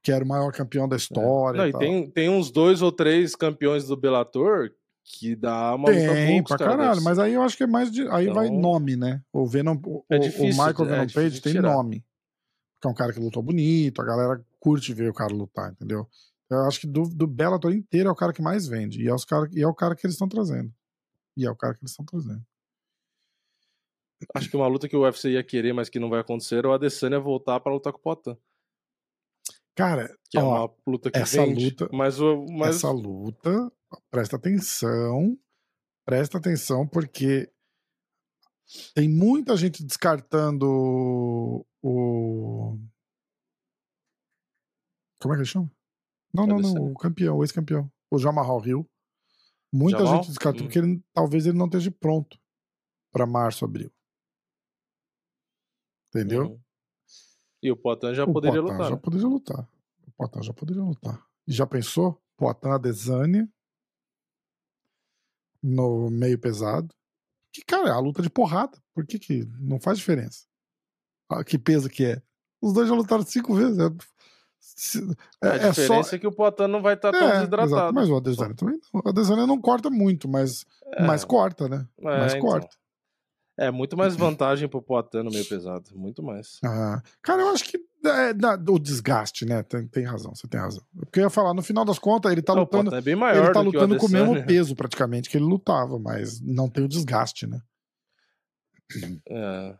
[0.04, 1.58] Que era o maior campeão da história.
[1.58, 4.70] Não, e e tem, tem uns dois ou três campeões do Bellator
[5.08, 7.90] que dá uma luta boa Tem, pra caralho, mas aí eu acho que é mais
[7.92, 8.06] de.
[8.08, 9.22] Aí vai Então- nome, né?
[9.32, 11.72] O Venom, o, É difícil o Michael é Venom difícil Page tem tirar.
[11.74, 12.04] nome.
[12.74, 16.06] Porque é um cara que lutou bonito, a galera curte ver o cara lutar, entendeu?
[16.50, 19.02] Eu acho que do, do Bellator inteiro é o cara que mais vende.
[19.02, 20.72] E é, os cara, e é o cara que eles estão trazendo.
[21.36, 22.42] E é o cara que eles estão trazendo.
[24.34, 26.68] Acho que uma luta que o UFC ia querer, mas que não vai acontecer, é
[26.68, 28.36] o Adesanya voltar pra lutar com o Potan.
[29.74, 31.66] Cara, Que é ó, uma luta que essa vende.
[31.66, 33.70] luta- Mas, o, mas essa luta,
[34.10, 35.38] presta atenção,
[36.04, 37.52] presta atenção, porque
[38.94, 40.66] tem muita gente descartando
[41.82, 42.78] o.
[45.20, 45.70] Como é que ele chama?
[46.34, 48.88] Não, não, não, o campeão, o ex-campeão, o Jamal Hill.
[49.72, 50.16] Muita Jamal?
[50.16, 50.66] gente descartando, Hum.
[50.66, 52.38] porque ele, talvez ele não esteja pronto
[53.12, 53.90] para março, abril.
[56.08, 56.46] Entendeu?
[56.46, 56.60] Uhum.
[57.62, 58.88] E o Potan já o poderia lutar.
[58.88, 59.00] já né?
[59.02, 59.68] poderia lutar.
[60.06, 61.26] O Poitin já poderia lutar.
[61.46, 62.22] E já pensou?
[62.36, 63.52] Poitin Adesanya
[65.62, 66.88] no meio pesado.
[67.52, 68.78] Que, cara, é a luta de porrada.
[68.94, 70.44] Por que que não faz diferença?
[71.28, 72.22] Ah, que peso que é.
[72.60, 73.78] Os dois já lutaram cinco vezes.
[73.78, 75.80] É, é- a é só...
[75.82, 77.70] diferença é que o Potan não vai estar tão É, desidratado.
[77.72, 79.00] exato, mas o Adesanya também não.
[79.04, 80.64] O Adesanya não corta muito, mas,
[80.94, 81.86] É, mas corta, né?
[81.98, 82.46] é, mas então.
[82.46, 82.76] corta.
[83.58, 85.90] É, muito mais vantagem pro Poitin no meio pesado.
[85.94, 86.58] Muito mais.
[86.62, 88.32] Ah, cara, eu acho que é,
[88.70, 89.62] o desgaste, né?
[89.62, 90.82] Tem, tem, razão, você tem razão.
[90.94, 92.94] Porque eu ia falar, no final das contas, ele tá não, lutando.
[92.94, 96.40] É bem maior ele tá lutando com o mesmo peso, praticamente, que ele lutava, mas
[96.40, 97.60] não tem o desgaste, né?
[99.28, 99.74] É.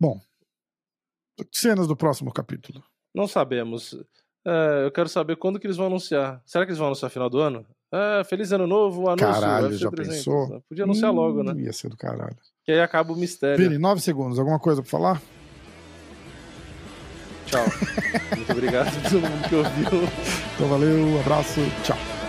[0.00, 0.18] Bom,
[1.52, 2.82] cenas do próximo capítulo.
[3.14, 3.94] Não sabemos.
[4.46, 6.42] É, eu quero saber quando que eles vão anunciar.
[6.46, 7.66] Será que eles vão anunciar final do ano?
[7.92, 9.26] É, feliz ano novo, anúncio.
[9.26, 10.62] Caralho, já 300, pensou?
[10.68, 11.60] Podia anunciar hum, logo, né?
[11.60, 12.36] Ia ser do caralho.
[12.64, 13.56] Que aí acaba o mistério.
[13.56, 14.38] Vini, nove segundos.
[14.38, 15.22] Alguma coisa pra falar?
[17.46, 17.64] Tchau.
[18.36, 20.08] Muito obrigado a todo mundo que ouviu.
[20.54, 22.19] Então valeu, abraço, tchau.